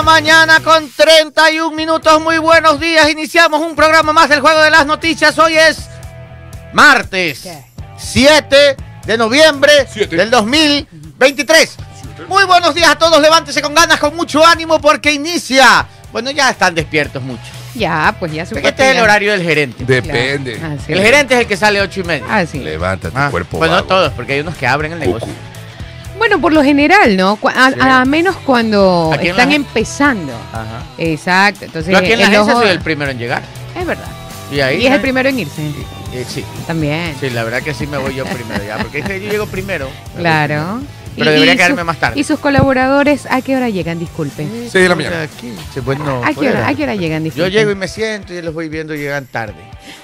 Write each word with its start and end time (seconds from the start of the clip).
la 0.00 0.04
mañana 0.04 0.60
con 0.60 0.88
31 0.90 1.76
minutos. 1.76 2.22
Muy 2.22 2.38
buenos 2.38 2.80
días. 2.80 3.10
Iniciamos 3.10 3.60
un 3.60 3.76
programa 3.76 4.14
más 4.14 4.30
del 4.30 4.40
Juego 4.40 4.58
de 4.62 4.70
las 4.70 4.86
Noticias. 4.86 5.38
Hoy 5.38 5.58
es 5.58 5.76
martes 6.72 7.46
7 7.98 8.76
de 9.04 9.18
noviembre 9.18 9.70
Siete. 9.92 10.16
del 10.16 10.30
2023. 10.30 11.76
Muy 12.28 12.44
buenos 12.44 12.74
días 12.74 12.88
a 12.88 12.96
todos. 12.96 13.20
Levántese 13.20 13.60
con 13.60 13.74
ganas, 13.74 14.00
con 14.00 14.16
mucho 14.16 14.42
ánimo 14.46 14.80
porque 14.80 15.12
inicia. 15.12 15.86
Bueno, 16.12 16.30
ya 16.30 16.48
están 16.48 16.74
despiertos 16.74 17.22
muchos. 17.22 17.48
Ya, 17.74 18.16
pues 18.18 18.32
ya 18.32 18.46
Porque 18.46 18.68
este 18.68 18.90
es 18.92 18.96
el 18.96 19.02
horario 19.02 19.32
del 19.32 19.42
gerente. 19.42 19.84
Depende. 19.84 20.54
Claro. 20.56 20.76
El 20.88 21.02
gerente 21.02 21.34
es 21.34 21.40
el 21.40 21.46
que 21.46 21.58
sale 21.58 21.78
a 21.78 21.82
8 21.82 22.00
y 22.00 22.04
media. 22.04 22.24
Así. 22.36 22.58
Levanta 22.58 23.10
tu 23.10 23.18
Ah, 23.18 23.28
cuerpo. 23.30 23.58
bueno, 23.58 23.74
no 23.74 23.82
vago. 23.82 23.88
todos, 23.88 24.12
porque 24.14 24.32
hay 24.32 24.40
unos 24.40 24.56
que 24.56 24.66
abren 24.66 24.92
el 24.92 24.98
negocio. 24.98 25.28
Cucu. 25.28 25.49
Bueno, 26.20 26.38
por 26.38 26.52
lo 26.52 26.62
general, 26.62 27.16
¿no? 27.16 27.38
A, 27.42 27.70
Sí. 27.70 27.76
a 27.80 28.04
menos 28.04 28.36
cuando 28.44 29.10
Aquí 29.12 29.24
en 29.24 29.30
están 29.30 29.48
la- 29.48 29.54
empezando. 29.54 30.32
Ajá. 30.52 30.82
Exacto. 30.98 31.64
Entonces, 31.64 31.90
Yo 31.90 31.96
aquí 31.98 32.12
en 32.12 32.18
la 32.18 32.26
el 32.26 32.32
agencia 32.34 32.52
ojo- 32.52 32.62
soy 32.62 32.70
el 32.72 32.80
primero 32.80 33.10
en 33.10 33.18
llegar. 33.18 33.42
Es 33.74 33.86
verdad. 33.86 34.04
Y 34.52 34.60
ahí. 34.60 34.82
Y 34.82 34.86
es 34.86 34.92
el 34.92 35.00
primero 35.00 35.30
en 35.30 35.38
irse. 35.38 35.62
Sí, 36.28 36.44
También. 36.66 37.14
sí, 37.18 37.30
la 37.30 37.42
verdad 37.42 37.62
que 37.62 37.72
sí 37.72 37.86
me 37.86 37.96
voy 37.96 38.14
yo 38.14 38.26
primero 38.26 38.62
ya, 38.62 38.76
porque 38.76 38.98
es 38.98 39.06
que 39.06 39.18
yo 39.24 39.30
llego 39.30 39.46
primero. 39.46 39.88
Claro. 40.14 40.80
Pero 41.16 41.30
debería 41.32 41.56
quedarme 41.56 41.80
su- 41.80 41.86
más 41.86 41.98
tarde. 41.98 42.20
¿Y 42.20 42.24
sus 42.24 42.38
colaboradores 42.38 43.26
a 43.30 43.40
qué 43.42 43.56
hora 43.56 43.68
llegan? 43.70 43.98
Disculpe. 43.98 44.46
Seis 44.62 44.72
de 44.74 44.88
la 44.88 44.94
mañana. 44.94 45.26
Sí, 45.40 45.80
bueno, 45.80 46.22
¿A 46.24 46.32
qué 46.34 46.48
hora, 46.50 46.68
a 46.68 46.74
qué 46.74 46.82
hora 46.84 46.94
llegan? 46.96 47.24
Yo 47.30 47.48
llego 47.48 47.70
y 47.70 47.74
me 47.74 47.88
siento 47.88 48.34
y 48.34 48.42
los 48.42 48.52
voy 48.54 48.68
viendo 48.68 48.94
y 48.94 48.98
llegan 48.98 49.26
tarde. 49.26 49.54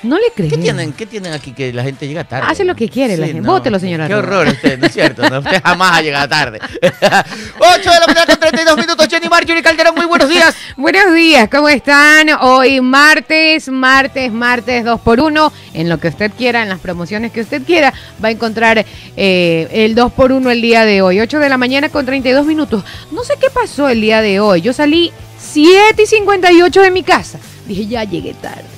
No 0.03 0.16
le 0.16 0.25
creo. 0.35 0.48
¿Qué 0.51 0.57
tienen, 0.59 0.93
¿Qué 0.93 1.07
tienen 1.07 1.33
aquí 1.33 1.53
que 1.53 1.73
la 1.73 1.83
gente 1.83 2.07
llega 2.07 2.25
tarde? 2.25 2.48
Hace 2.51 2.65
lo 2.65 2.75
que 2.75 2.89
quiere 2.89 3.16
la 3.16 3.27
gente. 3.27 3.43
Bótelo, 3.43 3.79
señora 3.79 4.07
Qué 4.07 4.15
Rosa. 4.15 4.27
horror 4.27 4.49
usted, 4.49 4.79
¿no 4.79 4.87
es 4.87 4.93
cierto? 4.93 5.29
No, 5.29 5.39
usted 5.39 5.62
jamás 5.65 5.99
ha 5.99 6.02
llegado 6.02 6.29
tarde. 6.29 6.61
8 6.80 7.91
de 7.91 8.01
la 8.01 8.07
mañana 8.07 8.27
con 8.27 8.39
32 8.41 8.77
minutos. 8.77 9.07
Jenny 9.09 9.29
Marjorie 9.29 9.62
Calderón, 9.62 9.95
muy 9.95 10.07
buenos 10.07 10.29
días. 10.29 10.55
Buenos 10.77 11.15
días, 11.15 11.49
¿cómo 11.51 11.69
están? 11.69 12.29
Hoy 12.41 12.80
martes, 12.80 13.68
martes, 13.68 14.30
martes 14.30 14.85
2 14.85 15.01
por 15.01 15.21
1 15.21 15.52
En 15.74 15.88
lo 15.88 15.99
que 15.99 16.09
usted 16.09 16.30
quiera, 16.37 16.63
en 16.63 16.68
las 16.68 16.79
promociones 16.80 17.33
que 17.33 17.40
usted 17.40 17.63
quiera, 17.63 17.93
va 18.23 18.29
a 18.29 18.30
encontrar 18.30 18.85
eh, 19.16 19.68
el 19.73 19.95
2 19.95 20.13
por 20.13 20.33
1 20.33 20.51
el 20.51 20.61
día 20.61 20.85
de 20.85 21.02
hoy. 21.02 21.21
8 21.21 21.38
de 21.38 21.49
la 21.49 21.57
mañana 21.57 21.88
con 21.88 22.05
32 22.05 22.45
minutos. 22.46 22.85
No 23.11 23.24
sé 23.24 23.35
qué 23.40 23.49
pasó 23.51 23.88
el 23.88 24.01
día 24.01 24.21
de 24.21 24.40
hoy. 24.40 24.61
Yo 24.61 24.73
salí 24.73 25.13
7 25.38 26.02
y 26.02 26.07
58 26.07 26.83
de 26.83 26.90
mi 26.90 27.02
casa. 27.02 27.38
Dije, 27.66 27.87
ya 27.87 28.05
llegué 28.05 28.35
tarde. 28.35 28.76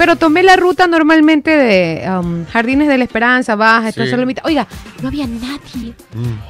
Pero 0.00 0.16
tomé 0.16 0.42
la 0.42 0.56
ruta 0.56 0.86
normalmente 0.86 1.50
de 1.50 2.08
um, 2.08 2.46
Jardines 2.46 2.88
de 2.88 2.96
la 2.96 3.04
Esperanza, 3.04 3.54
Baja, 3.54 3.92
Sí. 3.92 4.00
esta 4.00 4.10
Solomita. 4.10 4.40
Oiga, 4.46 4.66
no 5.02 5.08
había 5.08 5.26
nadie. 5.26 5.92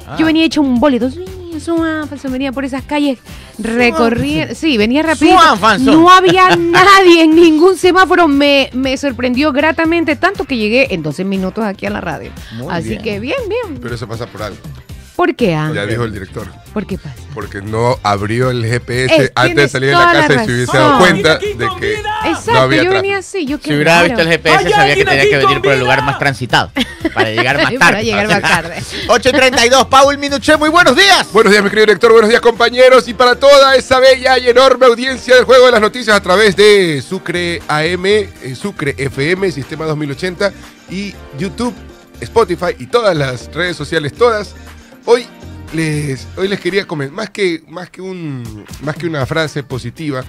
Ah. 0.07 0.15
Yo 0.17 0.25
venía 0.25 0.45
hecho 0.45 0.61
un. 0.61 0.79
Sí, 1.11 1.59
suan, 1.59 2.07
pues, 2.07 2.23
venía 2.31 2.53
por 2.53 2.63
esas 2.63 2.83
calles 2.83 3.19
recorriendo. 3.59 4.55
Sí, 4.55 4.77
venía 4.77 5.03
rápido. 5.03 5.35
No 5.79 6.09
había 6.09 6.55
nadie 6.55 7.23
en 7.23 7.35
ningún 7.35 7.75
semáforo. 7.75 8.29
Me, 8.29 8.69
me 8.71 8.95
sorprendió 8.95 9.51
gratamente 9.51 10.15
tanto 10.15 10.45
que 10.45 10.55
llegué 10.55 10.93
en 10.93 11.03
12 11.03 11.25
minutos 11.25 11.65
aquí 11.65 11.85
a 11.85 11.89
la 11.89 11.99
radio. 11.99 12.31
Muy 12.53 12.73
Así 12.73 12.91
bien. 12.91 13.01
que 13.01 13.19
bien, 13.19 13.37
bien. 13.49 13.81
Pero 13.81 13.95
eso 13.95 14.07
pasa 14.07 14.27
por 14.27 14.43
algo. 14.43 14.59
¿Por 15.17 15.35
qué, 15.35 15.55
ah? 15.55 15.69
Ya 15.75 15.85
dijo 15.85 16.05
el 16.05 16.13
director. 16.13 16.47
¿Por 16.73 16.87
qué 16.87 16.97
pasa? 16.97 17.15
Porque 17.33 17.61
no 17.61 17.99
abrió 18.01 18.49
el 18.49 18.65
GPS 18.65 19.25
Eh, 19.25 19.31
antes 19.35 19.55
de 19.55 19.69
salir 19.69 19.89
de 19.89 19.95
la 19.95 20.11
casa 20.13 20.33
y 20.33 20.45
se 20.45 20.53
hubiese 20.53 20.77
dado 20.77 20.99
cuenta 20.99 21.37
de 21.37 21.69
que 21.79 21.93
Exacto, 21.95 22.53
no 22.53 22.59
había 22.59 22.83
yo 22.83 22.91
venía 22.91 23.17
así. 23.17 23.45
Yo 23.45 23.57
Si 23.61 23.73
hubiera 23.73 24.03
visto 24.03 24.21
el 24.21 24.29
GPS, 24.29 24.69
sabía 24.69 24.95
que 24.95 25.05
tenía 25.05 25.29
que 25.29 25.37
venir 25.37 25.61
por 25.61 25.73
el 25.73 25.79
lugar 25.81 26.03
más 26.03 26.17
transitado 26.17 26.71
para 27.13 27.29
llegar 27.29 27.57
más 27.61 27.65
tarde. 27.65 27.79
Para 27.79 28.01
llegar 28.01 28.27
más 28.27 28.41
tarde. 28.41 28.83
8 29.07 29.29
y 29.29 29.31
32, 29.31 29.87
Paul 29.87 30.17
Minuché, 30.17 30.55
muy 30.57 30.69
buenos 30.69 30.95
días. 30.95 31.27
Buenos 31.33 31.51
días, 31.51 31.63
mi 31.63 31.69
querido 31.69 31.87
director. 31.87 32.11
Buenos 32.11 32.29
días, 32.29 32.41
compañeros. 32.41 33.07
Y 33.07 33.13
para 33.13 33.35
toda 33.35 33.75
esa 33.75 33.99
bella 33.99 34.37
y 34.37 34.47
enorme 34.49 34.85
audiencia 34.85 35.35
del 35.35 35.43
Juego 35.43 35.65
de 35.65 35.71
las 35.73 35.81
Noticias 35.81 36.15
a 36.15 36.21
través 36.21 36.55
de 36.55 37.03
Sucre 37.07 37.61
AM, 37.67 38.05
eh, 38.05 38.29
Sucre 38.59 38.95
FM, 38.97 39.51
Sistema 39.51 39.85
2080 39.85 40.53
y 40.89 41.13
YouTube, 41.37 41.73
Spotify 42.21 42.75
y 42.79 42.87
todas 42.87 43.15
las 43.15 43.53
redes 43.53 43.75
sociales, 43.75 44.13
todas. 44.13 44.55
Hoy 45.05 45.27
les, 45.73 46.27
hoy 46.37 46.47
les 46.47 46.59
quería 46.59 46.85
comentar, 46.87 47.15
más 47.15 47.29
que, 47.29 47.63
más 47.67 47.89
que, 47.89 48.01
un, 48.01 48.65
más 48.83 48.95
que 48.95 49.07
una 49.07 49.25
frase 49.25 49.63
positiva, 49.63 50.23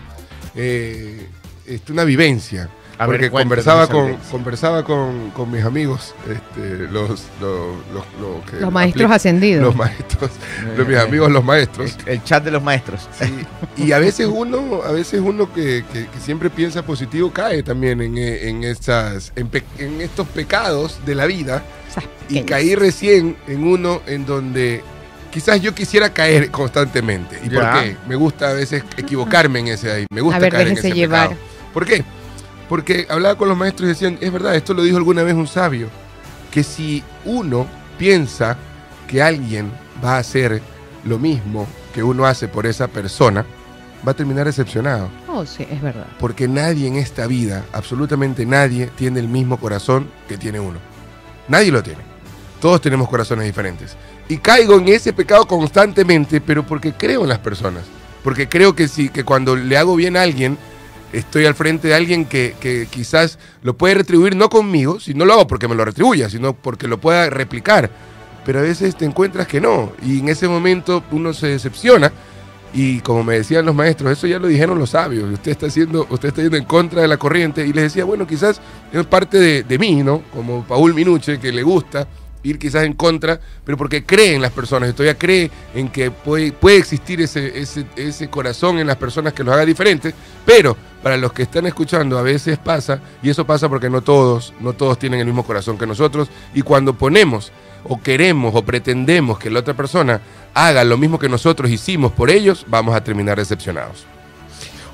eh, 0.55 1.27
este, 1.67 1.93
una 1.93 2.05
vivencia. 2.05 2.69
A 2.99 3.07
porque 3.07 3.31
conversaba, 3.31 3.89
con, 3.89 4.17
conversaba 4.31 4.85
con, 4.85 5.31
con 5.31 5.51
mis 5.51 5.65
amigos, 5.65 6.15
este, 6.31 6.77
los, 6.89 7.09
los, 7.41 7.77
los, 7.93 8.05
los 8.21 8.45
que 8.49 8.61
Los 8.61 8.71
maestros 8.71 9.11
ascendidos. 9.11 9.65
los 9.65 9.75
maestros, 9.75 10.31
los, 10.77 10.87
mis 10.87 10.99
amigos 10.99 11.33
los 11.33 11.43
maestros. 11.43 11.97
El, 12.07 12.13
el 12.13 12.23
chat 12.25 12.45
de 12.45 12.51
los 12.53 12.63
maestros. 12.63 13.09
Sí, 13.19 13.25
Y 13.83 13.93
a 13.93 13.99
veces 13.99 14.29
uno, 14.31 14.83
a 14.85 14.93
veces 14.93 15.21
uno 15.25 15.53
que, 15.53 15.85
que- 15.93 16.07
que 16.07 16.21
siempre 16.21 16.49
piensa 16.51 16.83
positivo 16.85 17.33
cae 17.33 17.63
también 17.65 18.01
en, 18.03 18.19
eh, 18.19 18.49
en 18.49 18.63
estas, 18.63 19.33
en, 19.35 19.49
pe- 19.49 19.65
en 19.79 20.01
estos 20.01 20.29
pecados 20.29 21.01
de 21.05 21.15
la 21.17 21.27
vida. 21.27 21.63
Esas 21.91 22.05
Y 22.29 22.43
caí 22.43 22.75
recién 22.77 23.37
en 23.49 23.65
uno 23.67 24.03
en 24.07 24.27
donde 24.27 24.85
quizás 25.33 25.61
yo 25.61 25.75
quisiera 25.75 26.13
caer 26.13 26.51
constantemente. 26.51 27.41
¿Y 27.43 27.51
por 27.51 27.65
qué? 27.73 27.97
Me 28.07 28.15
gusta 28.15 28.51
a 28.51 28.53
veces 28.53 28.85
equivocarme 28.97 29.59
en 29.61 29.69
ese 29.69 29.91
ahí. 29.91 30.07
Me 30.11 30.21
gusta 30.21 30.37
A 30.37 30.41
ver, 30.41 30.53
caer 30.53 30.69
en 30.69 30.79
ese 30.79 30.93
llevar. 30.93 31.31
pecado. 31.31 31.41
¿Por 31.73 31.87
qué? 31.87 32.05
Porque 32.69 33.07
hablaba 33.11 33.37
con 33.37 33.49
los 33.49 33.57
maestros 33.57 33.87
y 33.87 33.89
decían, 33.89 34.19
es 34.21 34.33
verdad, 34.33 34.55
esto 34.55 34.75
lo 34.75 34.83
dijo 34.83 34.97
alguna 34.99 35.23
vez 35.23 35.35
un 35.35 35.49
sabio, 35.49 35.89
que 36.51 36.63
si 36.63 37.03
uno 37.25 37.67
piensa 37.99 38.57
que 39.09 39.23
alguien 39.23 39.73
va 40.05 40.17
a 40.17 40.19
hacer 40.19 40.63
lo 41.05 41.19
mismo 41.19 41.67
que 41.93 42.03
uno 42.03 42.27
hace 42.27 42.49
por 42.49 42.67
esa 42.67 42.89
persona, 42.89 43.45
va 44.07 44.13
a 44.13 44.17
terminar 44.17 44.47
decepcionado. 44.47 45.11
Oh, 45.29 45.45
sí, 45.45 45.67
es 45.71 45.81
verdad. 45.83 46.07
Porque 46.19 46.49
nadie 46.49 46.87
en 46.89 46.97
esta 46.97 47.27
vida, 47.27 47.65
absolutamente 47.73 48.47
nadie, 48.47 48.87
tiene 48.97 49.21
el 49.21 49.29
mismo 49.29 49.59
corazón 49.59 50.11
que 50.29 50.37
tiene 50.39 50.61
uno. 50.61 50.79
Nadie 51.49 51.71
lo 51.73 51.83
tiene. 51.83 52.01
Todos 52.61 52.81
tenemos 52.81 53.09
corazones 53.09 53.45
diferentes. 53.45 53.97
Y 54.29 54.39
caigo 54.39 54.79
en 54.79 54.89
ese 54.89 55.13
pecado 55.13 55.47
constantemente, 55.47 56.41
pero 56.41 56.65
porque 56.65 56.93
creo 56.93 57.23
en 57.23 57.29
las 57.29 57.39
personas. 57.39 57.85
Porque 58.23 58.49
creo 58.49 58.75
que 58.75 58.89
sí, 58.89 59.09
que 59.09 59.25
cuando 59.25 59.57
le 59.57 59.77
hago 59.77 59.97
bien 59.97 60.17
a 60.17 60.23
alguien, 60.23 60.57
estoy 61.13 61.45
al 61.45 61.55
frente 61.55 61.89
de 61.89 61.95
alguien 61.95 62.25
que, 62.25 62.55
que 62.61 62.87
quizás 62.91 63.39
lo 63.63 63.77
puede 63.77 63.95
retribuir 63.95 64.37
no 64.37 64.49
conmigo, 64.49 65.01
si 65.01 65.15
no 65.15 65.25
lo 65.25 65.35
hago 65.35 65.47
porque 65.47 65.69
me 65.69 65.75
lo 65.75 65.85
retribuya, 65.85 66.31
sino 66.31 66.55
porque 66.55 66.89
lo 66.89 66.99
pueda 66.99 67.29
replicar. 67.31 67.91
Pero 68.45 68.61
a 68.61 68.63
veces 68.63 68.97
te 68.97 69.05
encuentras 69.05 69.47
que 69.47 69.61
no. 69.61 69.93
Y 70.05 70.21
en 70.21 70.29
ese 70.29 70.49
momento 70.49 71.05
uno 71.13 71.33
se 71.33 71.49
decepciona. 71.49 72.13
Y 72.75 73.01
como 73.01 73.23
me 73.23 73.35
decían 73.35 73.67
los 73.67 73.75
maestros, 73.75 74.13
eso 74.13 74.27
ya 74.27 74.39
lo 74.39 74.49
dijeron 74.49 74.79
los 74.79 74.91
sabios. 74.91 75.31
Usted 75.31 75.53
está 75.53 75.67
haciendo, 75.67 76.07
usted 76.09 76.29
está 76.29 76.43
yendo 76.43 76.57
en 76.57 76.65
contra 76.65 77.03
de 77.03 77.09
la 77.09 77.19
corriente. 77.19 77.65
Y 77.67 77.73
les 77.73 77.85
decía, 77.85 78.05
bueno, 78.05 78.27
quizás 78.27 78.61
es 78.93 79.07
parte 79.07 79.39
de, 79.39 79.63
de 79.63 79.79
mí, 79.79 80.03
¿no? 80.03 80.23
Como 80.35 80.65
Paul 80.65 80.95
Minuche, 80.95 81.39
que 81.39 81.53
le 81.53 81.63
gusta 81.63 82.09
ir 82.43 82.59
quizás 82.59 82.85
en 82.85 82.95
contra, 82.95 83.41
pero 83.65 83.77
porque 83.79 84.05
cree 84.05 84.35
en 84.35 84.43
las 84.43 84.53
personas, 84.53 84.91
y 84.91 84.93
todavía 84.93 85.19
cree 85.19 85.51
en 85.75 85.89
que 85.89 86.11
puede, 86.11 86.53
puede 86.53 86.79
existir 86.79 87.21
ese, 87.21 87.59
ese, 87.61 87.87
ese 87.97 88.29
corazón 88.29 88.79
en 88.79 88.87
las 88.87 88.97
personas 88.97 89.33
que 89.33 89.45
los 89.45 89.55
haga 89.55 89.65
diferentes, 89.65 90.15
pero 90.45 90.77
para 91.03 91.17
los 91.17 91.33
que 91.33 91.43
están 91.43 91.67
escuchando 91.67 92.19
a 92.19 92.23
veces 92.23 92.59
pasa, 92.59 93.01
y 93.23 93.31
eso 93.31 93.47
pasa 93.47 93.69
porque 93.69 93.91
no 93.91 94.03
todos, 94.03 94.55
no 94.61 94.73
todos 94.73 94.99
tienen 94.99 95.21
el 95.21 95.27
mismo 95.27 95.45
corazón 95.45 95.79
que 95.79 95.87
nosotros, 95.87 96.29
y 96.55 96.63
cuando 96.63 96.95
ponemos 96.95 97.53
o 97.85 98.01
queremos 98.01 98.55
o 98.55 98.63
pretendemos 98.63 99.39
que 99.39 99.51
la 99.51 99.61
otra 99.61 99.75
persona 99.75 100.21
haga 100.55 100.85
lo 100.85 100.97
mismo 100.97 101.19
que 101.19 101.29
nosotros 101.29 101.71
hicimos 101.71 102.13
por 102.13 102.31
ellos, 102.31 102.65
vamos 102.69 102.95
a 102.95 103.03
terminar 103.03 103.39
decepcionados. 103.39 104.07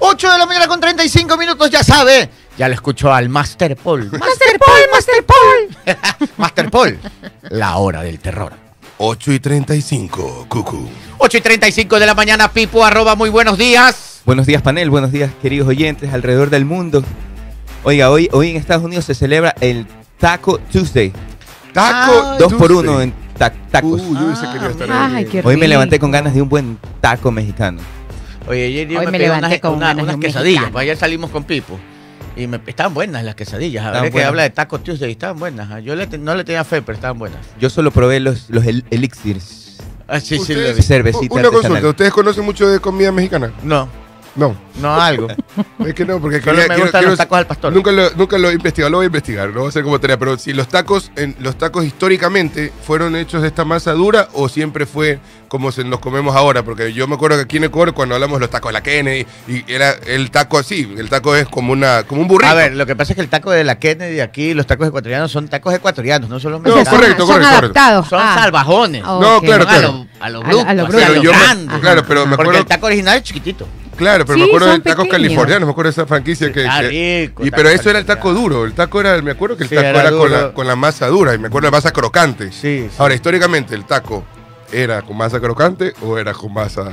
8 0.00 0.32
de 0.32 0.38
la 0.38 0.46
mañana 0.46 0.68
con 0.68 0.80
35 0.80 1.36
minutos, 1.36 1.70
ya 1.70 1.82
sabe. 1.82 2.30
Ya 2.58 2.68
le 2.68 2.74
escuchó 2.74 3.12
al 3.12 3.28
Master 3.28 3.76
Paul. 3.76 4.10
Master 4.10 4.58
Paul, 4.58 4.80
Master 4.92 5.24
Paul. 5.24 6.28
Master 6.36 6.70
Paul. 6.70 6.98
La 7.50 7.76
hora 7.76 8.02
del 8.02 8.18
terror. 8.18 8.52
8 8.98 9.32
y 9.32 9.38
35, 9.40 10.46
cucú. 10.48 10.88
8 11.18 11.38
y 11.38 11.40
35 11.40 12.00
de 12.00 12.06
la 12.06 12.14
mañana, 12.14 12.50
Pipo, 12.52 12.84
arroba, 12.84 13.14
muy 13.14 13.30
buenos 13.30 13.56
días. 13.56 14.22
Buenos 14.24 14.44
días, 14.46 14.60
panel. 14.60 14.90
Buenos 14.90 15.12
días, 15.12 15.30
queridos 15.40 15.68
oyentes 15.68 16.12
alrededor 16.12 16.50
del 16.50 16.64
mundo. 16.64 17.04
Oiga, 17.84 18.10
hoy, 18.10 18.28
hoy 18.32 18.50
en 18.50 18.56
Estados 18.56 18.82
Unidos 18.84 19.04
se 19.04 19.14
celebra 19.14 19.54
el 19.60 19.86
Taco 20.18 20.58
Tuesday. 20.58 21.12
Taco 21.72 22.12
Ah, 22.24 22.36
Dos 22.40 22.52
por 22.54 22.66
Tuesday. 22.68 22.88
uno 22.88 23.00
en 23.02 23.14
ta- 23.38 23.52
tacos. 23.70 24.00
Uy, 24.02 24.18
yo 24.18 24.26
hubiese 24.26 24.46
querido 24.48 24.70
estar 24.70 24.88
Ay, 24.90 25.14
ahí. 25.14 25.24
qué 25.26 25.42
Hoy 25.44 25.56
me 25.56 25.68
levanté 25.68 26.00
con 26.00 26.10
ganas 26.10 26.34
de 26.34 26.42
un 26.42 26.48
buen 26.48 26.76
taco 27.00 27.30
mexicano. 27.30 27.80
Oye, 28.48 28.66
ayer 28.66 28.88
yo 28.88 28.98
Hoy 28.98 29.06
me, 29.06 29.12
me 29.12 29.18
pedí 29.18 29.26
levanté 29.28 29.46
unas, 29.46 29.60
con 29.60 29.74
una- 29.74 29.86
ganas 29.86 29.96
de 29.98 30.02
unas 30.02 30.14
un 30.16 30.20
quesadillas. 30.22 30.54
mexicano. 30.54 30.72
Pues 30.72 30.82
ayer 30.82 30.96
salimos 30.96 31.30
con 31.30 31.44
Pipo. 31.44 31.78
Y 32.38 32.46
me, 32.46 32.60
estaban 32.68 32.94
buenas 32.94 33.24
las 33.24 33.34
quesadillas. 33.34 33.84
A 33.84 34.00
ver 34.00 34.12
que 34.12 34.22
habla 34.22 34.42
de 34.44 34.50
Taco 34.50 34.78
Tuesday. 34.78 35.10
Estaban 35.10 35.38
buenas. 35.40 35.82
Yo 35.82 35.96
le 35.96 36.06
no 36.18 36.34
le 36.36 36.44
tenía 36.44 36.62
fe, 36.64 36.80
pero 36.82 36.94
estaban 36.94 37.18
buenas. 37.18 37.40
Yo 37.60 37.68
solo 37.68 37.90
probé 37.90 38.20
los, 38.20 38.48
los 38.48 38.64
el- 38.64 38.84
elixirs. 38.90 39.76
Ah, 40.06 40.20
sí, 40.20 40.38
sí, 40.38 40.54
lo 40.54 40.72
vi. 40.72 40.80
Cervecita 40.82 41.34
Una 41.34 41.42
artesanal. 41.48 41.52
consulta, 41.72 41.88
¿ustedes 41.88 42.12
conocen 42.12 42.44
mucho 42.44 42.68
de 42.68 42.78
comida 42.80 43.10
mexicana? 43.12 43.52
No. 43.62 43.88
No, 44.36 44.54
No, 44.80 44.94
algo. 45.00 45.26
es 45.86 45.94
que 45.94 46.04
no, 46.04 46.20
porque 46.20 46.40
Solo 46.40 46.52
quería- 46.52 46.62
me 46.62 46.66
quiero- 46.68 46.82
gustan 46.82 47.00
quiero- 47.00 47.10
los 47.10 47.18
tacos 47.18 47.38
al 47.38 47.46
pastor. 47.46 47.72
Nunca 47.72 47.90
lo, 47.90 48.10
nunca 48.12 48.38
lo 48.38 48.50
he 48.50 48.54
investigado, 48.54 48.90
lo 48.90 48.98
voy 48.98 49.04
a 49.04 49.06
investigar, 49.06 49.48
no 49.50 49.62
va 49.64 49.68
a 49.68 49.72
ser 49.72 49.82
como 49.82 49.98
tarea, 49.98 50.16
pero 50.18 50.38
si 50.38 50.52
los 50.52 50.68
tacos, 50.68 51.10
en, 51.16 51.34
los 51.40 51.56
tacos 51.58 51.84
históricamente 51.84 52.72
fueron 52.86 53.16
hechos 53.16 53.42
de 53.42 53.48
esta 53.48 53.64
masa 53.64 53.92
dura 53.92 54.28
o 54.34 54.48
siempre 54.48 54.86
fue 54.86 55.18
como 55.48 55.72
se 55.72 55.82
nos 55.82 55.98
comemos 55.98 56.36
ahora, 56.36 56.62
porque 56.62 56.92
yo 56.92 57.08
me 57.08 57.14
acuerdo 57.16 57.36
que 57.38 57.42
aquí 57.44 57.56
en 57.56 57.64
Ecuador 57.64 57.94
cuando 57.94 58.14
hablamos 58.14 58.36
de 58.36 58.40
los 58.42 58.50
tacos 58.50 58.68
de 58.68 58.74
la 58.74 58.82
Kennedy 58.82 59.26
y 59.48 59.64
era 59.72 59.92
el 60.06 60.30
taco 60.30 60.58
así, 60.58 60.94
el 60.96 61.08
taco 61.08 61.34
es 61.34 61.48
como 61.48 61.72
una 61.72 62.02
como 62.04 62.20
un 62.22 62.28
burrito. 62.28 62.50
A 62.50 62.54
ver, 62.54 62.74
lo 62.76 62.84
que 62.86 62.94
pasa 62.94 63.12
es 63.12 63.16
que 63.16 63.22
el 63.22 63.28
taco 63.30 63.50
de 63.50 63.64
la 63.64 63.78
Kennedy 63.78 64.20
aquí, 64.20 64.52
los 64.54 64.66
tacos 64.66 64.86
ecuatorianos 64.88 65.32
son 65.32 65.48
tacos 65.48 65.74
ecuatorianos, 65.74 66.28
no 66.30 66.38
son 66.38 66.52
los 66.52 66.60
No, 66.62 66.68
mexicanos. 66.76 67.00
correcto, 67.00 67.26
son, 67.26 67.36
correcto, 67.36 67.56
adaptados. 67.58 68.08
Son 68.08 68.20
Ah. 68.22 68.34
salvajones. 68.38 69.02
Oh, 69.04 69.20
No, 69.20 69.36
ok. 69.38 69.44
claro, 69.44 69.64
Son 69.64 69.72
a 69.72 69.78
claro. 69.78 69.92
lo, 69.92 70.24
a 70.24 70.28
lo 70.30 70.38
A- 70.60 70.74
lo 70.74 70.86
Pero 70.88 71.14
lo 71.14 71.22
yo 71.22 71.32
me- 71.32 71.80
claro, 71.80 72.04
pero 72.06 72.20
me 72.26 72.36
Porque 72.36 72.42
acuerdo 72.42 72.60
el 72.60 72.66
taco 72.66 72.86
original 72.86 73.16
es 73.16 73.22
chiquitito. 73.24 73.66
Claro, 73.98 74.24
pero 74.24 74.36
Sí, 74.36 74.40
me 74.42 74.46
acuerdo 74.46 74.66
son 74.68 74.74
del 74.76 74.82
taco 74.82 75.02
pequeños. 75.02 75.22
californiano, 75.22 75.66
me 75.66 75.72
acuerdo 75.72 75.88
de 75.88 75.92
esa 75.92 76.06
franquicia 76.06 76.52
que, 76.52 76.62
Está 76.64 76.80
que- 76.80 76.88
rico, 77.26 77.44
y 77.44 77.50
taco 77.50 77.56
pero 77.62 77.68
eso 77.68 77.90
era 77.90 77.98
el 77.98 78.06
taco 78.06 78.32
duro, 78.32 78.64
el 78.64 78.72
taco 78.72 79.00
era, 79.00 79.20
me 79.20 79.32
acuerdo 79.32 79.56
que 79.56 79.64
el 79.64 79.68
Sí, 79.68 79.74
taco 79.74 79.86
era 79.88 80.00
era, 80.00 80.10
con, 80.12 80.30
la, 80.32 80.52
con 80.54 80.66
la 80.66 80.76
masa 80.76 81.08
dura 81.08 81.34
y 81.34 81.38
me 81.38 81.48
acuerdo 81.48 81.66
de 81.66 81.70
la 81.72 81.76
masa 81.78 81.90
crocante. 81.90 82.52
Sí, 82.52 82.86
sí. 82.88 82.96
Ahora, 82.98 83.14
históricamente 83.14 83.74
el 83.74 83.84
taco 83.84 84.24
era 84.72 85.02
con 85.02 85.16
masa 85.16 85.40
crocante 85.40 85.94
o 86.02 86.16
era 86.18 86.32
con 86.34 86.52
masa 86.52 86.92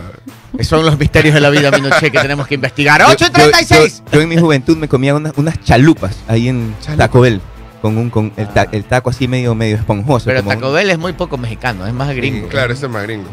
Son 0.61 0.85
los 0.85 0.97
misterios 0.97 1.33
de 1.35 1.41
la 1.41 1.49
vida, 1.49 1.69
Minoche, 1.71 2.09
que 2.09 2.19
tenemos 2.19 2.47
que 2.47 2.55
investigar. 2.55 3.01
Yo- 3.01 3.07
8 3.09 3.25
y 3.27 3.31
36. 3.31 4.03
Yo, 4.05 4.11
yo 4.13 4.21
en 4.21 4.29
mi 4.29 4.37
juventud 4.37 4.75
me 4.77 4.87
comía 4.87 5.13
unas, 5.13 5.33
unas 5.37 5.61
chalupas 5.63 6.15
ahí 6.27 6.47
en 6.47 6.73
Taco 6.97 7.21
Bell. 7.21 7.39
Con, 7.85 7.99
un, 7.99 8.09
con 8.09 8.31
el, 8.35 8.47
ta- 8.47 8.67
el 8.71 8.83
taco 8.85 9.11
así 9.11 9.27
medio, 9.27 9.53
medio 9.53 9.75
esponjoso. 9.75 10.25
Pero 10.25 10.39
como 10.43 10.55
Taco 10.55 10.69
un- 10.69 10.73
Bell 10.73 10.89
es 10.89 10.97
muy 10.97 11.13
poco 11.13 11.37
mexicano, 11.37 11.85
es 11.85 11.93
más 11.93 12.15
gringo. 12.15 12.47
Claro, 12.47 12.73
ese 12.73 12.87
es 12.87 12.91
más 12.91 13.03
gringo. 13.03 13.29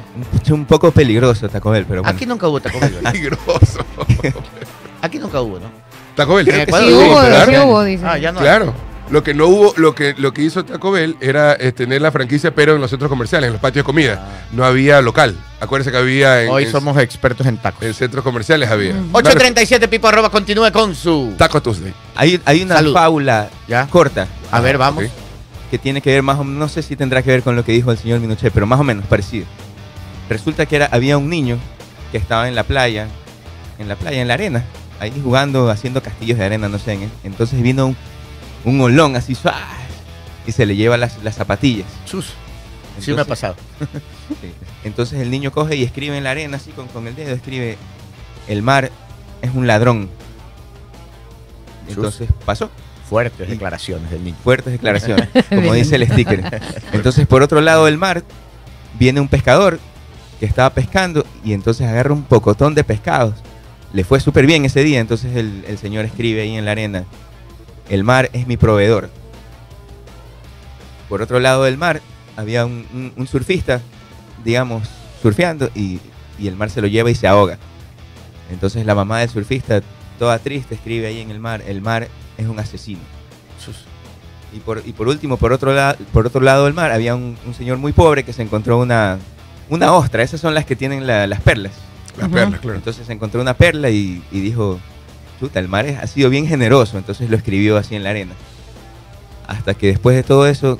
un, 0.48 0.52
un 0.52 0.64
poco 0.66 0.90
peligroso 0.90 1.48
Taco 1.48 1.70
Bell, 1.70 1.86
pero 1.88 2.02
bueno. 2.02 2.14
Aquí 2.14 2.26
nunca 2.26 2.48
hubo 2.48 2.60
Taco 2.60 2.78
Bell. 2.78 2.92
Peligroso. 3.02 3.82
Aquí 5.00 5.18
nunca 5.18 5.40
hubo, 5.40 5.58
¿no? 5.58 5.70
Taco 6.14 6.34
Bell, 6.34 6.48
Ecuador 6.50 6.86
Sí 6.86 6.92
sí, 6.94 6.98
hubo, 7.02 7.44
sí 7.46 7.56
hubo, 7.66 7.82
dice. 7.84 8.04
Ah, 8.06 8.18
ya 8.18 8.30
no. 8.30 8.40
Claro. 8.40 8.74
Lo 9.12 9.22
que 9.22 9.34
no 9.34 9.46
hubo, 9.46 9.74
lo 9.76 9.94
que, 9.94 10.14
lo 10.16 10.32
que 10.32 10.40
hizo 10.42 10.64
Taco 10.64 10.90
Bell 10.90 11.16
era 11.20 11.52
eh, 11.52 11.70
tener 11.70 12.00
la 12.00 12.10
franquicia, 12.10 12.54
pero 12.54 12.74
en 12.74 12.80
los 12.80 12.88
centros 12.88 13.10
comerciales, 13.10 13.48
en 13.48 13.52
los 13.52 13.60
patios 13.60 13.82
de 13.82 13.84
comida. 13.84 14.26
No 14.52 14.64
había 14.64 15.02
local. 15.02 15.36
Acuérdense 15.60 15.90
que 15.92 15.98
había 15.98 16.42
en, 16.42 16.50
Hoy 16.50 16.64
en- 16.64 16.72
somos 16.72 16.96
expertos 16.96 17.46
en 17.46 17.58
tacos. 17.58 17.82
en 17.82 17.92
centros 17.92 18.24
comerciales 18.24 18.70
había. 18.70 18.94
837 19.12 19.86
Pipo 19.88 20.08
arroba 20.08 20.30
continúe 20.30 20.72
con 20.72 20.94
su. 20.94 21.34
Taco 21.36 21.60
Tuesday. 21.60 21.92
Hay, 22.16 22.40
hay 22.46 22.62
una 22.62 22.76
Salud. 22.76 22.94
fábula 22.94 23.50
¿Ya? 23.68 23.86
corta 23.86 24.26
A 24.50 24.60
ver, 24.60 24.78
vamos. 24.78 25.04
ok. 25.04 25.10
que 25.70 25.78
tiene 25.78 26.00
que 26.00 26.10
ver 26.10 26.22
más 26.22 26.38
o 26.38 26.44
menos, 26.44 26.58
no 26.58 26.68
sé 26.70 26.82
si 26.82 26.96
tendrá 26.96 27.22
que 27.22 27.30
ver 27.30 27.42
con 27.42 27.54
lo 27.54 27.64
que 27.66 27.72
dijo 27.72 27.92
el 27.92 27.98
señor 27.98 28.18
Minuchet, 28.20 28.50
pero 28.52 28.66
más 28.66 28.80
o 28.80 28.84
menos 28.84 29.04
parecido. 29.06 29.44
Resulta 30.30 30.64
que 30.66 30.76
era, 30.76 30.86
había 30.90 31.18
un 31.18 31.28
niño 31.28 31.58
que 32.10 32.18
estaba 32.18 32.48
en 32.48 32.54
la 32.54 32.62
playa, 32.64 33.08
en 33.78 33.88
la 33.88 33.96
playa, 33.96 34.22
en 34.22 34.28
la 34.28 34.34
arena, 34.34 34.64
ahí 35.00 35.12
jugando, 35.22 35.68
haciendo 35.70 36.02
castillos 36.02 36.38
de 36.38 36.44
arena, 36.46 36.68
no 36.70 36.78
sé. 36.78 36.92
en- 36.94 37.10
Entonces 37.24 37.60
vino 37.62 37.86
un, 37.88 37.96
un 38.64 38.80
olón 38.80 39.16
así 39.16 39.34
suave 39.34 39.58
y 40.46 40.52
se 40.52 40.66
le 40.66 40.76
lleva 40.76 40.96
las, 40.96 41.22
las 41.22 41.34
zapatillas. 41.36 41.86
Chus. 42.06 42.26
Sí 43.00 43.12
me 43.12 43.18
ha 43.18 43.22
Entonces- 43.22 43.26
pasado. 43.26 43.56
Entonces 44.84 45.20
el 45.20 45.30
niño 45.30 45.50
coge 45.52 45.76
y 45.76 45.82
escribe 45.82 46.16
en 46.16 46.24
la 46.24 46.30
arena, 46.32 46.56
así 46.56 46.70
con, 46.72 46.88
con 46.88 47.06
el 47.06 47.14
dedo, 47.14 47.34
escribe, 47.34 47.76
el 48.48 48.62
mar 48.62 48.90
es 49.40 49.50
un 49.54 49.66
ladrón. 49.66 50.08
Entonces 51.88 52.28
pasó. 52.44 52.70
Fuertes 53.08 53.48
declaraciones 53.48 54.10
del 54.10 54.24
niño. 54.24 54.36
Fuertes 54.42 54.72
declaraciones, 54.72 55.28
como 55.50 55.74
dice 55.74 55.96
el 55.96 56.06
sticker. 56.06 56.62
Entonces 56.92 57.26
por 57.26 57.42
otro 57.42 57.60
lado 57.60 57.84
del 57.84 57.98
mar 57.98 58.22
viene 58.98 59.20
un 59.20 59.28
pescador 59.28 59.78
que 60.40 60.46
estaba 60.46 60.70
pescando 60.70 61.24
y 61.44 61.52
entonces 61.52 61.86
agarra 61.86 62.12
un 62.14 62.22
pocotón 62.24 62.74
de 62.74 62.84
pescados. 62.84 63.34
Le 63.92 64.02
fue 64.04 64.18
súper 64.20 64.46
bien 64.46 64.64
ese 64.64 64.82
día, 64.82 64.98
entonces 65.00 65.36
el, 65.36 65.64
el 65.68 65.76
señor 65.78 66.04
escribe 66.06 66.42
ahí 66.42 66.56
en 66.56 66.64
la 66.64 66.70
arena, 66.72 67.04
el 67.92 68.04
mar 68.04 68.28
es 68.32 68.46
mi 68.46 68.56
proveedor. 68.56 69.10
Por 71.08 71.22
otro 71.22 71.40
lado 71.40 71.64
del 71.64 71.76
mar 71.76 72.00
había 72.36 72.64
un, 72.64 72.86
un- 72.94 73.12
un 73.16 73.26
surfista, 73.26 73.80
digamos, 74.44 74.88
surfeando 75.22 75.70
y, 75.74 76.00
y 76.38 76.48
el 76.48 76.56
mar 76.56 76.70
se 76.70 76.80
lo 76.80 76.86
lleva 76.86 77.10
y 77.10 77.14
se 77.14 77.28
ahoga. 77.28 77.58
Entonces 78.50 78.86
la 78.86 78.94
mamá 78.94 79.20
del 79.20 79.28
surfista, 79.28 79.82
toda 80.18 80.38
triste, 80.38 80.74
escribe 80.74 81.06
ahí 81.06 81.20
en 81.20 81.30
el 81.30 81.38
mar, 81.38 81.62
el 81.66 81.80
mar 81.82 82.08
es 82.38 82.46
un 82.46 82.58
asesino. 82.58 83.00
Y 84.54 84.60
por, 84.60 84.82
y 84.84 84.92
por 84.92 85.08
último, 85.08 85.36
por 85.36 85.52
otro, 85.52 85.72
lado 85.74 85.96
por 86.12 86.26
otro 86.26 86.40
lado 86.40 86.64
del 86.64 86.74
mar, 86.74 86.90
había 86.92 87.14
un, 87.14 87.36
un 87.46 87.54
señor 87.54 87.78
muy 87.78 87.92
pobre 87.92 88.22
que 88.24 88.32
se 88.32 88.42
encontró 88.42 88.78
una, 88.78 89.18
una 89.70 89.92
ostra. 89.92 90.22
Esas 90.22 90.40
son 90.40 90.54
las 90.54 90.64
que 90.66 90.76
tienen 90.76 91.06
la- 91.06 91.26
las 91.26 91.40
perlas. 91.40 91.72
Las 92.18 92.28
perlas, 92.28 92.60
claro. 92.60 92.76
Entonces 92.76 93.06
se 93.06 93.12
encontró 93.12 93.40
una 93.40 93.54
perla 93.54 93.88
y, 93.90 94.22
y 94.30 94.40
dijo, 94.40 94.78
el 95.54 95.68
mar 95.68 95.86
ha 95.86 96.06
sido 96.06 96.30
bien 96.30 96.46
generoso. 96.46 96.98
Entonces 96.98 97.30
lo 97.30 97.36
escribió 97.36 97.76
así 97.76 97.94
en 97.94 98.04
la 98.04 98.10
arena. 98.10 98.32
Hasta 99.46 99.74
que 99.74 99.88
después 99.88 100.16
de 100.16 100.22
todo 100.22 100.46
eso, 100.46 100.78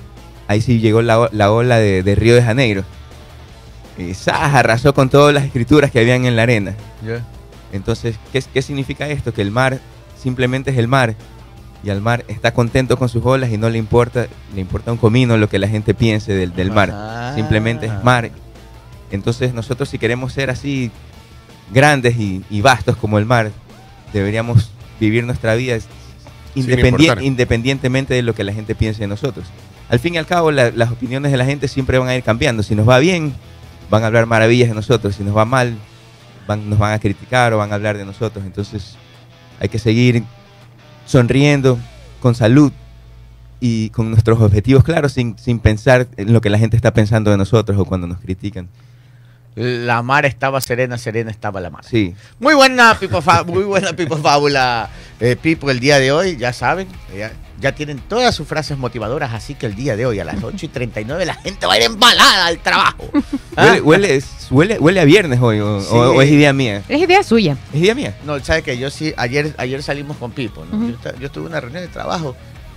ahí 0.48 0.60
sí 0.60 0.80
llegó 0.80 1.02
la, 1.02 1.28
la 1.32 1.50
ola 1.52 1.78
de, 1.78 2.02
de 2.02 2.14
Río 2.14 2.34
de 2.34 2.42
Janeiro. 2.42 2.84
Y 3.98 4.14
¡zas! 4.14 4.54
arrasó 4.54 4.94
con 4.94 5.10
todas 5.10 5.34
las 5.34 5.44
escrituras 5.44 5.90
que 5.90 6.00
habían 6.00 6.24
en 6.24 6.36
la 6.36 6.42
arena. 6.42 6.74
Entonces, 7.72 8.16
¿qué, 8.32 8.42
¿qué 8.52 8.62
significa 8.62 9.08
esto? 9.08 9.32
Que 9.34 9.42
el 9.42 9.50
mar 9.50 9.80
simplemente 10.16 10.70
es 10.70 10.78
el 10.78 10.88
mar 10.88 11.14
y 11.84 11.90
al 11.90 12.00
mar 12.00 12.24
está 12.28 12.54
contento 12.54 12.96
con 12.96 13.08
sus 13.08 13.24
olas 13.24 13.50
y 13.50 13.58
no 13.58 13.68
le 13.68 13.78
importa, 13.78 14.26
le 14.54 14.60
importa 14.60 14.92
un 14.92 14.98
comino 14.98 15.36
lo 15.36 15.48
que 15.48 15.58
la 15.58 15.68
gente 15.68 15.94
piense 15.94 16.32
del, 16.32 16.54
del 16.54 16.70
mar. 16.70 16.90
Ah. 16.92 17.32
Simplemente 17.34 17.86
es 17.86 18.04
mar. 18.04 18.30
Entonces 19.10 19.52
nosotros 19.52 19.88
si 19.88 19.98
queremos 19.98 20.32
ser 20.32 20.50
así 20.50 20.90
grandes 21.72 22.16
y, 22.16 22.44
y 22.50 22.60
vastos 22.60 22.96
como 22.96 23.18
el 23.18 23.26
mar, 23.26 23.50
deberíamos 24.12 24.70
vivir 25.00 25.24
nuestra 25.24 25.54
vida 25.54 25.78
independientemente 27.22 28.14
de 28.14 28.22
lo 28.22 28.34
que 28.34 28.44
la 28.44 28.52
gente 28.52 28.74
piense 28.74 29.00
de 29.00 29.06
nosotros. 29.08 29.46
Al 29.88 29.98
fin 29.98 30.14
y 30.14 30.18
al 30.18 30.26
cabo, 30.26 30.50
la- 30.52 30.70
las 30.70 30.90
opiniones 30.90 31.32
de 31.32 31.38
la 31.38 31.44
gente 31.44 31.68
siempre 31.68 31.98
van 31.98 32.08
a 32.08 32.16
ir 32.16 32.22
cambiando. 32.22 32.62
Si 32.62 32.74
nos 32.74 32.88
va 32.88 32.98
bien, 32.98 33.32
van 33.90 34.02
a 34.04 34.06
hablar 34.06 34.26
maravillas 34.26 34.68
de 34.68 34.74
nosotros. 34.74 35.14
Si 35.16 35.22
nos 35.24 35.36
va 35.36 35.44
mal, 35.44 35.76
van- 36.46 36.68
nos 36.70 36.78
van 36.78 36.92
a 36.92 36.98
criticar 36.98 37.52
o 37.52 37.58
van 37.58 37.72
a 37.72 37.74
hablar 37.74 37.96
de 37.98 38.04
nosotros. 38.04 38.44
Entonces 38.44 38.96
hay 39.60 39.68
que 39.68 39.78
seguir 39.78 40.22
sonriendo, 41.06 41.78
con 42.20 42.34
salud 42.34 42.72
y 43.60 43.90
con 43.90 44.10
nuestros 44.10 44.40
objetivos 44.40 44.84
claros, 44.84 45.12
sin, 45.12 45.36
sin 45.38 45.58
pensar 45.58 46.06
en 46.16 46.32
lo 46.32 46.40
que 46.40 46.50
la 46.50 46.58
gente 46.58 46.76
está 46.76 46.92
pensando 46.94 47.30
de 47.30 47.36
nosotros 47.36 47.78
o 47.78 47.84
cuando 47.84 48.06
nos 48.06 48.18
critican. 48.20 48.68
La 49.54 50.00
mar 50.02 50.24
estaba 50.24 50.60
serena, 50.62 50.96
serena 50.96 51.30
estaba 51.30 51.60
la 51.60 51.68
mar. 51.68 51.84
Sí. 51.84 52.14
Muy 52.40 52.54
buena, 52.54 52.98
Pipo, 52.98 53.22
muy 53.46 53.64
buena 53.64 53.92
Pipo 53.92 54.16
Fábula. 54.16 54.88
Eh, 55.20 55.36
Pipo, 55.40 55.70
el 55.70 55.78
día 55.78 55.98
de 55.98 56.10
hoy, 56.10 56.36
ya 56.38 56.52
saben, 56.54 56.88
ya, 57.16 57.30
ya 57.60 57.72
tienen 57.72 57.98
todas 57.98 58.34
sus 58.34 58.48
frases 58.48 58.78
motivadoras, 58.78 59.34
así 59.34 59.54
que 59.54 59.66
el 59.66 59.74
día 59.74 59.94
de 59.94 60.06
hoy 60.06 60.18
a 60.20 60.24
las 60.24 60.42
8 60.42 60.56
y 60.66 60.68
39 60.68 61.26
la 61.26 61.34
gente 61.34 61.66
va 61.66 61.74
a 61.74 61.76
ir 61.76 61.82
embalada 61.84 62.46
al 62.46 62.58
trabajo. 62.60 63.10
¿Ah? 63.56 63.66
Huele, 63.66 63.80
huele, 63.82 64.16
es- 64.16 64.46
huele, 64.50 64.78
huele 64.78 65.00
a 65.00 65.04
viernes 65.04 65.38
hoy, 65.40 65.60
o, 65.60 65.80
Sí. 65.82 65.88
o- 65.92 66.12
o 66.12 66.22
es 66.22 66.30
idea 66.30 66.52
mía. 66.54 66.82
Es 66.88 67.00
idea 67.02 67.22
suya. 67.22 67.56
¿Es 67.74 67.80
idea 67.82 67.94
mía? 67.94 68.16
No, 68.24 68.40
sabe 68.40 68.62
que 68.62 68.78
yo 68.78 68.88
sí, 68.90 69.12
ayer, 69.18 69.54
ayer 69.58 69.82
salimos 69.82 70.16
con 70.16 70.30
Pipo, 70.32 70.64
¿no? 70.64 70.88
Yo, 70.88 70.96
yo 71.20 71.30
tuve 71.30 71.46
una 71.46 71.60
reunión 71.60 71.82
de 71.82 71.88
trabajo, 71.88 72.34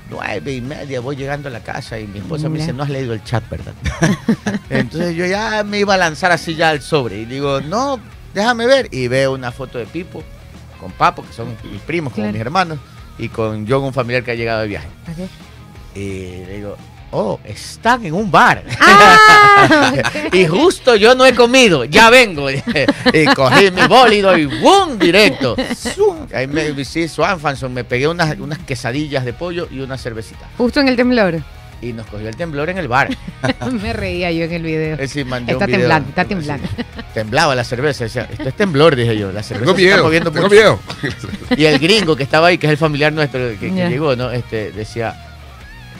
nueve 0.09 0.53
y 0.53 0.61
media, 0.61 0.99
voy 0.99 1.15
llegando 1.15 1.49
a 1.49 1.51
la 1.51 1.61
casa 1.61 1.99
y 1.99 2.07
mi 2.07 2.19
esposa 2.19 2.47
me 2.49 2.59
dice, 2.59 2.73
no 2.73 2.83
has 2.83 2.89
leído 2.89 3.13
el 3.13 3.23
chat, 3.23 3.47
¿verdad? 3.49 3.73
Entonces 4.69 5.15
yo 5.15 5.25
ya 5.25 5.63
me 5.63 5.79
iba 5.79 5.93
a 5.95 5.97
lanzar 5.97 6.31
así 6.31 6.55
ya 6.55 6.69
al 6.69 6.81
sobre 6.81 7.19
y 7.21 7.25
digo, 7.25 7.61
no, 7.61 7.99
déjame 8.33 8.65
ver. 8.67 8.87
Y 8.91 9.07
veo 9.07 9.33
una 9.33 9.51
foto 9.51 9.77
de 9.77 9.85
Pipo 9.85 10.23
con 10.79 10.91
Papo, 10.91 11.25
que 11.25 11.33
son 11.33 11.55
mis 11.71 11.81
primos, 11.81 12.11
como 12.13 12.23
Claro. 12.23 12.33
mis 12.33 12.41
hermanos, 12.41 12.79
y 13.17 13.29
con 13.29 13.67
John, 13.67 13.83
un 13.83 13.93
familiar 13.93 14.23
que 14.23 14.31
ha 14.31 14.35
llegado 14.35 14.61
de 14.61 14.67
viaje. 14.67 14.87
Y 15.95 15.99
le 16.45 16.55
digo, 16.57 16.77
oh, 17.15 17.39
están 17.45 18.05
en 18.05 18.13
un 18.13 18.29
bar. 18.29 18.63
Ah, 18.79 20.01
Y 20.33 20.45
justo 20.45 20.95
yo 20.95 21.15
no 21.15 21.25
he 21.25 21.33
comido, 21.33 21.85
ya 21.85 22.09
vengo. 22.09 22.49
y 23.13 23.25
cogí 23.35 23.71
mi 23.71 23.87
bólido 23.87 24.37
y 24.37 24.45
¡bum! 24.45 24.97
Directo. 24.99 25.55
Ahí 26.33 26.47
me, 26.47 26.83
sí, 26.83 27.07
Swanfanson, 27.07 27.73
me 27.73 27.83
pegué 27.83 28.07
unas, 28.07 28.37
unas 28.39 28.59
quesadillas 28.59 29.25
de 29.25 29.33
pollo 29.33 29.67
y 29.71 29.79
una 29.79 29.97
cervecita. 29.97 30.49
Justo 30.57 30.79
en 30.79 30.89
el 30.89 30.95
temblor. 30.95 31.41
Y 31.81 31.91
nos 31.93 32.07
cogió 32.07 32.29
el 32.29 32.35
temblor 32.35 32.69
en 32.69 32.77
el 32.77 32.87
bar. 32.87 33.09
Me 33.81 33.91
reía 33.93 34.31
yo 34.31 34.45
en 34.45 34.53
el 34.53 34.63
video. 34.63 34.93
Es 34.93 34.99
decir, 34.99 35.25
mandé 35.25 35.51
Está 35.51 35.65
un 35.65 35.67
video. 35.67 35.79
temblando, 35.81 36.09
está 36.09 36.25
temblando. 36.25 36.67
Sí. 36.75 36.83
Temblaba 37.13 37.53
la 37.53 37.63
cerveza. 37.65 38.05
Decía, 38.05 38.27
esto 38.31 38.47
es 38.47 38.55
temblor, 38.55 38.95
dije 38.95 39.15
yo. 39.17 39.31
La 39.33 39.43
cerveza 39.43 39.65
Tengo 39.65 39.77
se 39.77 39.83
está 39.83 39.95
miedo, 39.95 40.03
moviendo 40.05 40.31
tengo 40.31 40.47
mucho. 40.47 40.55
miedo. 40.55 40.79
Y 41.57 41.65
el 41.65 41.77
gringo 41.79 42.15
que 42.15 42.23
estaba 42.23 42.47
ahí, 42.47 42.57
que 42.57 42.67
es 42.67 42.71
el 42.71 42.77
familiar 42.77 43.11
nuestro 43.13 43.39
que, 43.59 43.69
llegó, 43.71 44.15
¿no? 44.15 44.31
Este, 44.31 44.71
decía, 44.71 45.24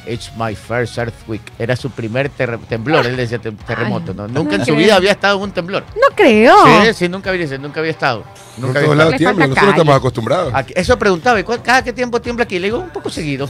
It's 0.08 0.32
my 0.38 0.56
first 0.56 0.98
earthquake. 0.98 1.42
Era 1.58 1.76
su 1.76 1.90
primer 1.90 2.30
terre- 2.30 2.58
temblor. 2.70 3.06
Él 3.06 3.18
decía 3.18 3.40
terremoto, 3.40 4.14
¿no? 4.14 4.28
Nunca 4.28 4.52
no 4.52 4.56
en 4.58 4.66
su 4.66 4.74
creo. 4.74 4.76
vida 4.78 4.96
había 4.96 5.12
estado 5.12 5.38
en 5.38 5.44
un 5.44 5.52
temblor. 5.52 5.84
No 5.96 6.16
creo. 6.16 6.56
Sí, 6.86 6.94
sí, 6.94 7.10
nunca 7.10 7.30
había, 7.32 7.58
nunca 7.58 7.80
había 7.80 7.92
estado. 7.92 8.24
Nunca 8.58 8.80
había 8.80 8.90
todos 8.92 8.98
estado. 9.04 9.18
tiembla, 9.18 9.48
nosotros 9.48 9.56
calle. 9.66 9.72
estamos 9.72 9.96
acostumbrados. 9.96 10.54
Aquí- 10.54 10.74
Eso 10.76 10.98
preguntaba, 11.00 11.40
¿y 11.40 11.44
cuál- 11.44 11.62
cada 11.62 11.84
qué 11.84 11.92
tiempo 11.94 12.22
tiembla 12.22 12.44
aquí? 12.44 12.60
Le 12.60 12.68
digo, 12.68 12.80
un 12.80 12.90
poco 12.90 13.10
seguido. 13.10 13.50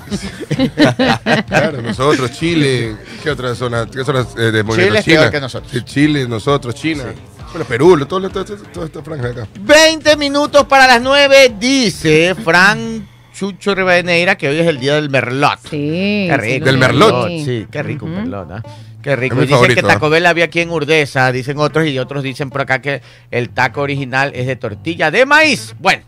Claro, 1.47 1.81
nosotros, 1.81 2.31
Chile, 2.31 2.95
¿qué 3.24 3.29
otras 3.31 3.57
zonas? 3.57 3.88
¿Qué 3.91 4.03
zonas 4.03 4.27
eh, 4.38 4.51
de 4.51 4.63
movimiento? 4.63 4.75
Chile 4.85 5.00
es 5.00 5.05
China. 5.05 5.19
peor 5.21 5.31
que 5.31 5.39
nosotros. 5.41 5.71
Sí, 5.71 5.81
Chile, 5.83 6.27
nosotros, 6.27 6.75
China. 6.75 7.03
Bueno, 7.51 7.65
Perú, 7.65 7.95
lo- 7.95 8.07
todo, 8.07 8.29
todo, 8.29 8.43
toda 8.45 8.85
esta 8.85 9.01
franja 9.01 9.27
de 9.27 9.41
acá. 9.43 9.47
20 9.59 10.17
minutos 10.17 10.65
para 10.65 10.88
las 10.88 11.01
9, 11.01 11.55
dice 11.59 12.35
Fran 12.35 13.07
Chucho 13.35 13.75
Rivadeneira, 13.75 14.37
que 14.37 14.47
hoy 14.47 14.59
es 14.59 14.67
el 14.67 14.79
día 14.79 14.95
del 14.95 15.09
merlot. 15.09 15.59
Sí. 15.69 16.25
Qué 16.29 16.37
rico. 16.37 16.65
Del 16.65 16.77
merlot. 16.77 17.27
Sí, 17.29 17.67
qué 17.69 17.83
rico 17.83 18.05
un 18.05 18.15
merlot, 18.15 18.49
¿ah? 18.51 18.63
Qué 19.01 19.15
rico. 19.15 19.35
Y 19.35 19.39
dicen 19.41 19.55
favorito, 19.55 19.81
que 19.81 19.87
¿ah? 19.87 19.93
Taco 19.95 20.09
Bell 20.09 20.25
había 20.25 20.45
aquí 20.45 20.61
en 20.61 20.69
Urdesa, 20.71 21.31
dicen 21.33 21.57
otros, 21.59 21.85
y 21.85 21.99
otros 21.99 22.23
dicen 22.23 22.49
por 22.49 22.61
acá 22.61 22.81
que 22.81 23.01
el 23.31 23.49
taco 23.49 23.81
original 23.81 24.31
es 24.33 24.47
de 24.47 24.55
tortilla 24.55 25.11
de 25.11 25.25
maíz. 25.25 25.75
Bueno, 25.79 26.03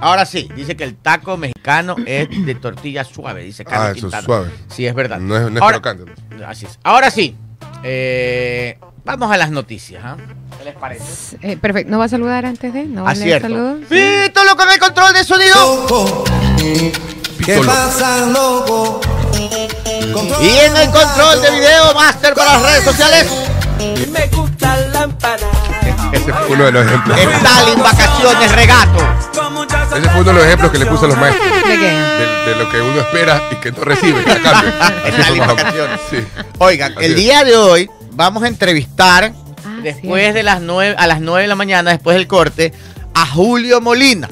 ahora 0.00 0.26
sí, 0.26 0.48
dice 0.56 0.76
que 0.76 0.84
el 0.84 0.96
taco 0.96 1.36
mexicano 1.36 1.94
es 2.04 2.28
de 2.44 2.54
tortilla 2.60 3.04
suave, 3.04 3.44
dice 3.44 3.64
Carlos 3.64 3.88
Ah, 3.88 4.08
eso 4.08 4.18
es 4.18 4.24
suave. 4.24 4.50
Sí, 4.68 4.86
es 4.86 4.94
verdad. 4.94 5.20
No 5.20 5.36
es, 5.36 5.42
no 5.44 5.56
es 5.56 5.62
Ahora- 5.62 5.80
crocante. 5.80 6.12
Así 6.44 6.66
es. 6.66 6.78
Ahora 6.82 7.10
sí, 7.12 7.36
eh, 7.84 8.76
vamos 9.04 9.30
a 9.30 9.36
las 9.36 9.50
noticias. 9.50 10.02
¿ah? 10.04 10.16
¿Qué 10.58 10.64
les 10.64 10.74
parece? 10.74 11.36
Eh, 11.42 11.56
perfecto. 11.56 11.90
¿No 11.90 11.98
va 11.98 12.04
a 12.06 12.08
saludar 12.08 12.46
antes 12.46 12.72
de? 12.72 12.84
¿No 12.84 13.04
va 13.04 13.10
a 13.10 13.14
leer 13.14 13.42
saludos? 13.42 13.80
Pito, 13.88 14.44
loco, 14.44 14.62
en 14.64 14.70
el 14.70 14.78
control 14.78 15.12
de 15.12 15.24
sonido. 15.24 15.54
Loco, 15.54 16.24
¿qué 17.44 17.56
loco. 17.56 17.66
pasa, 17.66 18.26
loco? 18.26 19.00
Y 20.40 20.48
en 20.48 20.76
el 20.76 20.90
control 20.90 21.42
de 21.42 21.50
video 21.50 21.94
master 21.94 22.34
para 22.34 22.54
las 22.54 22.62
redes 22.62 22.84
sociales, 22.84 23.26
Me 24.10 24.26
gusta 24.28 24.76
la. 24.92 25.08
Ese 26.12 26.32
fue 26.32 26.46
uno 26.54 26.64
de 26.64 26.72
los 26.72 26.86
ejemplos. 26.86 27.18
Stalin 27.18 27.78
Vacaciones 27.82 28.52
Regato. 28.52 28.98
Ese 29.96 30.08
fue 30.10 30.20
uno 30.20 30.24
de 30.24 30.32
los 30.32 30.44
ejemplos 30.44 30.70
que 30.70 30.78
le 30.78 30.86
puse 30.86 31.04
a 31.04 31.08
los 31.08 31.18
maestros. 31.18 31.52
¿De 31.56 31.62
qué? 31.62 31.90
De, 31.90 32.26
de 32.50 32.56
lo 32.56 32.70
que 32.70 32.80
uno 32.80 33.00
espera 33.00 33.42
y 33.50 33.56
que 33.56 33.72
no 33.72 33.80
recibe. 33.84 34.20
A 34.20 34.24
cambio. 34.40 34.72
Así 34.80 35.20
Stalin. 35.20 35.46
Vacaciones. 35.46 36.00
Sí. 36.10 36.24
Oigan, 36.58 36.92
Así 36.96 37.04
el 37.04 37.10
es. 37.12 37.16
día 37.16 37.44
de 37.44 37.56
hoy 37.56 37.90
vamos 38.14 38.42
a 38.42 38.48
entrevistar 38.48 39.32
Ah, 39.64 39.80
después 39.82 40.34
de 40.34 40.42
las 40.42 40.60
nueve, 40.60 40.94
a 40.98 41.06
las 41.06 41.20
9 41.20 41.42
de 41.42 41.48
la 41.48 41.54
mañana, 41.54 41.90
después 41.90 42.16
del 42.16 42.26
corte, 42.26 42.72
a 43.14 43.26
Julio 43.26 43.80
Molina. 43.80 44.28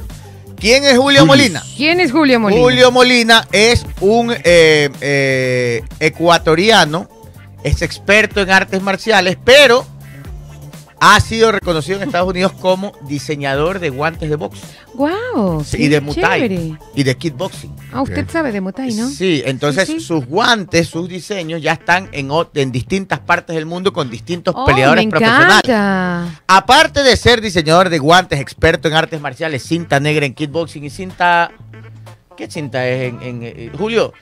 ¿Quién 0.56 0.84
es 0.84 0.90
Julio 0.98 1.20
Julio. 1.20 1.26
Molina? 1.26 1.62
¿Quién 1.76 1.98
es 2.00 2.12
Julio 2.12 2.38
Molina? 2.38 2.60
Julio 2.60 2.92
Molina 2.92 3.48
es 3.50 3.84
un 4.00 4.30
eh, 4.30 4.90
eh, 5.00 5.82
ecuatoriano, 6.00 7.08
es 7.64 7.82
experto 7.82 8.42
en 8.42 8.50
artes 8.50 8.80
marciales, 8.82 9.38
pero 9.42 9.86
ha 11.04 11.18
sido 11.18 11.50
reconocido 11.50 11.96
en 12.00 12.04
Estados 12.06 12.28
Unidos 12.30 12.52
como 12.52 12.92
diseñador 13.08 13.80
de 13.80 13.90
guantes 13.90 14.30
de 14.30 14.36
box 14.36 14.60
Wow. 14.94 15.64
y 15.72 15.88
de 15.88 16.00
Muay 16.00 16.14
Chévere. 16.14 16.78
y 16.94 17.02
de 17.02 17.16
kickboxing. 17.16 17.74
Ah, 17.92 18.02
usted 18.02 18.28
sabe 18.30 18.52
de 18.52 18.60
Muay, 18.60 18.94
¿no? 18.94 19.08
Sí, 19.08 19.42
entonces 19.44 19.88
Sí, 19.88 19.94
sí. 19.94 20.00
sus 20.00 20.24
guantes, 20.26 20.86
sus 20.86 21.08
diseños 21.08 21.60
ya 21.60 21.72
están 21.72 22.08
en, 22.12 22.28
en 22.54 22.70
distintas 22.70 23.18
partes 23.18 23.56
del 23.56 23.66
mundo 23.66 23.92
con 23.92 24.10
distintos 24.10 24.54
Oh, 24.56 24.64
peleadores 24.64 25.04
me 25.04 25.10
profesionales. 25.10 25.56
encanta. 25.64 26.42
Aparte 26.46 27.02
de 27.02 27.16
ser 27.16 27.40
diseñador 27.40 27.88
de 27.88 27.98
guantes, 27.98 28.38
experto 28.38 28.86
en 28.86 28.94
artes 28.94 29.20
marciales, 29.20 29.64
cinta 29.64 29.98
negra 29.98 30.24
en 30.24 30.34
kickboxing 30.34 30.84
y 30.84 30.90
cinta... 30.90 31.50
¿Qué 32.36 32.48
cinta 32.50 32.86
es 32.86 33.08
en... 33.12 33.22
en- 33.22 33.42
eh, 33.42 33.70
Julio? 33.76 34.12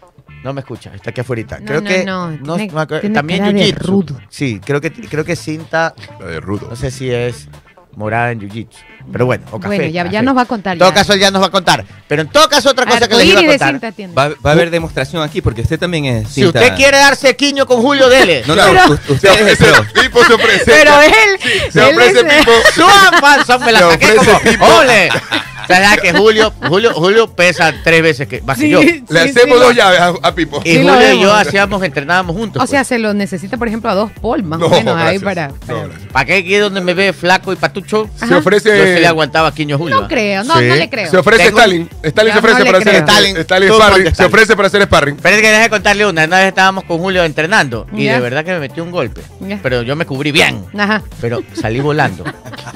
No 0.43 0.53
me 0.53 0.61
escucha, 0.61 0.91
está 0.95 1.11
aquí 1.11 1.21
afuera. 1.21 1.59
No, 1.61 1.67
creo 1.67 1.81
no, 1.81 1.89
que... 1.89 2.05
no, 2.05 2.57
tiene- 2.57 2.73
acuerdo- 2.73 3.01
tiene 3.01 3.15
también 3.15 3.41
cara 3.41 3.53
de 3.53 3.61
jiu-jitsu. 3.65 3.87
rudo. 3.87 4.21
Sí, 4.29 4.61
creo 4.65 4.81
que, 4.81 4.91
creo 4.93 5.25
que 5.25 5.37
cinta... 5.37 5.95
La 6.19 6.27
de 6.27 6.41
Rudo. 6.41 6.69
No 6.71 6.77
sé 6.77 6.91
si 6.91 7.11
es 7.11 7.49
morada 7.95 8.31
en 8.33 8.41
jiu-jitsu. 8.41 8.77
Pero 9.13 9.27
bueno, 9.27 9.45
o 9.51 9.59
café. 9.59 9.77
Bueno, 9.77 9.91
ya, 9.93 10.09
ya 10.11 10.23
nos 10.23 10.37
va 10.37 10.43
a 10.43 10.45
contar. 10.47 10.75
En 10.75 10.79
todo 10.79 10.89
ya. 10.91 10.95
caso, 10.95 11.13
él 11.15 11.21
ya 11.21 11.31
nos 11.31 11.43
va 11.43 11.47
a 11.47 11.51
contar. 11.51 11.85
Pero 12.07 12.23
en 12.23 12.29
todo 12.29 12.49
caso, 12.49 12.71
otra 12.71 12.87
cosa 12.87 13.09
que 13.09 13.17
les 13.17 13.27
iba 13.27 13.41
a 13.41 13.47
contar. 13.47 13.81
Va, 14.17 14.29
va 14.29 14.51
a 14.51 14.53
haber 14.53 14.71
demostración 14.71 15.23
aquí 15.23 15.41
porque 15.43 15.63
usted 15.63 15.79
también 15.79 16.05
es. 16.07 16.29
Si 16.29 16.43
cinta- 16.43 16.61
usted 16.61 16.77
quiere 16.77 16.99
darse 16.99 17.35
quiño 17.37 17.67
con 17.67 17.81
Julio, 17.83 18.09
dele. 18.09 18.45
No, 18.47 18.55
no, 18.55 18.63
Pero- 18.65 18.93
usted 19.09 19.17
Se 19.35 19.53
es 19.53 19.61
el 19.61 19.73
pro. 19.73 19.85
Pipo 20.03 20.25
se 20.25 20.33
ofrece. 20.35 20.65
Pero 20.67 20.93
él. 21.03 21.71
Se 21.73 21.89
él 21.91 21.97
ofrece 21.97 22.21
es- 22.21 22.39
Pipo. 22.39 22.53
Suan, 22.75 23.45
son, 23.47 23.65
me 23.65 23.73
la 23.73 23.81
saqué 23.81 24.05
ofrece 24.13 24.57
como. 24.59 24.79
¡Ole! 24.79 25.09
¿Verdad 25.71 25.99
que 25.99 26.13
Julio, 26.13 26.53
Julio, 26.69 26.93
Julio 26.95 27.33
pesa 27.35 27.73
tres 27.83 28.03
veces 28.03 28.29
que, 28.29 28.41
más 28.43 28.59
que 28.59 28.65
Sí, 28.65 28.71
yo? 28.71 28.81
sí, 28.83 29.05
Le 29.09 29.23
sí, 29.25 29.31
hacemos 29.31 29.59
lo- 29.59 29.65
dos 29.67 29.75
llaves 29.77 30.01
a, 30.01 30.09
a 30.23 30.35
Pipo. 30.35 30.61
Y 30.65 30.77
Julio 30.79 31.13
y 31.15 31.21
yo 31.23 31.33
hacíamos, 31.35 31.83
entrenábamos 31.83 32.37
juntos. 32.37 32.63
O 32.63 32.67
sea, 32.67 32.81
pues. 32.81 32.89
se 32.89 32.99
lo 32.99 33.15
necesita, 33.15 33.57
por 33.57 33.69
ejemplo, 33.69 33.91
a 33.91 33.95
dos 33.95 34.11
Paul, 34.21 34.43
más 34.43 34.59
No, 34.59 34.67
o 34.67 34.71
menos, 34.71 34.97
ahí 34.97 35.19
gracias. 35.19 35.23
para. 35.23 35.49
No, 35.49 35.89
para-. 35.89 36.13
¿para 36.13 36.25
qué 36.27 36.35
aquí 36.35 36.57
donde 36.57 36.81
me 36.81 36.95
ve 36.95 37.13
flaco 37.13 37.53
y 37.53 37.57
patucho? 37.57 38.09
Se 38.17 38.35
ofrece. 38.35 38.69
Yo 38.77 38.85
sí 38.85 39.01
le 39.01 39.07
aguantaba 39.07 39.53
quiño 39.55 39.77
a 39.77 39.79
Julio. 39.79 40.01
No 40.03 40.09
creo, 40.09 40.45
no, 40.45 40.59
Sí. 40.59 40.67
no 40.67 40.75
le 40.77 40.91
creo. 40.91 41.11
Se 41.11 41.17
ofrece 41.19 41.45
Tengo- 41.45 41.59
Stalin. 41.59 41.89
Stalin 42.03 42.33
se 42.33 42.39
ofrece 42.39 42.65
para 42.65 42.79
hacer. 42.79 42.95
Stalin, 42.97 43.37
Stalin 43.39 44.15
Se 44.15 44.25
ofrece 44.25 44.57
para 44.57 44.69
hacer 44.69 44.83
sparring. 44.83 45.17
Pero 45.23 45.37
es 45.37 45.43
que 45.43 45.49
deje 45.49 45.63
de 45.63 45.71
contarle 45.71 46.07
una. 46.07 46.25
Una 46.25 46.39
vez 46.39 46.49
estábamos 46.49 46.85
con 46.85 46.99
Julio 46.99 47.25
entrenando 47.25 47.87
y 47.93 48.05
de 48.07 48.19
verdad 48.21 48.45
que 48.45 48.53
me 48.53 48.59
metió 48.61 48.83
un 48.83 48.91
golpe. 48.91 49.21
Pero 49.63 49.83
yo 49.83 49.97
me 49.97 50.05
cubrí 50.07 50.33
bien. 50.33 50.65
Ajá. 50.77 51.03
Pero 51.21 51.43
salí 51.55 51.81
volando. 51.81 52.25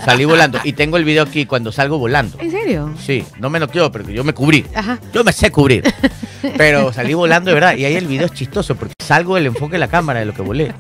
salí 0.05 0.25
volando. 0.25 0.59
Y 0.65 0.73
tengo 0.75 0.97
el 0.97 1.05
video 1.05 1.25
aquí 1.25 1.47
cuando 1.47 1.73
salgo 1.73 1.99
volando. 1.99 2.39
¿En 2.41 2.51
serio? 2.51 2.84
Sí, 2.99 3.25
no 3.39 3.51
me 3.51 3.59
noqueó, 3.59 3.91
pero 3.93 4.09
yo 4.11 4.25
me 4.25 4.33
cubrí. 4.33 4.65
Ajá. 4.75 4.99
Yo 5.13 5.25
me 5.25 5.33
sé 5.33 5.51
cubrir. 5.51 5.83
Pero 6.59 6.93
salí 6.93 7.15
volando 7.15 7.49
de 7.51 7.55
verdad. 7.55 7.75
Y 7.75 7.85
ahí 7.87 7.95
el 7.97 8.07
video 8.07 8.27
es 8.27 8.33
chistoso 8.33 8.75
porque 8.75 8.93
salgo 9.03 9.37
del 9.37 9.47
enfoque 9.47 9.73
de 9.73 9.79
la 9.79 9.89
cámara 9.89 10.21
de 10.21 10.27
lo 10.27 10.35
que 10.35 10.43
volé. 10.43 10.75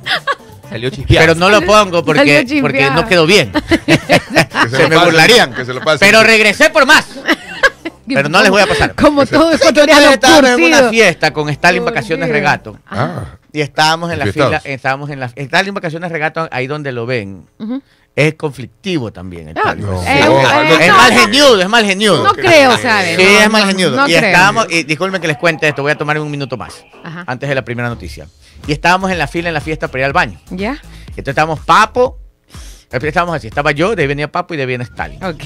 Salió 0.68 0.90
chispeado. 0.90 1.26
Pero 1.26 1.34
no 1.38 1.48
lo 1.48 1.62
pongo 1.62 2.04
porque, 2.04 2.44
porque 2.60 2.90
no 2.90 3.06
quedó 3.06 3.26
bien. 3.26 3.50
Que 3.86 3.96
Se 4.70 4.88
me 4.88 4.96
pasen, 4.96 5.04
burlarían. 5.04 5.54
Que 5.54 5.64
se 5.64 5.74
lo 5.74 5.80
pasen. 5.80 6.00
Pero 6.00 6.22
regresé 6.22 6.70
por 6.70 6.86
más. 6.86 7.06
Pero 8.06 8.28
no 8.28 8.42
les 8.42 8.50
voy 8.50 8.62
a 8.62 8.66
pasar. 8.66 8.94
Como 8.94 9.24
todo 9.26 9.52
ecuatoriano 9.52 10.10
estábamos 10.10 10.50
en 10.50 10.64
una 10.64 10.88
fiesta 10.90 11.32
con 11.32 11.48
Stalin 11.48 11.84
Vacaciones. 11.84 12.28
Regato. 12.28 12.78
Ah, 12.86 13.24
Y 13.52 13.60
estábamos 13.60 14.12
en 14.12 14.18
la 14.18 14.26
fila, 14.26 14.60
estábamos 14.64 15.10
en 15.10 15.20
la 15.20 15.30
Stalin 15.34 15.74
Vacaciones 15.74 16.10
Regato, 16.10 16.48
ahí 16.50 16.66
donde 16.66 16.92
lo 16.92 17.06
ven. 17.06 17.46
Es 18.16 18.34
conflictivo 18.34 19.12
también. 19.12 19.48
el 19.48 19.58
Ah, 19.58 19.74
no. 19.74 20.00
Eh, 20.02 20.06
eh, 20.06 20.20
es 20.20 20.88
no, 20.88 20.96
mal 20.96 21.12
geniudo, 21.12 21.60
es 21.60 21.68
mal 21.68 21.84
geniudo. 21.84 22.22
No 22.22 22.32
creo, 22.32 22.78
¿sabes? 22.78 23.16
Sí, 23.16 23.22
es 23.22 23.50
mal 23.50 23.66
geniudo. 23.66 24.06
y 24.06 24.14
estábamos, 24.14 24.66
y 24.70 24.84
disculpen 24.84 25.20
que 25.20 25.26
les 25.28 25.36
cuente 25.36 25.66
esto, 25.68 25.82
voy 25.82 25.92
a 25.92 25.98
tomar 25.98 26.18
un 26.20 26.30
minuto 26.30 26.56
más, 26.56 26.84
Ajá. 27.02 27.24
antes 27.26 27.48
de 27.48 27.54
la 27.56 27.64
primera 27.64 27.88
noticia. 27.88 28.28
Y 28.66 28.72
estábamos 28.72 29.10
en 29.10 29.18
la 29.18 29.26
fila 29.26 29.48
en 29.48 29.54
la 29.54 29.60
fiesta 29.60 29.88
para 29.88 30.00
ir 30.00 30.04
al 30.06 30.12
baño. 30.12 30.40
¿Ya? 30.50 30.78
Entonces 31.08 31.28
estábamos 31.28 31.60
Papo, 31.60 32.18
estábamos 33.02 33.34
así, 33.36 33.46
estaba 33.48 33.72
yo, 33.72 33.94
de 33.96 34.02
ahí 34.02 34.08
venía 34.08 34.30
Papo 34.30 34.54
y 34.54 34.56
de 34.56 34.62
ahí 34.62 34.66
viene 34.66 34.84
Stalin. 34.84 35.22
Ok. 35.24 35.42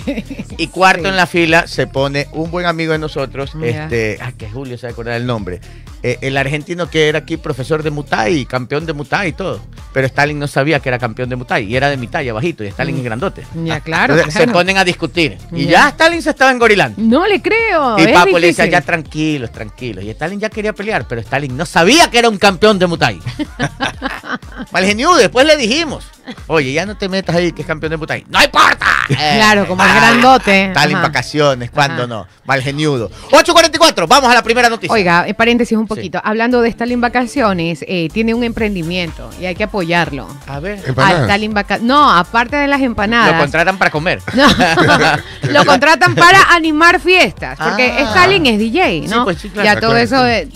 Y 0.58 0.66
cuarto 0.68 1.02
Sí. 1.02 1.08
en 1.08 1.16
la 1.16 1.26
fila 1.26 1.66
se 1.66 1.86
pone 1.86 2.28
un 2.32 2.50
buen 2.50 2.66
amigo 2.66 2.92
de 2.92 2.98
nosotros, 2.98 3.52
Ya. 3.60 3.84
este, 3.84 4.18
ah, 4.20 4.32
que 4.32 4.48
Julio 4.50 4.76
se 4.78 4.86
va 4.86 4.90
a 4.90 4.92
acordar 4.92 5.14
el 5.16 5.26
nombre, 5.26 5.60
eh, 6.02 6.18
el 6.20 6.36
argentino 6.36 6.88
que 6.90 7.08
era 7.08 7.20
aquí 7.20 7.36
profesor 7.36 7.82
de 7.82 7.90
Muay, 7.90 8.44
campeón 8.46 8.86
de 8.86 8.92
Muay 8.92 9.28
y 9.28 9.32
todo. 9.32 9.60
Pero 9.92 10.06
Stalin 10.06 10.38
no 10.38 10.46
sabía 10.46 10.78
que 10.80 10.88
era 10.88 10.98
campeón 10.98 11.28
de 11.28 11.36
Muay 11.36 11.64
y 11.72 11.76
era 11.76 11.88
de 11.90 11.96
mi 11.96 12.06
talla, 12.06 12.32
bajito, 12.32 12.62
y 12.62 12.68
Stalin 12.68 12.94
Mm. 12.94 12.98
es 12.98 13.04
grandote. 13.04 13.42
Ya, 13.64 13.80
claro. 13.80 14.14
Entonces 14.14 14.34
claro. 14.34 14.50
se 14.50 14.52
ponen 14.52 14.76
a 14.78 14.84
discutir. 14.84 15.38
Y 15.52 15.64
Ya. 15.64 15.70
ya 15.70 15.88
Stalin 15.88 16.22
se 16.22 16.30
estaba 16.30 16.50
engorilando. 16.50 17.00
No 17.02 17.26
le 17.26 17.40
creo. 17.42 17.98
Y 17.98 18.02
es 18.02 18.12
Papo 18.12 18.38
le 18.38 18.48
decía, 18.48 18.64
difícil. 18.64 18.70
ya 18.72 18.80
tranquilos, 18.82 19.52
tranquilos. 19.52 20.04
Y 20.04 20.10
Stalin 20.10 20.38
ya 20.40 20.50
quería 20.50 20.72
pelear, 20.72 21.06
pero 21.08 21.20
Stalin 21.20 21.56
no 21.56 21.66
sabía 21.66 22.10
que 22.10 22.18
era 22.18 22.28
un 22.28 22.38
campeón 22.38 22.78
de 22.78 22.86
Muay. 22.86 23.18
Malgeniudo, 24.72 25.16
después 25.16 25.46
le 25.46 25.56
dijimos, 25.56 26.04
oye, 26.46 26.72
ya 26.72 26.86
no 26.86 26.96
te 26.96 27.08
metas 27.08 27.36
ahí 27.36 27.52
que 27.52 27.62
es 27.62 27.66
campeón 27.68 27.90
de 27.90 27.96
Muay. 27.96 28.24
¡No 28.28 28.42
importa! 28.42 28.86
Claro, 29.08 29.66
como 29.66 29.82
es 29.82 29.88
Ah, 29.90 29.94
grandote. 29.96 30.66
Stalin 30.66 30.96
Ajá. 30.96 31.06
vacaciones, 31.06 31.70
¿cuándo 31.70 32.02
Ajá. 32.02 32.06
no? 32.06 32.26
Malgeniudo. 32.44 33.10
8.44, 33.30 34.06
vamos 34.06 34.30
a 34.30 34.34
la 34.34 34.42
primera 34.42 34.68
noticia. 34.68 34.92
Oiga, 34.92 35.26
en 35.26 35.34
paréntesis 35.34 35.76
un 35.78 35.84
Sí. 35.84 35.88
poquito. 35.88 36.20
Hablando 36.22 36.60
de 36.60 36.68
Stalin 36.68 37.00
Vacaciones, 37.00 37.82
eh, 37.88 38.08
tiene 38.12 38.34
un 38.34 38.44
emprendimiento 38.44 39.30
y 39.40 39.46
hay 39.46 39.54
que 39.54 39.64
apoyarlo. 39.64 40.28
A 40.46 40.60
ver, 40.60 40.78
A 40.84 40.88
empanadas. 40.88 41.22
Stalin 41.22 41.54
Vaca- 41.54 41.78
No, 41.80 42.10
aparte 42.10 42.56
de 42.56 42.66
las 42.66 42.80
lo 42.80 42.86
empanadas. 42.86 43.40
contratan 43.40 43.78
para 43.78 43.90
comer. 43.90 44.20
No, 44.34 44.46
lo 45.50 45.64
contratan 45.64 46.14
para 46.14 46.42
animar 46.54 47.00
fiestas, 47.00 47.58
porque 47.58 47.90
Ah. 47.98 48.02
Stalin 48.10 48.44
es 48.46 48.58
DJ, 48.58 49.02
Sí, 49.02 49.08
¿no? 49.08 49.24
pues 49.24 49.38
sí, 49.38 49.48
claro. 49.48 49.64
ya 49.64 49.80
todo 49.80 49.90
Claro. 49.92 50.04
eso 50.04 50.26
eh, 50.26 50.48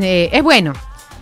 eh, 0.00 0.30
es 0.32 0.42
bueno, 0.44 0.72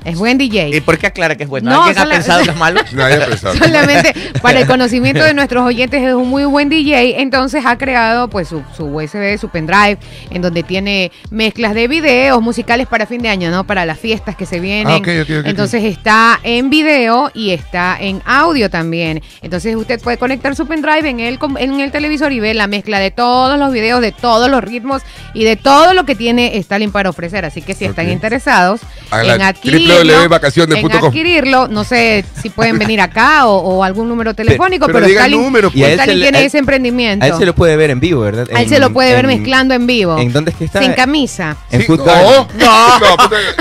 es 0.05 0.19
buen 0.19 0.39
DJ. 0.39 0.77
¿Y 0.77 0.81
por 0.81 0.99
qué 0.99 1.07
aclara 1.07 1.37
que 1.37 1.45
es 1.45 1.49
bueno? 1.49 1.71
No, 1.71 1.85
¿Alguien 1.85 2.07
ha 2.07 2.11
pensado 2.11 2.45
que 2.45 2.51
es 2.51 2.57
malo? 2.57 2.81
nadie 2.93 3.23
ha 3.23 3.27
pensado. 3.27 3.55
Solamente 3.55 4.15
para 4.43 4.61
el 4.61 4.67
conocimiento 4.67 5.23
de 5.23 5.35
nuestros 5.35 5.65
oyentes 5.65 6.03
es 6.03 6.15
un 6.15 6.29
muy 6.29 6.45
buen 6.45 6.69
DJ, 6.69 7.21
entonces 7.21 7.65
ha 7.67 7.79
creado 7.79 8.29
pues 8.29 8.49
su, 8.49 8.63
su 8.77 8.85
USB, 8.85 9.39
su 9.39 9.49
pendrive, 9.49 9.99
en 10.31 10.43
donde 10.43 10.63
tiene 10.63 11.11
mezclas 11.31 11.75
de 11.75 11.89
videos 11.89 12.43
musicales 12.43 12.87
para 12.87 13.07
fin 13.07 13.23
de 13.23 13.29
año, 13.29 13.51
¿no? 13.51 13.65
Para 13.65 13.87
las 13.87 13.99
fiestas 13.99 14.37
que 14.37 14.47
se 14.47 14.61
vienen. 14.61 14.89
Ah, 14.89 14.97
ok, 14.97 15.09
ok, 15.23 15.31
ok, 15.41 15.47
entonces 15.47 15.85
está 15.85 16.41
en 16.43 16.71
video 16.71 17.31
y 17.35 17.51
está 17.51 17.97
en 17.99 18.23
audio 18.27 18.71
también. 18.71 19.23
Entonces 19.43 19.75
usted 19.77 20.01
puede 20.01 20.19
conectar 20.19 20.55
su 20.55 20.67
pendrive 20.67 21.09
en 21.09 21.21
el, 21.21 21.39
en 21.59 21.81
el 21.81 21.91
televisor 21.91 22.33
y 22.33 22.41
ver 22.41 22.57
la 22.57 22.67
mezcla 22.67 22.99
de 22.99 23.11
todos 23.11 23.59
los 23.59 23.73
videos, 23.73 24.01
de 24.01 24.13
todos 24.13 24.51
los 24.51 24.63
ritmos 24.63 25.03
y 25.33 25.45
de 25.45 25.57
todo 25.57 25.95
lo 25.95 26.05
que 26.05 26.15
tiene 26.15 26.57
Stalin 26.59 26.93
para 26.93 27.11
ofrecer. 27.11 27.45
Así 27.45 27.63
que 27.63 27.75
si 27.75 27.85
están 27.85 28.11
interesados 28.11 28.81
en 29.13 29.43
adquirirlo, 29.43 29.94
www.vacaciones.com. 30.03 30.91
en 30.91 31.05
adquirirlo, 31.07 31.69
no 31.69 31.85
sé 31.85 32.25
si 32.43 32.51
pueden 32.51 32.79
venir 32.79 33.01
acá 33.01 33.47
o, 33.47 33.57
o 33.59 33.85
algún 33.85 34.09
número 34.09 34.35
telefónico, 34.35 34.87
pero 34.87 34.99
pero, 34.99 35.07
diga 35.09 35.21
el 35.27 35.33
Stalin, 35.33 35.43
número, 35.45 35.71
Y 35.75 35.83
a 35.85 35.87
él 35.89 35.93
Stalin 36.01 36.13
se 36.15 36.17
le- 36.19 36.25
tiene 36.25 36.39
a 36.39 36.41
él- 36.41 36.47
ese 36.47 36.59
emprendimiento. 36.59 37.25
A 37.25 37.29
él 37.29 37.35
se 37.39 37.47
lo 37.47 37.55
puede 37.55 37.77
ver 37.77 37.91
en 37.91 38.01
vivo, 38.01 38.21
¿verdad? 38.23 38.47
A 38.55 38.61
él 38.63 38.69
se 38.69 38.77
En- 38.77 38.81
lo 38.81 38.93
puede 38.93 39.13
ver 39.15 39.25
en- 39.25 39.31
mezclando 39.39 39.75
en 39.75 39.87
vivo. 39.87 40.19
¿En 40.19 40.33
dónde 40.33 40.51
es 40.51 40.57
que 40.57 40.65
está? 40.65 40.81
Sin 40.81 40.93
camisa. 40.93 41.57
En 41.71 41.81
Sí, 41.81 41.87
Food 41.87 42.01
no. 42.07 42.49
No, 42.59 42.99
No, 42.99 43.17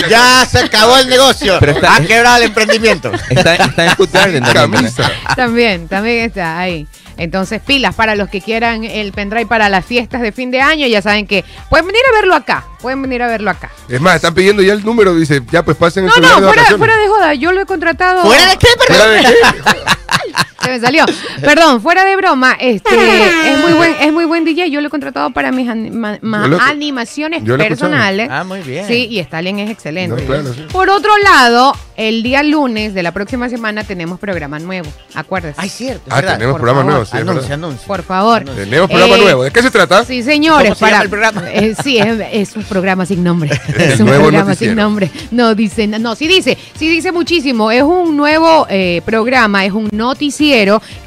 ya- 0.09 0.45
se 0.49 0.59
acabó 0.59 0.97
el 0.97 1.07
negocio. 1.09 1.57
Pero 1.59 1.73
está- 1.73 1.95
ha 1.95 2.01
quebrado 2.01 2.37
el 2.37 2.43
emprendimiento. 2.43 3.11
Está, 3.29 3.55
está 3.55 3.85
en 3.85 3.91
Food 3.95 4.09
Garden. 4.11 4.43
también. 4.43 4.83
Camisa. 4.83 5.11
También, 5.35 5.87
también 5.87 6.25
está 6.25 6.59
ahí. 6.59 6.87
Entonces, 7.17 7.61
pilas 7.61 7.95
para 7.95 8.15
los 8.15 8.29
que 8.29 8.41
quieran 8.41 8.83
el 8.83 9.11
pendrive 9.11 9.45
para 9.45 9.69
las 9.69 9.85
fiestas 9.85 10.21
de 10.21 10.31
fin 10.31 10.51
de 10.51 10.61
año. 10.61 10.87
Ya 10.87 11.01
saben 11.01 11.27
que 11.27 11.43
pueden 11.69 11.87
venir 11.87 12.01
a 12.11 12.15
verlo 12.15 12.35
acá. 12.35 12.65
Pueden 12.81 13.01
venir 13.01 13.21
a 13.21 13.27
verlo 13.27 13.49
acá. 13.49 13.71
Es 13.87 14.01
más, 14.01 14.15
están 14.15 14.33
pidiendo 14.33 14.61
ya 14.61 14.73
el 14.73 14.83
número, 14.83 15.15
dice, 15.15 15.41
ya 15.51 15.63
pues 15.63 15.77
pasen 15.77 16.05
el 16.05 16.09
No, 16.09 16.17
no, 16.17 16.41
de 16.41 16.47
fuera, 16.47 16.77
fuera 16.77 16.97
de 16.97 17.07
joda. 17.07 17.33
Yo 17.33 17.51
lo 17.51 17.61
he 17.61 17.65
contratado. 17.65 18.23
¿Fuera 18.23 18.47
de 18.47 18.57
qué, 18.57 18.67
¿Fuera 18.87 19.07
de 19.07 19.21
qué? 19.21 19.33
Se 20.63 20.69
me 20.71 20.79
salió. 20.79 21.05
Perdón, 21.41 21.81
fuera 21.81 22.05
de 22.05 22.15
broma. 22.15 22.53
Este 22.59 22.89
es 23.51 23.59
muy 23.59 23.73
buen, 23.73 23.95
es 23.99 24.13
muy 24.13 24.25
buen 24.25 24.45
DJ. 24.45 24.69
Yo 24.71 24.81
lo 24.81 24.87
he 24.87 24.89
contratado 24.89 25.29
para 25.31 25.51
mis 25.51 25.67
anima- 25.69 26.17
ma- 26.21 26.43
Yo 26.43 26.47
lo- 26.49 26.61
animaciones 26.61 27.43
yo 27.43 27.57
lo 27.57 27.63
he 27.63 27.67
escuchado. 27.67 27.91
personales. 27.91 28.29
Ah, 28.31 28.43
muy 28.43 28.61
bien. 28.61 28.85
Sí, 28.87 29.07
y 29.09 29.19
Stalin 29.19 29.59
es 29.59 29.69
excelente. 29.71 30.21
No, 30.21 30.27
claro, 30.27 30.53
sí. 30.53 30.65
Por 30.71 30.89
otro 30.89 31.11
lado, 31.17 31.73
el 31.97 32.23
día 32.23 32.43
lunes 32.43 32.93
de 32.93 33.03
la 33.03 33.11
próxima 33.11 33.49
semana 33.49 33.83
tenemos 33.83 34.19
programa 34.19 34.59
nuevo. 34.59 34.89
Acuérdese. 35.13 35.55
Ay, 35.59 35.69
cierto. 35.69 36.03
es 36.07 36.13
Ah, 36.13 36.15
verdad. 36.17 36.33
tenemos 36.37 36.53
por 36.53 36.61
programa 36.61 36.79
favor. 36.81 36.91
nuevo, 36.93 37.05
sí, 37.05 37.17
es. 37.73 37.79
Por 37.81 38.03
favor. 38.03 38.41
Anuncio. 38.41 38.63
Tenemos 38.63 38.89
programa 38.89 39.15
Eh, 39.15 39.21
nuevo. 39.21 39.43
¿De 39.43 39.51
qué 39.51 39.61
se 39.61 39.71
trata? 39.71 40.05
Sí, 40.05 40.23
señores. 40.23 40.69
¿Cómo 40.69 40.75
se 40.75 40.79
para, 40.81 40.91
llama 40.93 41.03
el 41.03 41.09
programa? 41.09 41.43
Eh, 41.53 41.75
sí, 41.83 41.97
es, 41.97 42.17
es 42.31 42.55
un 42.55 42.63
programa 42.63 43.05
sin 43.05 43.23
nombre. 43.23 43.49
Es 43.77 43.99
un 43.99 44.07
nuevo 44.07 44.23
programa 44.23 44.49
noticiero. 44.49 44.71
sin 44.73 44.77
nombre. 44.77 45.11
No 45.31 45.55
dice, 45.55 45.87
no, 45.87 46.15
sí 46.15 46.27
dice, 46.27 46.57
sí 46.77 46.87
dice 46.89 47.11
muchísimo. 47.11 47.69
Es 47.71 47.83
un 47.83 48.15
nuevo 48.17 48.65
eh, 48.69 49.01
programa, 49.05 49.65
es 49.65 49.71
un 49.71 49.89
noticiero 49.91 50.52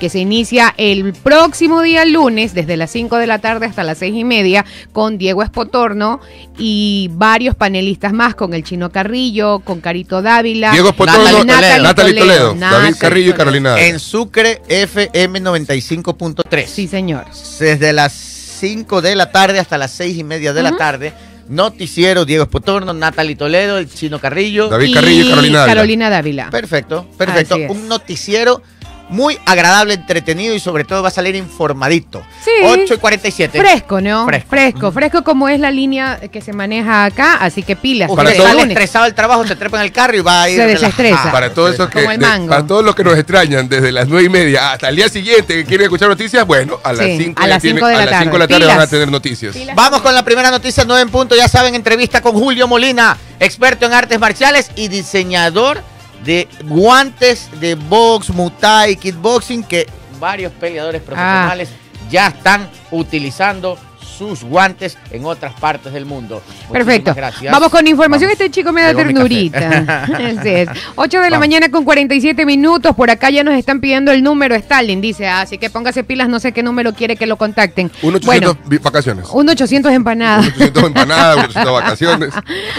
que 0.01 0.09
se 0.09 0.19
inicia 0.19 0.75
el 0.77 1.13
próximo 1.13 1.81
día 1.81 2.05
lunes, 2.05 2.53
desde 2.53 2.77
las 2.77 2.91
5 2.91 3.17
de 3.19 3.27
la 3.29 3.39
tarde 3.39 3.67
hasta 3.67 3.85
las 3.85 3.99
6 3.99 4.15
y 4.15 4.25
media, 4.25 4.65
con 4.93 5.19
Diego 5.19 5.43
Espotorno 5.43 6.21
y 6.59 7.11
varios 7.13 7.55
panelistas 7.55 8.13
más, 8.13 8.35
con 8.35 8.55
el 8.55 8.65
Chino 8.65 8.91
Carrillo, 8.91 9.61
con 9.61 9.81
Carito 9.81 10.21
Dávila. 10.21 10.73
Diego 10.73 10.89
Espotorno, 10.89 11.45
Natalie 11.45 11.83
Natalie 11.83 12.21
Toledo, 12.21 12.55
Natalie 12.55 12.83
David 12.83 12.97
Carrillo 12.99 13.31
y. 13.31 13.35
Carolina. 13.35 13.71
Dávila. 13.71 13.87
En 13.89 14.01
Sucre 14.01 14.63
FM 14.69 15.41
95.3. 15.43 16.67
Sí, 16.67 16.89
señor. 16.89 17.27
Desde 17.61 17.93
las 17.93 18.13
5 18.13 19.01
de 19.01 19.15
la 19.15 19.31
tarde 19.31 19.61
hasta 19.61 19.79
las 19.79 19.93
6 19.93 20.19
y 20.19 20.25
media 20.25 20.53
de 20.53 20.63
la 20.63 20.77
tarde. 20.77 21.13
Noticiero 21.49 22.25
Diego 22.25 22.43
Espotorno, 22.43 22.93
Natalie 22.93 23.37
Toledo, 23.37 23.79
el 23.79 23.89
Chino 23.89 24.19
Carrillo. 24.19 24.69
David 24.69 24.95
Carrillo 24.95 25.25
y 25.25 25.29
Carolina 25.31 25.59
Dávila. 25.61 25.75
Carolina 25.75 26.11
Dávila. 26.11 26.51
Perfecto, 26.51 27.09
perfecto. 27.17 27.55
Así 27.55 27.63
es. 27.65 27.71
Un 27.71 27.87
noticiero 27.87 28.63
muy 29.09 29.39
agradable, 29.47 29.95
entretenido 29.95 30.55
y 30.55 30.61
sobre 30.61 30.85
todo 30.85 31.01
va 31.03 31.09
a 31.09 31.13
salir 31.13 31.37
informadito. 31.37 32.25
Sí. 32.45 32.51
8 32.65 32.95
y 32.95 32.97
47. 32.99 33.59
Fresco, 33.61 34.01
¿no? 34.01 34.27
Fresco. 34.27 34.49
Fresco, 34.51 34.93
fresco, 34.93 35.25
como 35.25 35.49
es 35.49 35.61
la 35.61 35.71
línea 35.71 36.19
que 36.33 36.41
se 36.41 36.53
maneja 36.53 37.05
acá, 37.05 37.35
así 37.37 37.63
que 37.63 37.77
pilas. 37.77 38.11
Usted 38.11 38.25
Para 38.25 38.37
sale 38.37 38.63
estresado 38.63 39.05
del 39.05 39.15
trabajo, 39.15 39.47
se 39.47 39.55
trepa 39.55 39.77
en 39.79 39.85
el 39.85 39.93
carro 39.93 40.17
y 40.17 40.21
va 40.21 40.43
a 40.43 40.51
ir. 40.51 40.57
Se 40.57 40.67
desestresa. 40.67 41.31
Para 41.31 41.55
todos 41.55 41.75
esos 41.75 41.89
que, 41.89 42.01
Como 42.01 42.11
el 42.13 42.19
de- 42.19 42.49
para 42.49 42.67
todos 42.67 42.85
los 42.85 42.95
que 42.95 43.05
nos 43.05 43.17
extrañan 43.17 43.69
desde 43.69 43.93
las 43.93 44.09
nueve 44.09 44.25
y 44.27 44.29
media 44.29 44.73
hasta 44.73 44.89
el 44.89 44.97
día 44.97 45.09
siguiente 45.09 45.55
que 45.55 45.65
quieren 45.65 45.85
escuchar 45.85 46.09
noticias, 46.09 46.45
bueno, 46.47 46.81
a 46.83 46.93
las 46.93 47.07
Sí, 47.07 47.17
5 47.19 47.43
a 47.43 47.47
las 47.47 47.63
cinco 47.63 47.87
de 47.87 47.93
la 47.95 47.99
a 47.99 48.05
las 48.05 48.11
tarde. 48.11 48.25
cinco 48.25 48.33
de 48.35 48.39
la 48.41 48.49
tarde 48.49 48.67
van 48.67 48.81
a 48.81 48.87
tener 48.89 49.09
noticias. 49.11 49.55
Pilas. 49.55 49.77
Vamos 49.77 50.01
con 50.03 50.15
la 50.15 50.25
primera 50.25 50.51
noticia, 50.51 50.85
9 50.87 51.03
en 51.03 51.11
punto. 51.11 51.37
Ya 51.37 51.47
saben, 51.49 51.75
entrevista 51.77 52.21
con 52.21 52.33
Julio 52.33 52.67
Molina, 52.67 53.17
experto 53.39 53.87
en 53.87 53.93
artes 53.93 54.19
marciales 54.19 54.71
y 54.75 54.89
diseñador 54.89 55.81
de 56.25 56.49
guantes 56.65 57.49
de 57.61 57.75
box, 57.75 58.31
muay, 58.31 58.97
kickboxing, 58.97 59.63
que 59.63 59.87
varios 60.19 60.53
peleadores 60.53 61.03
profesionales 61.03 61.71
ya 62.11 62.29
están 62.29 62.69
utilizando 62.91 63.79
sus 64.17 64.43
guantes 64.45 64.97
en 65.11 65.25
otras 65.25 65.53
partes 65.55 65.93
del 65.93 66.05
mundo. 66.07 66.43
Perfecto. 66.73 67.13
Gracias. 67.15 67.53
Vamos 67.53 67.71
con 67.71 67.87
información. 67.87 68.29
Vamos. 68.29 68.41
Este 68.41 68.51
chico 68.51 68.73
me 68.73 68.83
da 68.83 68.95
ternurita. 68.95 70.07
Así 70.39 70.49
es. 70.49 70.69
8 70.95 71.21
de 71.21 71.31
la 71.31 71.39
mañana 71.39 71.71
con 71.71 71.85
47 71.85 72.45
minutos. 72.47 72.95
Por 72.97 73.11
acá 73.11 73.31
ya 73.31 73.45
nos 73.45 73.55
están 73.55 73.81
pidiendo 73.81 74.13
el 74.13 74.23
número. 74.23 74.55
Stalin 74.55 75.01
dice, 75.01 75.27
"Ah, 75.29 75.41
así 75.43 75.59
que 75.59 75.71
póngase 75.71 76.05
pilas. 76.05 76.29
No 76.29 76.41
sé 76.41 76.53
qué 76.53 76.63
número 76.63 76.93
quiere 76.95 77.17
que 77.17 77.27
lo 77.27 77.37
contacten. 77.37 77.91
Un 78.03 78.15
800 78.15 78.27
Bueno, 78.27 78.59
vi- 78.67 78.79
vacaciones. 78.79 79.27
un 79.33 79.49
800 79.49 79.93
empanadas. 79.93 80.47
Un 80.47 80.53
800 80.53 80.85
empanadas, 80.85 81.37
un 81.37 81.45
800 81.45 81.73
vacaciones. 81.81 82.31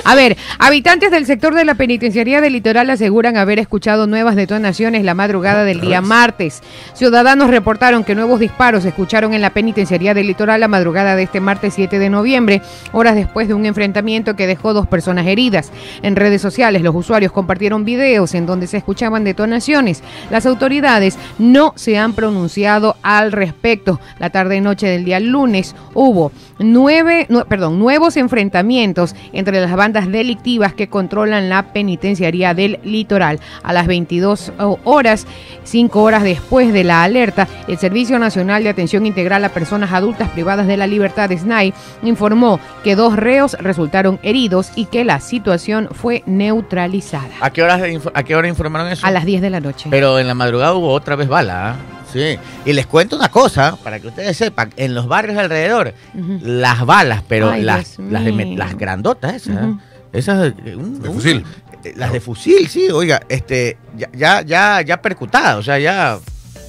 A 0.03 0.15
ver, 0.15 0.37
habitantes 0.59 1.11
del 1.11 1.25
sector 1.25 1.53
de 1.55 1.65
la 1.65 1.75
penitenciaría 1.75 2.41
del 2.41 2.53
litoral 2.53 2.89
aseguran 2.89 3.37
haber 3.37 3.59
escuchado 3.59 4.07
nuevas 4.07 4.35
detonaciones 4.35 5.03
la 5.03 5.13
madrugada 5.13 5.63
del 5.63 5.81
día 5.81 6.01
martes. 6.01 6.61
Ciudadanos 6.93 7.49
reportaron 7.49 8.03
que 8.03 8.15
nuevos 8.15 8.39
disparos 8.39 8.83
se 8.83 8.89
escucharon 8.89 9.33
en 9.33 9.41
la 9.41 9.49
penitenciaría 9.51 10.13
del 10.13 10.27
litoral 10.27 10.59
la 10.59 10.67
madrugada 10.67 11.15
de 11.15 11.26
este 11.27 11.39
martes 11.39 11.73
7 11.75 11.99
de 11.99 12.09
noviembre, 12.09 12.61
horas 12.91 13.15
después 13.15 13.47
de 13.47 13.53
un 13.53 13.65
enfrentamiento 13.65 14.35
que 14.35 14.47
dejó 14.47 14.73
dos 14.73 14.87
personas 14.87 15.27
heridas. 15.27 15.71
En 16.01 16.15
redes 16.15 16.41
sociales 16.41 16.81
los 16.81 16.95
usuarios 16.95 17.31
compartieron 17.31 17.85
videos 17.85 18.33
en 18.33 18.45
donde 18.45 18.67
se 18.67 18.77
escuchaban 18.77 19.23
detonaciones. 19.23 20.01
Las 20.31 20.45
autoridades 20.45 21.17
no 21.37 21.73
se 21.75 21.97
han 21.97 22.13
pronunciado 22.13 22.95
al 23.03 23.31
respecto. 23.31 23.99
La 24.19 24.29
tarde 24.29 24.59
noche 24.61 24.87
del 24.87 25.05
día 25.05 25.19
lunes 25.19 25.75
hubo 25.93 26.31
nueve, 26.59 27.27
nue- 27.29 27.45
perdón, 27.45 27.77
nuevos 27.79 28.17
enfrentamientos 28.17 29.13
entre 29.33 29.59
las 29.61 29.75
bandas 29.75 30.07
delictivas 30.11 30.73
que 30.73 30.87
controlan 30.87 31.49
la 31.49 31.73
penitenciaría 31.73 32.53
del 32.53 32.79
litoral. 32.83 33.39
A 33.63 33.73
las 33.73 33.85
22 33.87 34.53
horas, 34.85 35.27
cinco 35.63 36.01
horas 36.03 36.23
después 36.23 36.71
de 36.73 36.83
la 36.83 37.03
alerta, 37.03 37.47
el 37.67 37.77
Servicio 37.77 38.17
Nacional 38.19 38.63
de 38.63 38.69
Atención 38.69 39.05
Integral 39.05 39.43
a 39.43 39.49
Personas 39.49 39.91
Adultas 39.91 40.29
Privadas 40.29 40.67
de 40.67 40.77
la 40.77 40.87
Libertad, 40.87 41.16
SNAI, 41.25 41.73
informó 42.03 42.59
que 42.83 42.95
dos 42.95 43.15
reos 43.15 43.53
resultaron 43.59 44.19
heridos 44.23 44.69
y 44.75 44.85
que 44.85 45.03
la 45.03 45.19
situación 45.19 45.89
fue 45.91 46.23
neutralizada. 46.27 47.29
¿A 47.41 47.49
qué, 47.49 47.63
hora, 47.63 47.79
¿A 48.13 48.23
qué 48.23 48.35
hora 48.35 48.47
informaron 48.47 48.91
eso? 48.91 49.05
A 49.05 49.11
las 49.11 49.25
10 49.25 49.41
de 49.41 49.49
la 49.49 49.59
noche. 49.59 49.87
Pero 49.89 50.19
en 50.19 50.27
la 50.27 50.33
madrugada 50.33 50.73
hubo 50.73 50.91
otra 50.91 51.15
vez 51.15 51.27
bala. 51.27 51.71
¿ah? 51.71 51.75
Sí. 52.11 52.37
Y 52.65 52.73
les 52.73 52.85
cuento 52.87 53.15
una 53.15 53.29
cosa, 53.29 53.75
para 53.83 53.99
que 53.99 54.07
ustedes 54.07 54.37
sepan, 54.37 54.71
en 54.77 54.93
los 54.95 55.07
barrios 55.07 55.37
alrededor, 55.37 55.93
las 56.13 56.85
balas, 56.85 57.23
pero 57.27 57.49
Ay, 57.51 57.63
las, 57.63 57.97
las, 57.99 58.23
de 58.23 58.75
grandotas 58.77 59.33
esas. 59.35 59.55
Ujú. 59.63 59.79
esas 60.13 60.53
eh, 60.65 60.75
un- 60.75 61.01
De 61.01 61.09
un- 61.09 61.15
fusil. 61.15 61.43
eh, 61.83 61.93
las 61.97 62.11
de 62.13 62.21
fusil, 62.21 62.67
sí, 62.69 62.89
oiga, 62.89 63.21
este, 63.29 63.77
ya, 63.95 64.09
ya, 64.13 64.41
ya, 64.41 64.81
ya 64.81 65.01
percutadas, 65.01 65.57
o 65.57 65.63
sea, 65.63 65.77
ya, 65.79 66.17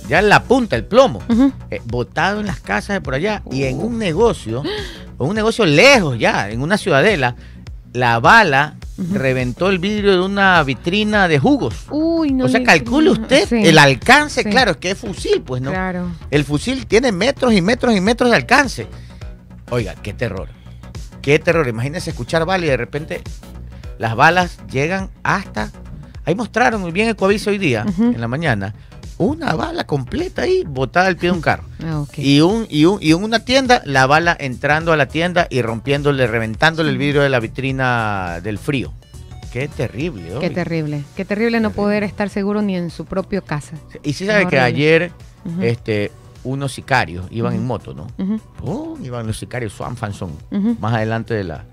ya 0.08 0.18
en 0.20 0.28
la 0.28 0.42
punta, 0.44 0.74
el 0.76 0.84
plomo, 0.84 1.20
eh, 1.70 1.80
botado 1.84 2.40
en 2.40 2.46
las 2.46 2.60
casas 2.60 2.94
de 2.94 3.00
por 3.00 3.14
allá 3.14 3.42
y 3.50 3.64
en 3.64 3.78
un 3.78 3.98
negocio, 3.98 4.62
en 4.64 5.26
un 5.26 5.34
negocio 5.34 5.66
lejos 5.66 6.18
ya, 6.18 6.48
en 6.50 6.62
una 6.62 6.78
ciudadela, 6.78 7.36
la 7.92 8.18
bala 8.20 8.74
reventó 9.12 9.68
el 9.70 9.78
vidrio 9.78 10.12
de 10.12 10.20
una 10.20 10.62
vitrina 10.64 11.28
de 11.28 11.38
jugos. 11.38 11.74
Uy, 11.90 12.32
no 12.32 12.46
o 12.46 12.48
sea, 12.48 12.60
le- 12.60 12.66
calcule 12.66 13.10
usted 13.10 13.46
Sí, 13.48 13.56
el 13.64 13.78
alcance, 13.78 14.42
sí. 14.42 14.48
claro, 14.50 14.72
es 14.72 14.76
que 14.78 14.90
es 14.90 14.98
fusil, 14.98 15.42
pues 15.42 15.62
no. 15.62 15.70
Claro. 15.70 16.10
El 16.30 16.44
fusil 16.44 16.86
tiene 16.86 17.12
metros 17.12 17.52
y 17.54 17.62
metros 17.62 17.94
y 17.94 18.00
metros 18.00 18.30
de 18.30 18.36
alcance. 18.36 18.86
Oiga, 19.70 19.94
qué 20.02 20.12
terror. 20.14 20.48
Qué 21.22 21.38
terror. 21.38 21.68
Imagínense 21.68 22.10
escuchar 22.10 22.44
balas 22.44 22.64
y 22.66 22.70
de 22.70 22.76
repente 22.76 23.22
las 23.98 24.16
balas 24.16 24.58
llegan 24.70 25.10
hasta. 25.22 25.70
Ahí 26.24 26.34
mostraron 26.34 26.80
muy 26.80 26.90
bien 26.90 27.08
el 27.08 27.16
coaviso 27.16 27.50
hoy 27.50 27.58
día, 27.58 27.84
en 27.98 28.20
la 28.20 28.28
mañana. 28.28 28.74
Una 29.18 29.54
bala 29.54 29.84
completa 29.84 30.42
ahí, 30.42 30.62
botada 30.64 31.08
al 31.08 31.16
pie 31.16 31.30
de 31.30 31.34
un 31.36 31.42
carro. 31.42 31.64
Ah, 31.84 32.00
ok. 32.00 32.18
Y, 32.18 32.40
un, 32.40 32.66
y, 32.68 32.86
un, 32.86 32.98
y 33.00 33.12
en 33.12 33.22
una 33.22 33.38
tienda, 33.44 33.82
la 33.84 34.06
bala 34.06 34.36
entrando 34.38 34.92
a 34.92 34.96
la 34.96 35.06
tienda 35.06 35.46
y 35.48 35.62
rompiéndole, 35.62 36.26
reventándole 36.26 36.90
el 36.90 36.98
vidrio 36.98 37.22
de 37.22 37.28
la 37.28 37.38
vitrina 37.38 38.40
del 38.42 38.58
frío. 38.58 38.92
Qué 39.52 39.68
terrible. 39.68 40.32
Qué 40.40 40.50
terrible. 40.50 41.04
Qué 41.16 41.24
terrible 41.24 41.60
no 41.60 41.70
poder 41.70 42.02
estar 42.02 42.28
seguro 42.30 42.60
ni 42.62 42.76
en 42.76 42.90
su 42.90 43.04
propio 43.04 43.44
casa. 43.44 43.76
Y 44.02 44.12
sí 44.14 44.26
sabe 44.26 44.40
que 44.48 44.58
Horrible. 44.60 44.60
ayer 44.60 45.12
este, 45.62 46.10
unos 46.42 46.72
sicarios 46.72 47.26
iban 47.30 47.54
en 47.54 47.64
moto, 47.64 47.94
¿no? 47.94 48.08
Pum, 48.58 49.02
iban 49.04 49.26
los 49.26 49.38
sicarios 49.38 49.72
Swan 49.72 49.96
Fanson, 49.96 50.32
más 50.80 50.94
adelante 50.94 51.32
de 51.34 51.44
la, 51.44 51.64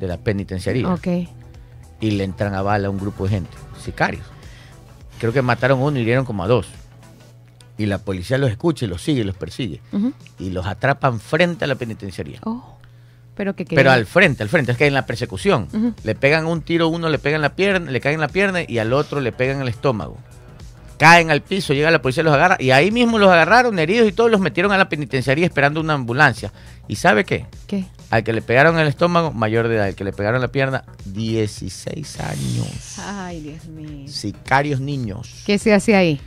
de 0.00 0.08
la 0.08 0.18
penitenciaría. 0.18 0.88
Ok. 0.92 1.06
Y 2.00 2.10
le 2.10 2.24
entran 2.24 2.52
a 2.54 2.62
bala 2.62 2.88
a 2.88 2.90
un 2.90 2.98
grupo 2.98 3.24
de 3.24 3.30
gente, 3.30 3.56
sicarios. 3.82 4.24
Creo 5.18 5.32
que 5.32 5.42
mataron 5.42 5.80
a 5.80 5.84
uno 5.84 5.98
y 5.98 6.02
hirieron 6.02 6.24
como 6.24 6.44
a 6.44 6.46
dos. 6.46 6.66
Y 7.78 7.86
la 7.86 7.98
policía 7.98 8.38
los 8.38 8.50
escucha 8.50 8.86
y 8.86 8.88
los 8.88 9.02
sigue 9.02 9.20
y 9.20 9.24
los 9.24 9.36
persigue. 9.36 9.80
Y 10.38 10.50
los 10.50 10.66
atrapan 10.66 11.20
frente 11.20 11.64
a 11.64 11.68
la 11.68 11.74
penitenciaría. 11.74 12.40
Oh, 12.44 12.78
pero 13.34 13.54
que 13.54 13.64
Pero 13.66 13.90
al 13.90 14.06
frente, 14.06 14.42
al 14.42 14.48
frente, 14.48 14.72
es 14.72 14.78
que 14.78 14.86
en 14.86 14.94
la 14.94 15.04
persecución. 15.04 15.94
Le 16.02 16.14
pegan 16.14 16.46
un 16.46 16.62
tiro, 16.62 16.88
uno 16.88 17.08
le 17.10 17.18
pega 17.18 17.36
en 17.36 17.42
la 17.42 17.54
pierna, 17.54 17.90
le 17.90 18.00
caen 18.00 18.14
en 18.14 18.20
la 18.22 18.28
pierna 18.28 18.60
y 18.66 18.78
al 18.78 18.92
otro 18.92 19.20
le 19.20 19.32
pegan 19.32 19.60
el 19.60 19.68
estómago. 19.68 20.16
Caen 20.98 21.30
al 21.30 21.42
piso, 21.42 21.74
llega 21.74 21.90
la 21.90 22.00
policía, 22.00 22.22
los 22.22 22.32
agarra 22.32 22.56
y 22.58 22.70
ahí 22.70 22.90
mismo 22.90 23.18
los 23.18 23.28
agarraron 23.28 23.78
heridos 23.78 24.08
y 24.08 24.12
todos 24.12 24.30
los 24.30 24.40
metieron 24.40 24.72
a 24.72 24.78
la 24.78 24.88
penitenciaría 24.88 25.44
esperando 25.44 25.80
una 25.80 25.92
ambulancia. 25.92 26.50
¿Y 26.88 26.96
sabe 26.96 27.26
qué? 27.26 27.44
¿Qué? 27.66 27.84
Al 28.10 28.22
que 28.24 28.32
le 28.32 28.40
pegaron 28.42 28.78
el 28.78 28.86
estómago, 28.86 29.32
mayor 29.32 29.66
de 29.68 29.76
edad. 29.76 29.86
Al 29.86 29.94
que 29.96 30.04
le 30.04 30.12
pegaron 30.12 30.40
la 30.40 30.48
pierna, 30.48 30.84
16 31.06 32.20
años. 32.20 32.98
Ay, 32.98 33.40
Dios 33.40 33.64
mío. 33.66 34.06
Sicarios 34.08 34.80
niños. 34.80 35.42
¿Qué 35.44 35.58
se 35.58 35.72
hace 35.74 35.96
ahí? 35.96 36.20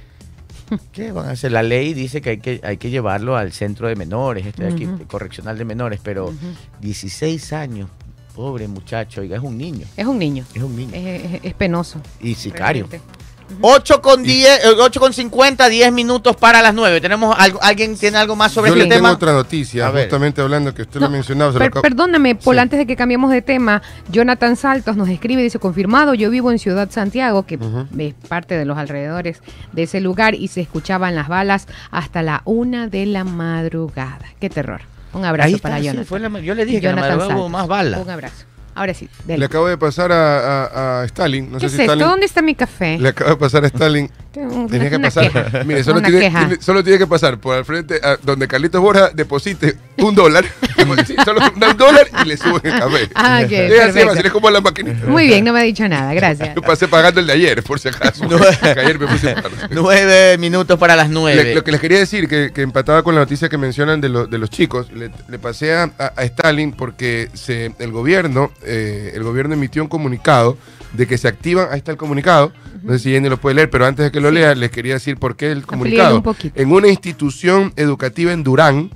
¿Qué 0.91 1.11
van 1.11 1.27
a 1.29 1.31
hacer? 1.31 1.51
La 1.51 1.63
ley 1.63 1.93
dice 1.93 2.21
que 2.21 2.31
hay 2.31 2.37
que, 2.39 2.61
hay 2.63 2.77
que 2.77 2.89
llevarlo 2.89 3.35
al 3.37 3.53
centro 3.53 3.87
de 3.87 3.95
menores, 3.95 4.45
este 4.45 4.65
de 4.65 4.73
aquí, 4.73 4.87
correccional 5.07 5.57
de 5.57 5.65
menores, 5.65 5.99
pero 6.03 6.25
Ujú. 6.25 6.35
16 6.81 7.53
años, 7.53 7.89
pobre 8.35 8.67
muchacho, 8.67 9.21
oiga, 9.21 9.37
es 9.37 9.41
un 9.43 9.57
niño, 9.57 9.87
Es 9.97 10.05
un 10.05 10.19
niño. 10.19 10.45
es 10.53 10.61
un 10.61 10.75
niño. 10.75 10.91
Es, 10.93 11.23
es- 11.33 11.39
es 11.45 11.53
penoso. 11.55 11.99
y 12.21 12.35
sicario. 12.35 12.87
realmente. 12.87 13.18
8 13.61 14.01
con 14.01 14.23
10, 14.23 14.65
eh, 14.65 14.67
8 14.79 14.99
con 14.99 15.13
50, 15.13 15.67
10 15.69 15.91
minutos 15.91 16.35
para 16.35 16.61
las 16.61 16.73
9. 16.73 17.01
¿Tenemos 17.01 17.35
algo, 17.37 17.59
¿Alguien 17.61 17.97
tiene 17.97 18.17
algo 18.17 18.35
más 18.35 18.51
sobre 18.51 18.69
Yo 18.69 18.75
este 18.75 18.85
le 18.87 18.95
tengo 18.95 19.07
tema? 19.07 19.15
otra 19.15 19.33
noticia, 19.33 19.87
A 19.87 19.91
ver. 19.91 20.05
justamente 20.05 20.41
hablando 20.41 20.73
que 20.73 20.83
usted 20.83 20.99
lo 20.99 21.09
mencionaba. 21.09 21.51
lo 21.51 21.59
Per- 21.59 21.71
perdóname, 21.81 22.35
Paul, 22.35 22.55
Sí. 22.55 22.59
antes 22.61 22.79
de 22.79 22.85
que 22.87 22.95
cambiemos 22.95 23.31
de 23.31 23.41
tema, 23.41 23.81
Jonathan 24.09 24.55
Saltos 24.55 24.95
nos 24.95 25.09
escribe, 25.09 25.41
dice, 25.41 25.59
confirmado, 25.59 26.13
yo 26.13 26.29
vivo 26.29 26.51
en 26.51 26.59
Ciudad 26.59 26.89
Santiago, 26.91 27.43
que 27.45 27.59
es 27.97 28.13
parte 28.27 28.57
de 28.57 28.65
los 28.65 28.77
alrededores 28.77 29.41
de 29.73 29.83
ese 29.83 29.99
lugar, 29.99 30.35
y 30.35 30.47
se 30.47 30.61
escuchaban 30.61 31.15
las 31.15 31.27
balas 31.27 31.67
hasta 31.91 32.21
la 32.21 32.41
una 32.45 32.87
de 32.87 33.05
la 33.05 33.23
madrugada. 33.23 34.19
Qué 34.39 34.49
terror. 34.49 34.81
Un 35.11 35.25
abrazo 35.25 35.47
Ahí 35.47 35.53
está, 35.55 35.69
para 35.69 35.79
sí, 35.79 35.85
Jonathan. 35.85 36.05
fue 36.05 36.19
la- 36.19 36.39
yo 36.39 36.53
le 36.53 36.65
dije 36.65 36.81
que 36.81 36.87
en 36.87 36.95
la 36.95 37.01
Jonathan 37.01 37.17
madrugada 37.17 37.39
hubo 37.41 37.49
más 37.49 37.67
balas. 37.67 37.99
Un 38.01 38.09
abrazo. 38.11 38.45
Ahora 38.79 38.93
sí, 38.93 39.09
Le 39.27 39.33
dele. 39.33 39.45
acabo 39.45 39.67
de 39.67 39.77
pasar 39.77 40.11
a, 40.11 40.63
a- 40.65 41.01
a 41.01 41.05
Stalin. 41.05 41.51
No 41.51 41.57
¿Qué 41.57 41.61
sé 41.61 41.65
es 41.67 41.71
si 41.73 41.81
esto? 41.81 41.93
Stalin. 41.93 42.07
¿Dónde 42.07 42.25
está 42.25 42.41
mi 42.41 42.55
café? 42.55 42.97
Le 42.97 43.09
acabo 43.09 43.31
de 43.31 43.35
pasar 43.37 43.63
a 43.65 43.67
Stalin. 43.67 44.09
Tenía 44.69 44.89
que 44.89 44.99
pasar. 44.99 45.31
queja. 45.31 45.63
Mire, 45.65 45.83
solo 45.83 46.01
tiene, 46.01 46.19
queja. 46.19 46.39
tiene- 46.47 46.61
solo 46.61 46.83
tiene 46.83 46.97
que 46.99 47.07
pasar 47.07 47.39
por 47.39 47.55
al 47.57 47.65
frente 47.65 47.99
a 48.01 48.15
donde 48.23 48.47
Carlitos 48.47 48.79
Borja 48.81 49.09
deposite 49.13 49.75
un 49.97 50.15
dólar. 50.15 50.45
Sí, 51.05 51.15
solo 51.23 51.39
da 51.57 51.69
un 51.71 51.77
dólar 51.77 52.07
y 52.23 52.27
le 52.27 52.35
suben 52.37 52.61
el 52.63 52.79
café. 52.79 53.09
Ah, 53.15 53.41
ok, 53.45 53.51
es 53.51 53.69
así, 53.71 53.77
perfecto. 53.79 54.09
fácil, 54.09 54.25
es 54.25 54.31
como 54.31 54.49
la 54.49 54.59
maquinita. 54.61 55.05
Muy 55.07 55.27
bien, 55.27 55.43
no 55.45 55.53
me 55.53 55.59
ha 55.59 55.63
dicho 55.63 55.87
nada, 55.87 56.13
gracias. 56.13 56.55
Yo 56.55 56.61
pasé 56.61 56.87
pagando 56.87 57.19
el 57.19 57.27
de 57.27 57.33
ayer, 57.33 57.61
por 57.63 57.79
si 57.79 57.89
acaso. 57.89 58.23
Ayer 58.63 58.97
me 58.97 59.07
puse. 59.07 59.35
9 59.71 60.37
minutos 60.39 60.77
para 60.79 60.95
las 60.95 61.09
9. 61.09 61.43
Le- 61.43 61.55
lo 61.55 61.63
que 61.63 61.71
les 61.71 61.79
quería 61.81 61.99
decir, 61.99 62.27
que, 62.27 62.51
que 62.53 62.61
empataba 62.61 63.03
con 63.03 63.13
la 63.15 63.21
noticia 63.21 63.49
que 63.49 63.57
mencionan 63.57 64.01
de, 64.01 64.09
lo- 64.09 64.25
de 64.27 64.37
los 64.37 64.49
chicos, 64.49 64.91
le, 64.91 65.11
le 65.27 65.39
pasé 65.39 65.73
a, 65.73 65.83
a- 65.97 66.13
a 66.15 66.23
Stalin 66.23 66.71
porque 66.73 67.29
se, 67.33 67.73
el 67.79 67.91
gobierno 67.91 68.51
eh, 68.69 69.11
el 69.15 69.23
gobierno 69.23 69.53
emitió 69.53 69.81
un 69.81 69.89
comunicado 69.89 70.57
de 70.93 71.07
que 71.07 71.17
se 71.17 71.27
activan, 71.27 71.67
ahí 71.71 71.79
está 71.79 71.91
el 71.91 71.97
comunicado, 71.97 72.51
no 72.83 72.93
sé 72.93 72.99
si 72.99 73.11
Jenny 73.11 73.29
lo 73.29 73.37
puede 73.37 73.55
leer, 73.55 73.69
pero 73.69 73.85
antes 73.85 74.05
de 74.05 74.11
que 74.11 74.19
lo 74.19 74.31
lea, 74.31 74.55
les 74.55 74.71
quería 74.71 74.93
decir 74.93 75.17
por 75.17 75.35
qué 75.35 75.51
el 75.51 75.65
comunicado. 75.65 76.21
un. 76.23 76.51
En 76.55 76.71
una 76.71 76.87
institución 76.87 77.73
educativa 77.75 78.31
en 78.31 78.43
Durán, 78.43 78.91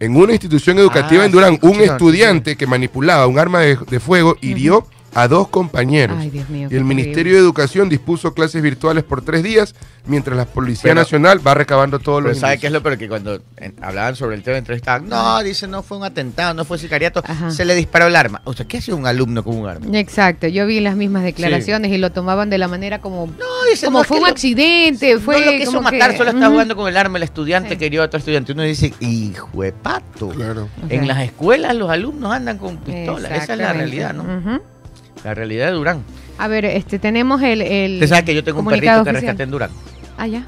en 0.00 0.16
una 0.16 0.32
institución 0.32 0.78
educativa 0.78 1.22
Ah, 1.22 1.26
en 1.26 1.32
Durán, 1.32 1.54
sí, 1.54 1.60
un 1.62 1.80
estudiante 1.80 2.56
que 2.56 2.66
manipulaba 2.66 3.26
un 3.26 3.38
arma 3.38 3.60
de, 3.60 3.78
de 3.88 4.00
fuego 4.00 4.36
hirió 4.40 4.86
a 5.14 5.26
dos 5.28 5.48
compañeros. 5.48 6.16
Ay, 6.20 6.30
Dios 6.30 6.48
mío. 6.48 6.60
Y 6.62 6.64
el 6.64 6.68
terrible. 6.70 6.94
Ministerio 6.94 7.32
de 7.34 7.38
Educación 7.40 7.88
dispuso 7.88 8.34
clases 8.34 8.62
virtuales 8.62 9.04
por 9.04 9.22
tres 9.22 9.42
días, 9.42 9.74
mientras 10.06 10.36
la 10.36 10.44
Policía 10.44 10.82
Pero- 10.90 10.94
Nacional 10.96 11.44
va 11.46 11.54
recabando 11.54 11.98
todos 11.98 12.22
los 12.22 12.38
¿sabe 12.38 12.58
qué 12.58 12.66
es 12.68 12.72
lo 12.72 12.82
peor? 12.82 12.98
Que 12.98 13.08
cuando 13.08 13.40
en- 13.56 13.74
hablaban 13.82 14.14
sobre 14.16 14.36
el 14.36 14.42
tema 14.42 14.58
entrevistaban, 14.58 15.08
no, 15.08 15.42
dice, 15.42 15.66
no 15.66 15.82
fue 15.82 15.96
un 15.98 16.04
atentado, 16.04 16.54
no 16.54 16.64
fue 16.64 16.78
sicariato, 16.78 17.22
Ajá. 17.26 17.50
se 17.50 17.64
le 17.64 17.74
disparó 17.74 18.06
el 18.06 18.16
arma. 18.16 18.40
O 18.44 18.52
sea, 18.52 18.66
¿qué 18.66 18.78
hace 18.78 18.92
un 18.92 19.06
alumno 19.06 19.42
con 19.42 19.56
un 19.56 19.68
arma? 19.68 19.86
Exacto, 19.98 20.46
yo 20.46 20.66
vi 20.66 20.80
las 20.80 20.94
mismas 20.96 21.22
declaraciones 21.24 21.90
y 21.90 21.98
lo 21.98 22.12
tomaban 22.12 22.50
de 22.50 22.58
la 22.58 22.68
manera 22.68 23.00
como, 23.00 23.26
No, 23.26 23.70
dice, 23.70 23.86
como 23.86 23.98
no, 23.98 24.04
fue 24.04 24.18
un 24.18 24.24
lo- 24.24 24.30
accidente, 24.30 25.18
fue 25.18 25.40
no 25.40 25.46
lo 25.52 25.58
quiso 25.58 25.72
como 25.72 25.82
matar, 25.82 26.12
que- 26.12 26.18
solo 26.18 26.30
está 26.30 26.42
Ujú. 26.46 26.50
jugando 26.52 26.76
con 26.76 26.88
el 26.88 26.96
arma 26.96 27.16
el 27.18 27.24
estudiante 27.24 27.70
Sí. 27.70 27.76
que 27.76 27.86
hirió 27.86 28.02
a 28.02 28.06
otro 28.06 28.18
estudiante. 28.18 28.52
Uno 28.52 28.62
dice, 28.62 28.92
hijo 29.00 29.62
de 29.62 29.72
pato. 29.72 30.28
Claro. 30.28 30.68
En 30.88 31.06
las 31.08 31.22
escuelas 31.22 31.74
los 31.74 31.90
alumnos 31.90 32.32
andan 32.32 32.58
con 32.58 32.76
pistolas. 32.78 33.32
Esa 33.32 33.52
es 33.54 33.58
la 33.58 33.72
realidad, 33.72 34.14
¿no? 34.14 34.22
Ujú. 34.22 34.62
La 35.24 35.34
realidad 35.34 35.66
de 35.66 35.72
Durán. 35.72 36.04
A 36.38 36.48
ver, 36.48 36.64
este 36.64 36.98
tenemos 36.98 37.42
el, 37.42 37.60
el 37.62 37.94
Usted 37.94 38.08
sabe 38.08 38.24
que 38.24 38.34
yo 38.34 38.44
tengo 38.44 38.60
un 38.60 38.66
perrito 38.66 38.86
que 38.92 38.98
oficial. 39.00 39.14
rescaté 39.16 39.42
en 39.42 39.50
Durán. 39.50 39.70
Ah, 40.16 40.26
ya. 40.26 40.44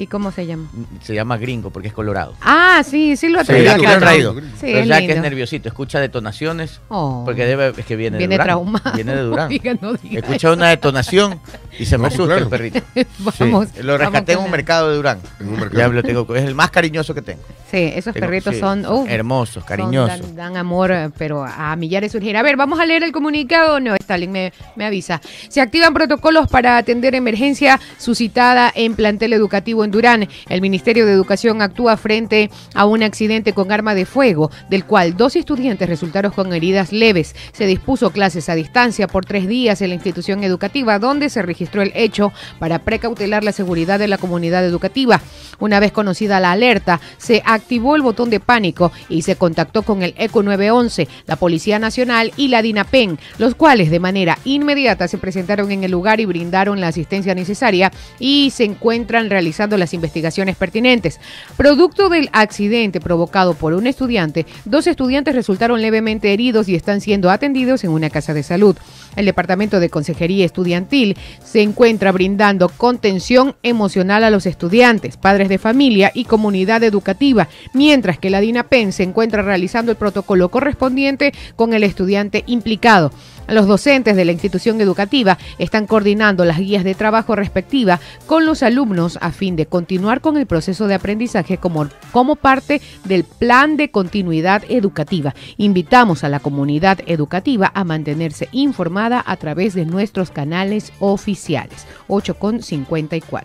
¿Y 0.00 0.06
cómo 0.06 0.30
se 0.30 0.46
llama? 0.46 0.68
Se 1.02 1.12
llama 1.14 1.36
gringo 1.38 1.70
porque 1.70 1.88
es 1.88 1.94
colorado. 1.94 2.34
Ah, 2.40 2.82
sí, 2.88 3.16
sí 3.16 3.28
lo 3.28 3.40
ha 3.40 3.44
Pero 3.44 3.58
es 3.58 3.64
ya 3.64 4.98
que 5.00 5.12
es 5.12 5.20
nerviosito, 5.20 5.68
escucha 5.68 5.98
detonaciones. 5.98 6.80
Oh. 6.88 7.22
Porque 7.24 7.44
debe, 7.44 7.72
es 7.76 7.84
que 7.84 7.96
viene, 7.96 8.16
Viene 8.18 8.36
de 8.36 8.38
Durán. 8.42 8.46
traumado. 8.46 8.92
Viene 8.94 9.14
de 9.16 9.22
Durán. 9.22 9.48
Oiga, 9.48 9.74
no 9.80 9.94
diga 9.94 10.20
Escucha 10.20 10.52
una 10.52 10.68
detonación 10.68 11.40
y 11.78 11.84
se 11.84 11.98
me 11.98 12.02
No, 12.02 12.06
asusta 12.08 12.24
claro. 12.26 12.42
el 12.44 12.48
perrito. 12.48 12.80
Vamos, 13.40 13.68
Sí, 13.74 13.82
Lo 13.82 13.98
rescaté 13.98 14.32
en 14.34 14.38
un 14.38 14.50
mercado 14.50 14.90
de 14.90 14.96
Durán. 14.96 15.18
En 15.40 15.48
un 15.48 15.70
Ya 15.72 15.88
lo 15.88 16.02
tengo, 16.02 16.34
es 16.36 16.44
el 16.44 16.54
más 16.54 16.70
cariñoso 16.70 17.12
que 17.14 17.22
tengo. 17.22 17.42
Sí, 17.70 17.92
esos 17.94 18.14
Tengo- 18.14 18.26
perritos 18.26 18.54
sí, 18.54 18.60
son 18.60 18.84
hermosos, 19.08 19.54
son- 19.54 19.62
cariñosos. 19.64 20.20
dan, 20.20 20.36
dan 20.36 20.56
amor, 20.56 20.92
pero 21.18 21.44
a 21.44 21.74
millares 21.76 22.12
surgir. 22.12 22.36
A 22.36 22.42
ver, 22.42 22.56
vamos 22.56 22.78
a 22.80 22.86
leer 22.86 23.02
el 23.02 23.12
comunicado. 23.12 23.80
No, 23.80 23.94
Stalin 23.96 24.30
me, 24.32 24.52
me 24.76 24.86
avisa. 24.86 25.20
Se 25.48 25.60
activan 25.60 25.92
protocolos 25.92 26.48
para 26.48 26.76
atender 26.78 27.14
emergencia 27.14 27.78
suscitada 27.98 28.72
en 28.74 28.94
plantel 28.94 29.32
educativo 29.32 29.84
en 29.84 29.87
Durán. 29.90 30.28
El 30.48 30.60
Ministerio 30.60 31.06
de 31.06 31.12
Educación 31.12 31.62
actúa 31.62 31.96
frente 31.96 32.50
a 32.74 32.86
un 32.86 33.02
accidente 33.02 33.52
con 33.52 33.72
arma 33.72 33.94
de 33.94 34.06
fuego, 34.06 34.50
del 34.70 34.84
cual 34.84 35.16
dos 35.16 35.36
estudiantes 35.36 35.88
resultaron 35.88 36.32
con 36.32 36.52
heridas 36.52 36.92
leves. 36.92 37.34
Se 37.52 37.66
dispuso 37.66 38.10
clases 38.10 38.48
a 38.48 38.54
distancia 38.54 39.06
por 39.06 39.24
tres 39.24 39.48
días 39.48 39.80
en 39.82 39.88
la 39.88 39.94
institución 39.94 40.44
educativa, 40.44 40.98
donde 40.98 41.30
se 41.30 41.42
registró 41.42 41.82
el 41.82 41.92
hecho 41.94 42.32
para 42.58 42.80
precautelar 42.80 43.44
la 43.44 43.52
seguridad 43.52 43.98
de 43.98 44.08
la 44.08 44.18
comunidad 44.18 44.64
educativa. 44.64 45.20
Una 45.58 45.80
vez 45.80 45.92
conocida 45.92 46.40
la 46.40 46.52
alerta, 46.52 47.00
se 47.16 47.42
activó 47.44 47.96
el 47.96 48.02
botón 48.02 48.30
de 48.30 48.40
pánico 48.40 48.92
y 49.08 49.22
se 49.22 49.36
contactó 49.36 49.82
con 49.82 50.02
el 50.02 50.14
ECO 50.18 50.42
911, 50.42 51.08
la 51.26 51.36
Policía 51.36 51.78
Nacional 51.78 52.32
y 52.36 52.48
la 52.48 52.62
DINAPEN, 52.62 53.18
los 53.38 53.54
cuales 53.54 53.90
de 53.90 54.00
manera 54.00 54.38
inmediata 54.44 55.08
se 55.08 55.18
presentaron 55.18 55.72
en 55.72 55.84
el 55.84 55.90
lugar 55.90 56.20
y 56.20 56.26
brindaron 56.26 56.80
la 56.80 56.88
asistencia 56.88 57.34
necesaria 57.34 57.90
y 58.18 58.50
se 58.50 58.64
encuentran 58.64 59.30
realizando 59.30 59.76
las 59.78 59.94
investigaciones 59.94 60.56
pertinentes. 60.56 61.20
Producto 61.56 62.08
del 62.08 62.28
accidente 62.32 63.00
provocado 63.00 63.54
por 63.54 63.72
un 63.74 63.86
estudiante, 63.86 64.46
dos 64.64 64.86
estudiantes 64.86 65.34
resultaron 65.34 65.80
levemente 65.80 66.32
heridos 66.32 66.68
y 66.68 66.74
están 66.74 67.00
siendo 67.00 67.30
atendidos 67.30 67.84
en 67.84 67.90
una 67.90 68.10
casa 68.10 68.34
de 68.34 68.42
salud. 68.42 68.76
El 69.16 69.26
Departamento 69.26 69.80
de 69.80 69.90
Consejería 69.90 70.44
Estudiantil 70.44 71.16
se 71.44 71.62
encuentra 71.62 72.12
brindando 72.12 72.68
contención 72.68 73.56
emocional 73.62 74.24
a 74.24 74.30
los 74.30 74.46
estudiantes, 74.46 75.16
padres 75.16 75.48
de 75.48 75.58
familia 75.58 76.12
y 76.14 76.24
comunidad 76.24 76.82
educativa, 76.82 77.48
mientras 77.74 78.18
que 78.18 78.30
la 78.30 78.40
DINAPEN 78.40 78.92
se 78.92 79.02
encuentra 79.02 79.42
realizando 79.42 79.92
el 79.92 79.98
protocolo 79.98 80.50
correspondiente 80.50 81.32
con 81.56 81.72
el 81.72 81.84
estudiante 81.84 82.44
implicado. 82.46 83.12
Los 83.48 83.66
docentes 83.66 84.14
de 84.14 84.26
la 84.26 84.32
institución 84.32 84.80
educativa 84.80 85.38
están 85.58 85.86
coordinando 85.86 86.44
las 86.44 86.58
guías 86.58 86.84
de 86.84 86.94
trabajo 86.94 87.34
respectiva 87.34 87.98
con 88.26 88.44
los 88.44 88.62
alumnos 88.62 89.18
a 89.22 89.32
fin 89.32 89.56
de 89.56 89.64
continuar 89.66 90.20
con 90.20 90.36
el 90.36 90.46
proceso 90.46 90.86
de 90.86 90.94
aprendizaje 90.94 91.56
como, 91.56 91.88
como 92.12 92.36
parte 92.36 92.82
del 93.04 93.24
plan 93.24 93.78
de 93.78 93.90
continuidad 93.90 94.64
educativa. 94.68 95.34
Invitamos 95.56 96.24
a 96.24 96.28
la 96.28 96.40
comunidad 96.40 97.00
educativa 97.06 97.72
a 97.74 97.84
mantenerse 97.84 98.48
informada 98.52 99.24
a 99.26 99.36
través 99.36 99.74
de 99.74 99.86
nuestros 99.86 100.30
canales 100.30 100.92
oficiales. 101.00 101.86
8.54. 102.08 103.44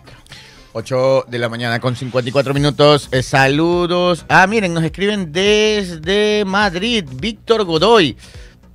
8 0.76 1.26
de 1.28 1.38
la 1.38 1.48
mañana 1.48 1.80
con 1.80 1.94
54 1.94 2.52
minutos. 2.52 3.08
Eh, 3.12 3.22
saludos. 3.22 4.26
Ah, 4.28 4.46
miren, 4.48 4.74
nos 4.74 4.82
escriben 4.82 5.32
desde 5.32 6.44
Madrid. 6.44 7.04
Víctor 7.08 7.64
Godoy. 7.64 8.16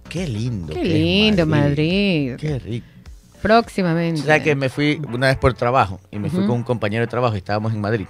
Qué 0.09 0.27
lindo. 0.27 0.73
Qué 0.73 0.83
lindo 0.83 1.45
Madrid. 1.45 2.35
Qué 2.37 2.59
rico. 2.59 2.87
Próximamente. 3.41 4.21
O 4.21 4.23
sea 4.25 4.43
que 4.43 4.55
me 4.55 4.67
fui 4.69 4.99
una 5.13 5.27
vez 5.27 5.37
por 5.37 5.53
trabajo 5.53 6.01
y 6.11 6.19
me 6.19 6.29
fui 6.29 6.41
con 6.45 6.57
un 6.57 6.63
compañero 6.63 7.03
de 7.05 7.07
trabajo 7.07 7.35
y 7.35 7.37
estábamos 7.37 7.73
en 7.73 7.79
Madrid. 7.79 8.07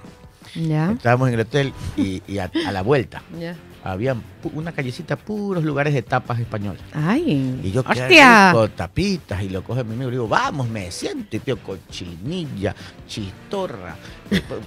Ya. 0.55 0.91
Estábamos 0.91 1.27
en 1.27 1.35
el 1.35 1.41
hotel 1.41 1.73
y, 1.95 2.23
y 2.27 2.39
a, 2.39 2.49
a 2.65 2.71
la 2.71 2.81
vuelta 2.81 3.21
ya. 3.39 3.55
había 3.83 4.15
una 4.53 4.71
callecita, 4.71 5.15
puros 5.15 5.63
lugares 5.63 5.93
de 5.93 6.01
tapas 6.01 6.39
españolas. 6.39 6.81
Ay. 6.91 7.59
Y 7.61 7.71
yo, 7.71 7.83
rico, 7.83 8.69
tapitas, 8.69 9.43
y 9.43 9.49
lo 9.49 9.63
coge 9.63 9.83
mi 9.83 9.93
amigo 9.93 10.09
y 10.09 10.13
digo, 10.13 10.27
vamos, 10.27 10.67
me 10.67 10.89
siento, 10.89 11.35
y 11.35 11.39
tío, 11.39 11.57
cochinilla, 11.59 12.75
chistorra, 13.07 13.95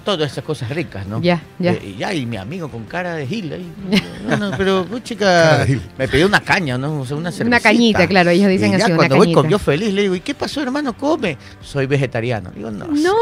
todas 0.03 0.31
esas 0.31 0.43
cosas 0.43 0.69
ricas, 0.69 1.05
¿no? 1.07 1.21
Ya, 1.21 1.41
ya. 1.59 1.71
Eh, 1.73 1.93
y 1.95 1.95
ya, 1.97 2.13
y 2.13 2.25
mi 2.25 2.37
amigo 2.37 2.69
con 2.69 2.83
cara 2.85 3.15
de 3.15 3.25
gil 3.27 3.53
ahí. 3.53 3.71
No, 4.27 4.37
no, 4.37 4.51
pero, 4.57 4.85
pues, 4.89 5.03
chica, 5.03 5.65
me 5.97 6.07
pidió 6.07 6.27
una 6.27 6.39
caña, 6.39 6.77
¿no? 6.77 7.01
O 7.01 7.05
sea, 7.05 7.17
una 7.17 7.29
cervecita. 7.31 7.47
Una 7.47 7.59
cañita, 7.59 8.07
claro, 8.07 8.29
ellos 8.29 8.47
dicen 8.49 8.69
y 8.73 8.77
ya 8.77 8.83
así, 8.85 8.91
una 8.91 8.95
cuando 8.97 9.15
voy 9.17 9.25
cañita. 9.27 9.41
con 9.41 9.49
yo 9.49 9.59
feliz, 9.59 9.93
le 9.93 10.01
digo, 10.03 10.15
¿y 10.15 10.21
qué 10.21 10.33
pasó, 10.33 10.61
hermano? 10.61 10.93
Come. 10.97 11.37
Soy 11.61 11.85
vegetariano. 11.87 12.49
Digo, 12.55 12.71
no, 12.71 12.87
No, 12.87 12.95
seas 12.95 13.13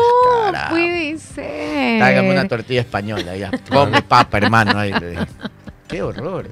carajo. 0.45 0.69
puede 0.75 1.17
ser. 1.17 1.99
Tráigame 1.99 2.31
una 2.31 2.47
tortilla 2.47 2.81
española, 2.81 3.35
ya. 3.35 3.49
Come 3.69 4.01
papa, 4.03 4.37
hermano. 4.37 4.77
Ahí, 4.77 4.93
le 4.93 5.09
dije. 5.11 5.25
Qué 5.87 6.01
horror. 6.03 6.49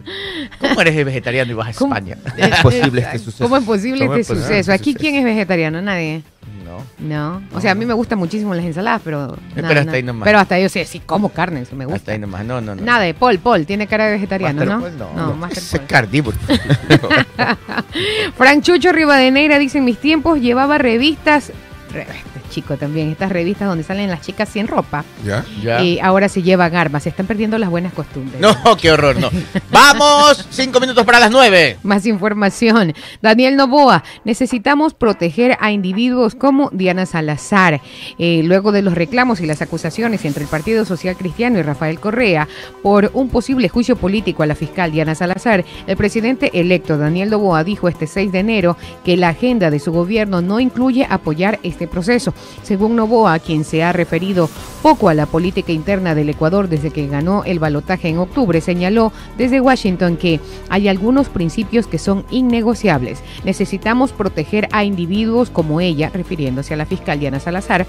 ¿Cómo 0.59 0.81
eres 0.81 1.05
vegetariano 1.05 1.51
y 1.51 1.55
vas 1.55 1.75
a 1.75 1.79
¿Cómo? 1.79 1.95
España? 1.95 2.17
Es 2.35 2.59
posible 2.59 3.01
este 3.01 3.19
suceso. 3.19 3.43
¿Cómo 3.43 3.55
es 3.57 3.63
posible 3.63 4.05
¿Cómo 4.05 4.13
este 4.17 4.21
es 4.21 4.27
posible 4.27 4.47
suceso? 4.47 4.59
este 4.59 4.73
Aquí, 4.73 4.91
suceso? 4.93 4.99
¿quién 4.99 5.15
es 5.15 5.23
vegetariano? 5.23 5.81
Nadie. 5.81 6.23
No. 6.65 6.83
No. 6.99 7.41
O 7.53 7.61
sea, 7.61 7.71
a 7.71 7.75
mí 7.75 7.85
me 7.85 7.93
gustan 7.93 8.19
muchísimo 8.19 8.53
las 8.53 8.65
ensaladas, 8.65 9.01
pero. 9.03 9.37
pero 9.55 9.67
nada, 9.67 9.79
hasta 9.79 9.85
nada. 9.85 9.97
ahí 9.97 10.03
nomás. 10.03 10.25
Pero 10.25 10.39
hasta 10.39 10.59
yo 10.59 10.69
sí, 10.69 10.85
sí, 10.85 10.99
como 10.99 11.29
carne, 11.29 11.61
eso 11.61 11.75
me 11.75 11.85
gusta. 11.85 11.97
Hasta 11.97 12.11
ahí 12.13 12.19
nomás. 12.19 12.45
No, 12.45 12.61
no, 12.61 12.75
no. 12.75 12.81
Nada 12.81 13.03
de 13.03 13.13
Paul, 13.13 13.39
Paul, 13.39 13.65
tiene 13.65 13.87
cara 13.87 14.05
de 14.05 14.11
vegetariano, 14.13 14.65
Master 14.65 14.75
¿no? 14.75 14.81
Paul, 14.81 15.15
no. 15.15 15.27
no, 15.27 15.35
no. 15.35 15.49
Paul. 15.49 15.87
carnívoro. 15.87 16.37
Frank 18.35 18.63
Chucho 18.63 18.91
Rivadeneira 18.91 19.59
dice, 19.59 19.79
en 19.79 19.85
mis 19.85 19.97
tiempos 19.97 20.39
llevaba 20.39 20.77
revistas, 20.77 21.51
Chico 22.49 22.77
también, 22.77 23.09
estas 23.11 23.31
revistas 23.31 23.67
donde 23.67 23.83
salen 23.83 24.09
las 24.09 24.21
chicas 24.21 24.49
sin 24.49 24.67
ropa. 24.67 25.05
¿Ya? 25.23 25.45
Ya. 25.61 25.81
Y 25.81 25.99
ahora 25.99 26.29
se 26.29 26.41
llevan 26.41 26.75
armas, 26.75 27.03
se 27.03 27.09
están 27.09 27.27
perdiendo 27.27 27.57
las 27.57 27.69
buenas 27.69 27.93
costumbres. 27.93 28.41
No, 28.41 28.55
qué 28.77 28.91
horror, 28.91 29.17
no. 29.19 29.29
Vamos, 29.71 30.47
cinco 30.49 30.79
minutos 30.79 31.05
para 31.05 31.19
las 31.19 31.31
nueve. 31.31 31.77
Más 31.83 32.05
información. 32.05 32.93
Daniel 33.21 33.55
Novoa, 33.55 34.03
necesitamos 34.23 34.93
proteger 34.93 35.57
a 35.59 35.71
individuos 35.71 36.35
como 36.35 36.69
Diana 36.71 37.05
Salazar. 37.05 37.81
Eh, 38.17 38.41
luego 38.43 38.71
de 38.71 38.81
los 38.81 38.95
reclamos 38.95 39.41
y 39.41 39.45
las 39.45 39.61
acusaciones 39.61 40.25
entre 40.25 40.43
el 40.43 40.49
Partido 40.49 40.85
Social 40.85 41.15
Cristiano 41.15 41.59
y 41.59 41.61
Rafael 41.61 41.99
Correa 41.99 42.47
por 42.81 43.11
un 43.13 43.29
posible 43.29 43.69
juicio 43.69 43.95
político 43.95 44.43
a 44.43 44.47
la 44.47 44.55
fiscal 44.55 44.91
Diana 44.91 45.15
Salazar, 45.15 45.65
el 45.87 45.97
presidente 45.97 46.59
electo 46.59 46.97
Daniel 46.97 47.29
Novoa 47.29 47.63
dijo 47.63 47.87
este 47.87 48.07
6 48.07 48.31
de 48.31 48.39
enero 48.39 48.77
que 49.03 49.17
la 49.17 49.29
agenda 49.29 49.69
de 49.69 49.79
su 49.79 49.91
gobierno 49.91 50.41
no 50.41 50.59
incluye 50.59 51.05
apoyar 51.09 51.59
este 51.63 51.78
proceso. 51.87 52.33
Según 52.63 52.95
Novoa, 52.95 53.39
quien 53.39 53.63
se 53.63 53.83
ha 53.83 53.93
referido 53.93 54.49
poco 54.81 55.09
a 55.09 55.13
la 55.13 55.25
política 55.25 55.71
interna 55.71 56.15
del 56.15 56.29
Ecuador 56.29 56.69
desde 56.69 56.91
que 56.91 57.07
ganó 57.07 57.43
el 57.43 57.59
balotaje 57.59 58.09
en 58.09 58.17
octubre, 58.17 58.61
señaló 58.61 59.11
desde 59.37 59.61
Washington 59.61 60.17
que 60.17 60.39
hay 60.69 60.87
algunos 60.87 61.29
principios 61.29 61.87
que 61.87 61.97
son 61.97 62.25
innegociables. 62.29 63.21
Necesitamos 63.43 64.11
proteger 64.11 64.67
a 64.71 64.83
individuos 64.83 65.49
como 65.49 65.81
ella, 65.81 66.09
refiriéndose 66.13 66.73
a 66.73 66.77
la 66.77 66.85
fiscal 66.85 67.19
Diana 67.19 67.39
Salazar, 67.39 67.85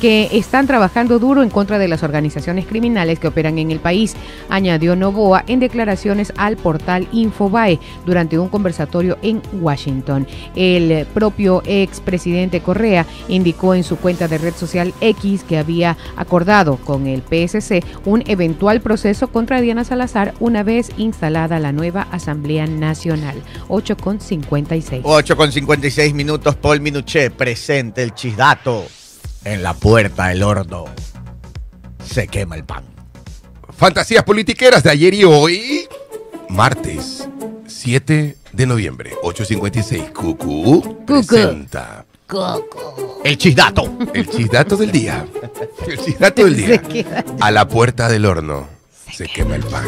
que 0.00 0.30
están 0.32 0.66
trabajando 0.66 1.18
duro 1.18 1.42
en 1.42 1.50
contra 1.50 1.78
de 1.78 1.86
las 1.86 2.02
organizaciones 2.02 2.66
criminales 2.66 3.18
que 3.18 3.28
operan 3.28 3.58
en 3.58 3.70
el 3.70 3.80
país, 3.80 4.16
añadió 4.48 4.96
Novoa 4.96 5.44
en 5.46 5.60
declaraciones 5.60 6.32
al 6.36 6.56
portal 6.56 7.06
Infobae 7.12 7.78
durante 8.06 8.38
un 8.38 8.48
conversatorio 8.48 9.18
en 9.22 9.42
Washington. 9.60 10.26
El 10.56 11.06
propio 11.06 11.62
expresidente 11.66 12.60
Correa 12.60 13.06
indicó 13.28 13.74
en 13.74 13.84
su 13.84 13.96
cuenta 13.96 14.26
de 14.26 14.38
red 14.38 14.54
social 14.54 14.94
X 15.00 15.44
que 15.44 15.58
había 15.58 15.96
acordado 16.16 16.76
con 16.76 17.06
el 17.06 17.22
PSC 17.22 17.84
un 18.04 18.24
eventual 18.26 18.80
proceso 18.80 19.28
contra 19.28 19.60
Diana 19.60 19.84
Salazar 19.84 20.34
una 20.40 20.62
vez 20.62 20.90
instalada 20.96 21.58
la 21.58 21.72
nueva 21.72 22.08
Asamblea 22.10 22.66
Nacional. 22.66 23.42
8 23.68 23.96
con 23.98 24.20
56. 24.20 25.02
8 25.04 25.36
con 25.36 25.52
56 25.52 26.14
minutos, 26.14 26.56
Paul 26.56 26.80
Minuché, 26.80 27.30
presente 27.30 28.02
el 28.02 28.14
chisdato. 28.14 28.99
En 29.44 29.62
la 29.62 29.74
puerta 29.74 30.28
del 30.28 30.42
horno 30.42 30.84
se 32.04 32.28
quema 32.28 32.56
el 32.56 32.64
pan. 32.64 32.84
Fantasías 33.76 34.24
politiqueras 34.24 34.82
de 34.82 34.90
ayer 34.90 35.14
y 35.14 35.24
hoy. 35.24 35.88
Martes 36.48 37.28
7 37.66 38.36
de 38.52 38.66
noviembre, 38.66 39.12
8.56. 39.22 40.12
Cucú 40.12 41.04
presenta 41.06 42.04
El 43.24 43.38
chisdato. 43.38 43.96
el 44.12 44.28
chisdato 44.28 44.76
del 44.76 44.92
día. 44.92 45.26
El 45.86 45.98
chisdato 45.98 46.44
del 46.44 46.56
día. 46.92 47.24
A 47.40 47.50
la 47.50 47.66
puerta 47.68 48.08
del 48.08 48.26
horno 48.26 48.68
se 49.10 49.26
quema 49.26 49.56
el 49.56 49.62
pan. 49.64 49.86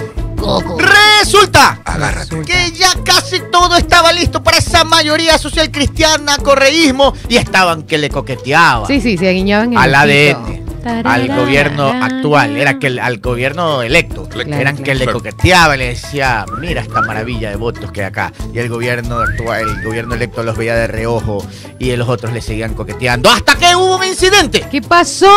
Resulta 0.79 1.81
Agárrate. 1.85 2.43
que 2.43 2.73
ya 2.73 2.91
casi 3.05 3.41
todo 3.51 3.77
estaba 3.77 4.13
listo 4.13 4.43
para 4.43 4.59
esa 4.59 4.85
mayoría 4.85 5.39
social 5.39 5.71
cristiana, 5.71 6.37
correísmo, 6.39 7.15
y 7.29 7.37
estaban 7.37 7.83
que 7.85 7.99
le 7.99 8.11
coqueteaban. 8.11 8.87
Sí, 8.87 9.01
sí, 9.01 9.17
se 9.17 9.31
guiñaban 9.33 9.73
el 9.73 9.95
ADN, 9.95 10.45
piso. 10.47 10.63
al 11.09 11.29
gobierno 11.29 11.89
actual, 11.89 12.57
era 12.57 12.79
que 12.81 12.89
el- 12.89 12.99
al 12.99 13.19
gobierno 13.19 13.83
electo, 13.83 14.29
Claro, 14.29 14.49
eran 14.57 14.75
claro. 14.77 14.85
que 14.85 14.95
le 14.97 15.05
Claro. 15.05 15.19
coqueteaba, 15.21 15.77
le 15.77 15.89
decía, 15.91 16.45
mira 16.59 16.81
esta 16.83 17.03
maravilla 17.03 17.51
de 17.51 17.57
votos 17.57 17.93
que 17.93 18.01
hay 18.01 18.07
acá, 18.09 18.33
y 18.53 18.59
el 18.59 18.69
gobierno 18.69 19.21
actual, 19.21 19.61
el 19.69 19.85
gobierno 19.85 20.15
electo 20.17 20.43
los 20.43 20.57
veía 20.57 20.75
de 20.75 20.89
reojo 20.89 21.47
y 21.79 21.95
los 21.95 22.09
otros 22.09 22.33
le 22.33 22.43
seguían 22.43 22.75
coqueteando, 22.75 23.31
hasta 23.31 23.55
que 23.55 23.77
hubo 23.77 23.97
un 23.97 24.05
incidente. 24.05 24.67
¿Qué 24.73 24.83
pasó? 24.83 25.29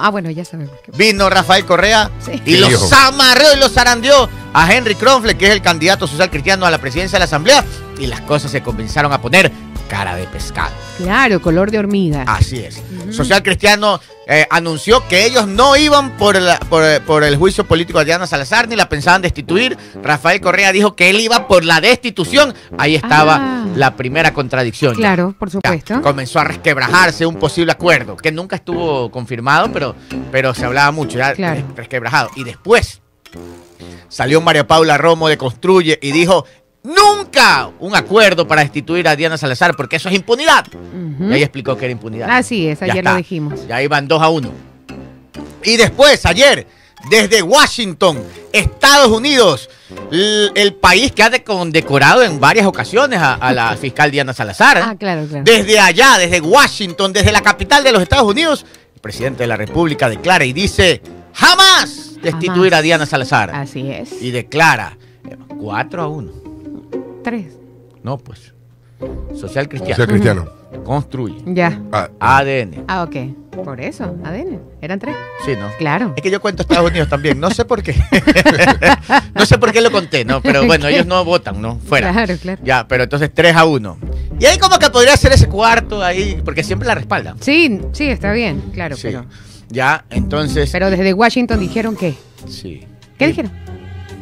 Ah, 0.00 0.08
bueno, 0.10 0.30
ya 0.30 0.44
sabemos. 0.44 0.72
qué- 0.84 0.92
Vino 0.96 1.28
Rafael 1.28 1.64
Correa 1.66 2.08
Sí. 2.24 2.32
y 2.34 2.38
¿Qué 2.54 2.60
los 2.60 2.92
amarreó 2.92 3.54
y 3.56 3.58
los 3.58 3.72
zarandeó 3.72 4.28
a 4.54 4.72
Henry 4.72 4.94
Kronfle, 4.94 5.36
que 5.36 5.46
es 5.46 5.52
el 5.52 5.62
candidato 5.62 6.06
social 6.06 6.30
cristiano 6.30 6.66
a 6.66 6.70
la 6.70 6.78
presidencia 6.78 7.16
de 7.16 7.20
la 7.20 7.24
Asamblea, 7.26 7.64
y 7.98 8.06
las 8.06 8.20
cosas 8.22 8.50
se 8.50 8.62
comenzaron 8.62 9.12
a 9.12 9.20
poner 9.20 9.50
cara 9.88 10.16
de 10.16 10.24
pescado. 10.26 10.70
Claro, 10.96 11.40
color 11.42 11.70
de 11.70 11.78
hormiga. 11.78 12.24
Así 12.26 12.58
es. 12.60 12.82
Social 13.10 13.42
Cristiano 13.42 14.00
eh, 14.26 14.46
anunció 14.50 15.06
que 15.08 15.26
ellos 15.26 15.46
no 15.46 15.76
iban 15.76 16.16
por, 16.16 16.40
la- 16.40 16.58
por, 16.60 16.82
eh, 16.82 17.00
por 17.00 17.24
el 17.24 17.36
juicio 17.36 17.64
político 17.64 17.98
de 17.98 18.06
Diana 18.06 18.26
Salazar 18.26 18.68
ni 18.68 18.76
la 18.76 18.88
pensaban 18.88 19.20
destituir. 19.20 19.76
Rafael 20.02 20.40
Correa 20.40 20.72
dijo 20.72 20.96
que 20.96 21.10
él 21.10 21.20
iba 21.20 21.46
por 21.46 21.64
la 21.64 21.80
destitución. 21.82 22.54
Ahí 22.78 22.94
estaba 22.94 23.36
Ah. 23.40 23.66
la 23.76 23.94
primera 23.96 24.32
contradicción. 24.32 24.94
Claro, 24.94 25.34
por 25.38 25.48
Ya, 25.48 25.52
supuesto. 25.52 26.00
comenzó 26.00 26.38
a 26.40 26.44
resquebrajarse 26.44 27.26
un 27.26 27.34
posible 27.36 27.72
acuerdo 27.72 28.16
que 28.16 28.32
nunca 28.32 28.56
estuvo 28.56 29.10
confirmado, 29.10 29.70
pero, 29.72 29.94
pero 30.30 30.54
se 30.54 30.64
hablaba 30.64 30.90
mucho, 30.92 31.18
ya 31.18 31.34
Claro. 31.34 31.56
res- 31.68 31.76
resquebrajado. 31.76 32.30
Y 32.36 32.44
después 32.44 33.02
salió 34.08 34.40
María 34.40 34.66
Paula 34.66 34.98
Romo 34.98 35.28
de 35.28 35.36
Construye 35.38 35.98
y 36.02 36.12
dijo, 36.12 36.44
nunca 36.82 37.70
un 37.80 37.94
acuerdo 37.94 38.46
para 38.46 38.62
destituir 38.62 39.06
a 39.08 39.16
Diana 39.16 39.36
Salazar, 39.38 39.76
porque 39.76 39.96
eso 39.96 40.08
es 40.08 40.14
impunidad. 40.14 40.66
Ujú. 40.68 41.30
Y 41.30 41.34
ahí 41.34 41.42
explicó 41.42 41.76
que 41.76 41.84
era 41.86 41.92
impunidad. 41.92 42.28
Así 42.30 42.66
es, 42.68 42.80
Ya 42.80 42.86
ayer 42.86 43.04
lo 43.04 43.16
dijimos. 43.16 43.66
Ya 43.68 43.82
iban 43.82 44.08
2 44.08 44.22
a 44.22 44.28
1. 44.28 44.50
Y 45.64 45.76
después, 45.76 46.26
ayer, 46.26 46.66
desde 47.08 47.40
Washington, 47.42 48.20
Estados 48.52 49.08
Unidos, 49.08 49.70
el 50.10 50.74
país 50.74 51.12
que 51.12 51.22
ha 51.22 51.30
de- 51.30 51.44
condecorado 51.44 52.22
en 52.24 52.40
varias 52.40 52.66
ocasiones 52.66 53.20
a, 53.20 53.34
a 53.34 53.52
la 53.52 53.76
fiscal 53.76 54.10
Diana 54.10 54.32
Salazar. 54.32 54.78
¿eh? 54.78 54.82
Ah, 54.84 54.96
claro, 54.98 55.24
claro. 55.26 55.44
Desde 55.44 55.78
allá, 55.78 56.16
desde 56.18 56.40
Washington, 56.40 57.12
desde 57.12 57.30
la 57.30 57.42
capital 57.42 57.84
de 57.84 57.92
los 57.92 58.02
Estados 58.02 58.28
Unidos, 58.28 58.66
el 58.94 59.00
presidente 59.00 59.44
de 59.44 59.46
la 59.46 59.56
República 59.56 60.08
declara 60.08 60.44
y 60.44 60.52
dice, 60.52 61.00
jamás 61.34 62.14
destituir 62.22 62.70
Jamás. 62.70 62.78
a 62.78 62.82
Diana 62.82 63.06
Salazar. 63.06 63.50
Así 63.54 63.90
es. 63.90 64.22
Y 64.22 64.30
declara 64.30 64.96
4 65.58 66.02
a 66.02 66.08
1. 66.08 66.32
Tres. 67.24 67.58
No, 68.02 68.18
pues. 68.18 68.52
Social 69.34 69.68
Cristiano. 69.68 69.94
Social 69.96 70.08
cristiano. 70.08 70.62
Construye. 70.84 71.42
Ya. 71.46 71.80
Ah, 71.92 72.08
ADN. 72.20 72.84
Ah, 72.88 73.02
ok. 73.02 73.16
Por 73.64 73.80
eso, 73.80 74.16
ADN. 74.24 74.60
Eran 74.80 74.98
tres. 74.98 75.14
Sí, 75.44 75.52
¿no? 75.58 75.68
Claro. 75.78 76.14
Es 76.16 76.22
que 76.22 76.30
yo 76.30 76.40
cuento 76.40 76.62
Estados 76.62 76.90
Unidos 76.90 77.08
también. 77.08 77.38
No 77.38 77.50
sé 77.50 77.64
por 77.64 77.82
qué. 77.82 77.94
no 79.34 79.44
sé 79.44 79.58
por 79.58 79.72
qué 79.72 79.80
lo 79.80 79.90
conté, 79.90 80.24
¿no? 80.24 80.40
Pero 80.40 80.64
bueno, 80.66 80.88
ellos 80.88 81.06
no 81.06 81.22
votan, 81.24 81.60
¿no? 81.60 81.78
Fuera. 81.78 82.12
Claro, 82.12 82.34
claro. 82.40 82.62
Ya, 82.64 82.88
pero 82.88 83.04
entonces 83.04 83.30
3 83.34 83.54
a 83.54 83.64
1. 83.66 83.98
Y 84.40 84.46
ahí 84.46 84.58
como 84.58 84.78
que 84.78 84.88
podría 84.88 85.16
ser 85.16 85.32
ese 85.32 85.48
cuarto 85.48 86.02
ahí, 86.02 86.40
porque 86.44 86.64
siempre 86.64 86.88
la 86.88 86.94
respaldan. 86.94 87.36
Sí, 87.40 87.80
sí, 87.92 88.06
está 88.08 88.32
bien, 88.32 88.60
claro, 88.72 88.96
Sí. 88.96 89.02
pero. 89.04 89.26
Ya, 89.72 90.04
entonces. 90.10 90.70
Pero 90.70 90.90
desde 90.90 91.12
Washington 91.14 91.58
dijeron 91.60 91.96
que. 91.96 92.14
sí. 92.46 92.86
¿Qué 93.18 93.24
Y 93.24 93.28
dijeron? 93.28 93.52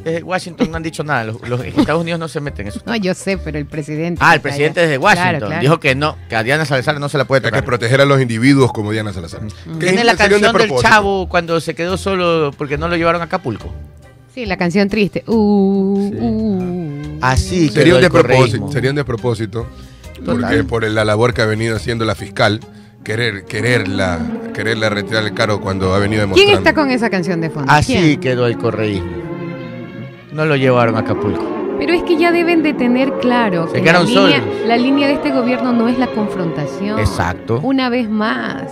Desde 0.05 0.23
Washington 0.23 0.71
no 0.71 0.77
han 0.79 0.83
dicho 0.83 1.05
nada. 1.05 1.25
Los, 1.25 1.47
los 1.49 1.63
Estados 1.63 2.01
Unidos 2.01 2.19
no 2.19 2.29
se 2.29 2.41
meten 2.41 2.67
en 2.67 2.73
eso. 2.73 2.81
No, 2.87 2.97
yo 2.97 3.13
sé, 3.15 3.37
pero 3.37 3.59
el 3.59 3.67
presidente. 3.67 4.21
Ah, 4.25 4.31
que 4.31 4.37
el 4.37 4.41
presidente 4.41 4.81
allá. 4.81 4.89
desde 4.89 4.99
Washington 4.99 5.31
Claro, 5.31 5.47
claro. 5.47 5.61
dijo 5.63 5.81
que 5.81 5.95
no, 5.95 6.17
que 6.29 6.37
a 6.37 6.43
Diana 6.43 6.65
Salazar 6.65 6.99
no 6.99 7.09
se 7.11 7.19
la 7.19 7.27
puede 7.27 7.41
hay 7.41 7.43
que 7.45 7.49
tocar. 7.51 7.65
proteger 7.65 8.01
a 8.01 8.05
los 8.07 8.21
individuos 8.21 8.73
como 8.73 8.93
Diana 8.93 9.13
Salazar. 9.13 9.41
Que 9.41 9.79
Tiene 9.79 10.01
es 10.01 10.05
la 10.07 10.13
de 10.13 10.19
canción 10.19 10.57
del 10.57 10.71
chavo 10.81 11.29
cuando 11.29 11.61
se 11.61 11.75
quedó 11.75 11.97
solo 11.99 12.51
porque 12.57 12.79
no 12.79 12.89
lo 12.89 12.97
llevaron 12.97 13.21
a 13.21 13.25
Acapulco. 13.25 13.71
Sí, 14.35 14.47
la 14.47 14.57
canción 14.57 14.89
triste. 14.89 15.23
Uh, 15.27 16.11
uh. 16.19 17.19
Así 17.21 17.69
Sería 17.69 17.85
quedó 17.85 17.97
un 17.97 18.03
despropósito, 18.03 18.73
sería 18.73 18.91
un 18.91 18.97
despropósito 18.97 19.67
porque 20.25 20.65
por 20.65 20.85
la 20.89 21.05
labor 21.05 21.35
que 21.35 21.43
ha 21.43 21.47
venido 21.47 21.77
haciendo 21.77 22.05
la 22.05 22.15
fiscal, 22.15 22.61
querer, 23.05 23.45
quererla, 23.45 24.19
quererla 24.55 24.91
retirar 24.91 25.25
el 25.25 25.35
cargo 25.35 25.61
cuando 25.61 25.95
ha 25.95 25.99
venido 25.99 26.23
¿Quién 26.25 26.35
demostrando. 26.35 26.59
está 26.59 26.75
con 26.75 26.91
esa 26.91 27.11
canción 27.11 27.41
de 27.41 27.51
fondo? 27.51 27.71
Así 27.73 27.95
¿Quién? 27.95 28.21
quedó 28.21 28.47
el 28.47 28.59
correísmo. 28.59 29.11
No 30.33 30.45
lo 30.47 30.57
llevaron 30.57 30.97
a 30.97 31.01
Acapulco. 31.01 31.60
Pero 31.81 31.95
es 31.95 32.03
que 32.03 32.17
ya 32.19 32.31
deben 32.31 32.63
de 32.63 32.75
tener 32.75 33.11
claro 33.21 33.67
Se 33.73 33.81
que 33.81 33.91
la 33.91 34.03
línea, 34.03 34.45
la 34.67 34.77
línea 34.77 35.09
de 35.09 35.15
este 35.15 35.31
gobierno 35.31 35.73
no 35.73 35.89
es 35.89 35.99
la 35.99 36.09
confrontación. 36.09 36.99
Exacto. 37.01 37.59
Una 37.63 37.89
vez 37.89 38.09
más. 38.09 38.65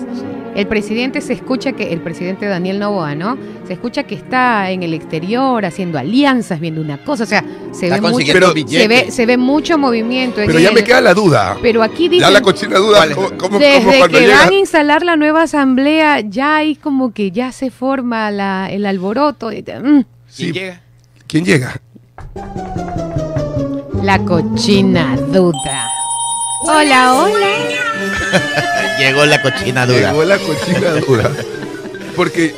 El 0.55 0.66
presidente 0.66 1.21
se 1.21 1.33
escucha 1.33 1.73
que, 1.73 1.92
el 1.92 2.01
presidente 2.01 2.44
Daniel 2.47 2.79
Novoa, 2.81 3.14
¿no? 3.14 3.38
Se 3.66 3.73
escucha 3.75 4.03
que 4.03 4.14
está 4.16 4.71
en 4.73 4.83
el 4.83 4.92
exterior 4.92 5.64
haciendo 5.64 5.99
alianzas, 5.99 6.59
viendo 6.61 6.81
una 6.81 6.99
cosa. 6.99 7.23
O 7.25 7.27
sea, 7.27 7.44
se 7.71 7.87
Está 7.87 7.94
ve 7.97 8.01
mucho, 8.01 8.12
consiguiendo 8.12 8.40
Pero- 8.49 8.55
billetes. 8.55 8.83
se 8.83 8.88
ve, 8.88 9.11
se 9.12 9.27
ve 9.27 9.37
mucho 9.37 9.79
movimiento. 9.79 10.40
en 10.40 10.49
Pero 10.49 10.59
ya 10.59 10.73
me 10.73 10.83
queda 10.85 11.01
la 11.01 11.14
duda. 11.14 11.57
Pero 11.62 11.83
aquí 11.83 12.09
dice. 12.09 12.23
Ya 12.23 12.31
la 12.31 12.40
cochina 12.42 12.77
duda. 12.79 13.07
¿cómo, 13.14 13.29
cuando 13.38 13.59
que 13.59 14.21
llega? 14.21 14.37
van 14.38 14.49
a 14.51 14.55
instalar 14.55 15.03
la 15.03 15.16
nueva 15.16 15.42
asamblea, 15.42 16.21
ya 16.21 16.57
hay 16.57 16.75
como 16.77 17.12
que 17.14 17.31
ya 17.31 17.53
se 17.53 17.71
forma 17.71 18.31
la- 18.33 18.68
el 18.71 18.85
alboroto. 18.85 19.49
mm, 19.51 20.01
Sí. 20.27 20.47
Sí. 20.47 20.53
llega. 20.53 20.81
¿Quién 21.29 21.44
llega? 21.44 21.81
La 24.03 24.18
cochina 24.24 25.16
duda. 25.16 25.88
Hola, 26.62 27.14
hola. 27.14 27.48
Llegó 28.98 29.24
la 29.27 29.40
cochina 29.42 29.87
duda. 29.87 30.11
Llegó 30.12 30.24
la 30.24 30.38
cochina 30.38 30.90
duda. 31.07 31.31
Porque, 32.16 32.55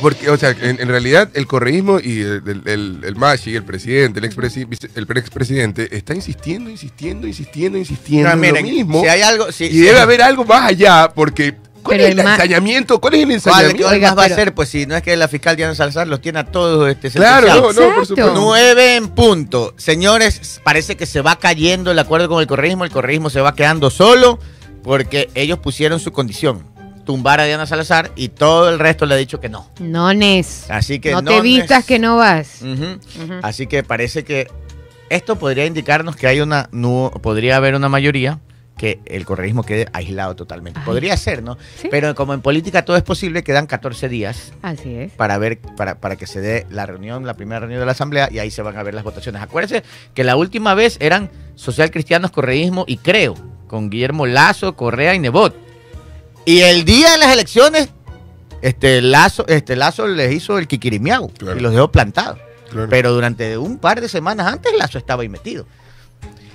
porque 0.00 0.30
o 0.30 0.36
sea, 0.36 0.50
en, 0.50 0.80
en 0.80 0.88
realidad 0.88 1.28
el 1.34 1.46
correísmo 1.46 1.98
y 2.00 2.20
el, 2.20 2.42
el, 2.46 2.62
el, 2.66 3.00
el 3.04 3.16
Machi, 3.16 3.56
el 3.56 3.64
presidente, 3.64 4.20
el, 4.20 4.30
expresi- 4.30 4.68
el 4.94 5.16
expresidente, 5.16 5.96
está 5.96 6.14
insistiendo, 6.14 6.70
insistiendo, 6.70 7.26
insistiendo, 7.26 7.76
insistiendo 7.78 8.28
No, 8.28 8.34
en 8.34 8.40
miren, 8.40 8.64
lo 8.66 8.70
mismo. 8.70 9.00
si 9.02 9.08
hay 9.08 9.22
algo, 9.22 9.50
si, 9.52 9.64
y 9.64 9.78
debe 9.78 9.98
haber 10.00 10.22
algo 10.22 10.44
más 10.44 10.68
allá, 10.68 11.10
porque 11.12 11.56
¿Cuál 11.82 11.96
Pero 11.96 12.08
es 12.08 12.12
el 12.12 12.18
ensañamiento? 12.20 13.00
¿Cuál 13.00 13.14
es 13.14 13.20
el 13.20 13.26
¿Cuál, 13.26 13.34
ensañamiento? 13.34 13.88
¿Qué 13.88 13.94
Oiga, 13.94 14.08
más 14.08 14.18
va 14.18 14.22
a 14.22 14.26
hacer? 14.26 14.54
Pues 14.54 14.68
si 14.68 14.86
no 14.86 14.96
es 14.96 15.02
que 15.02 15.16
la 15.16 15.28
fiscal 15.28 15.56
Diana 15.56 15.74
Salazar 15.74 16.06
los 16.06 16.20
tiene 16.20 16.40
a 16.40 16.44
todos 16.44 16.88
este, 16.88 17.10
Claro, 17.10 17.72
no, 17.72 17.94
por 17.94 18.06
supuesto. 18.06 18.32
Nueve 18.34 18.96
en 18.96 19.08
punto. 19.08 19.74
Señores, 19.76 20.60
parece 20.62 20.96
que 20.96 21.06
se 21.06 21.20
va 21.20 21.36
cayendo 21.36 21.90
el 21.90 21.98
acuerdo 21.98 22.28
con 22.28 22.40
el 22.40 22.46
correísmo. 22.46 22.84
El 22.84 22.90
correísmo 22.90 23.30
se 23.30 23.40
va 23.40 23.54
quedando 23.54 23.90
solo 23.90 24.38
porque 24.82 25.30
ellos 25.34 25.58
pusieron 25.58 26.00
su 26.00 26.12
condición. 26.12 26.64
Tumbar 27.04 27.40
a 27.40 27.44
Diana 27.44 27.66
Salazar 27.66 28.12
y 28.14 28.28
todo 28.28 28.68
el 28.68 28.78
resto 28.78 29.06
le 29.06 29.14
ha 29.14 29.16
dicho 29.16 29.40
que 29.40 29.48
no. 29.48 29.70
No, 29.80 30.12
Nes. 30.12 30.70
Así 30.70 31.00
que 31.00 31.12
no 31.12 31.22
no 31.22 31.30
te 31.30 31.40
vistas 31.40 31.84
que 31.84 31.98
no 31.98 32.16
vas. 32.16 32.60
Así 33.42 33.66
que 33.66 33.82
parece 33.82 34.24
que 34.24 34.48
esto 35.08 35.36
podría 35.36 35.66
indicarnos 35.66 36.14
que 36.14 36.26
hay 36.28 36.40
una, 36.40 36.68
podría 37.22 37.56
haber 37.56 37.74
una 37.74 37.88
mayoría 37.88 38.38
que 38.80 38.98
el 39.04 39.26
correísmo 39.26 39.62
quede 39.62 39.88
aislado 39.92 40.34
totalmente. 40.34 40.80
Ay. 40.80 40.86
Podría 40.86 41.14
ser, 41.18 41.42
¿no? 41.42 41.58
Sí. 41.76 41.88
Pero 41.90 42.14
como 42.14 42.32
en 42.32 42.40
política 42.40 42.82
todo 42.86 42.96
es 42.96 43.02
posible, 43.02 43.42
quedan 43.44 43.66
14 43.66 44.08
días 44.08 44.54
Así 44.62 44.94
es. 44.94 45.12
para 45.12 45.36
ver, 45.36 45.58
para, 45.76 45.96
para 46.00 46.16
que 46.16 46.26
se 46.26 46.40
dé 46.40 46.66
la 46.70 46.86
reunión, 46.86 47.26
la 47.26 47.34
primera 47.34 47.60
reunión 47.60 47.78
de 47.80 47.84
la 47.84 47.92
asamblea 47.92 48.28
y 48.32 48.38
ahí 48.38 48.50
se 48.50 48.62
van 48.62 48.78
a 48.78 48.82
ver 48.82 48.94
las 48.94 49.04
votaciones. 49.04 49.42
Acuérdense 49.42 49.84
que 50.14 50.24
la 50.24 50.36
última 50.36 50.72
vez 50.74 50.96
eran 51.00 51.30
social 51.56 51.90
cristianos, 51.90 52.30
correísmo 52.30 52.84
y 52.88 52.96
creo, 52.96 53.34
con 53.68 53.90
Guillermo 53.90 54.24
Lazo, 54.24 54.74
Correa 54.76 55.14
y 55.14 55.18
Nebot. 55.18 55.54
Y 56.46 56.60
el 56.60 56.86
día 56.86 57.10
de 57.12 57.18
las 57.18 57.32
elecciones, 57.34 57.90
este 58.62 59.02
Lazo, 59.02 59.44
este 59.46 59.76
Lazo 59.76 60.06
les 60.06 60.32
hizo 60.32 60.56
el 60.58 60.66
kikirimiao 60.66 61.28
Claro. 61.28 61.58
y 61.58 61.60
los 61.60 61.72
dejó 61.74 61.92
plantados. 61.92 62.38
Claro. 62.70 62.88
Pero 62.88 63.12
durante 63.12 63.58
un 63.58 63.76
par 63.78 64.00
de 64.00 64.08
semanas 64.08 64.46
antes 64.50 64.72
Lazo 64.78 64.96
estaba 64.96 65.20
ahí 65.22 65.28
metido. 65.28 65.66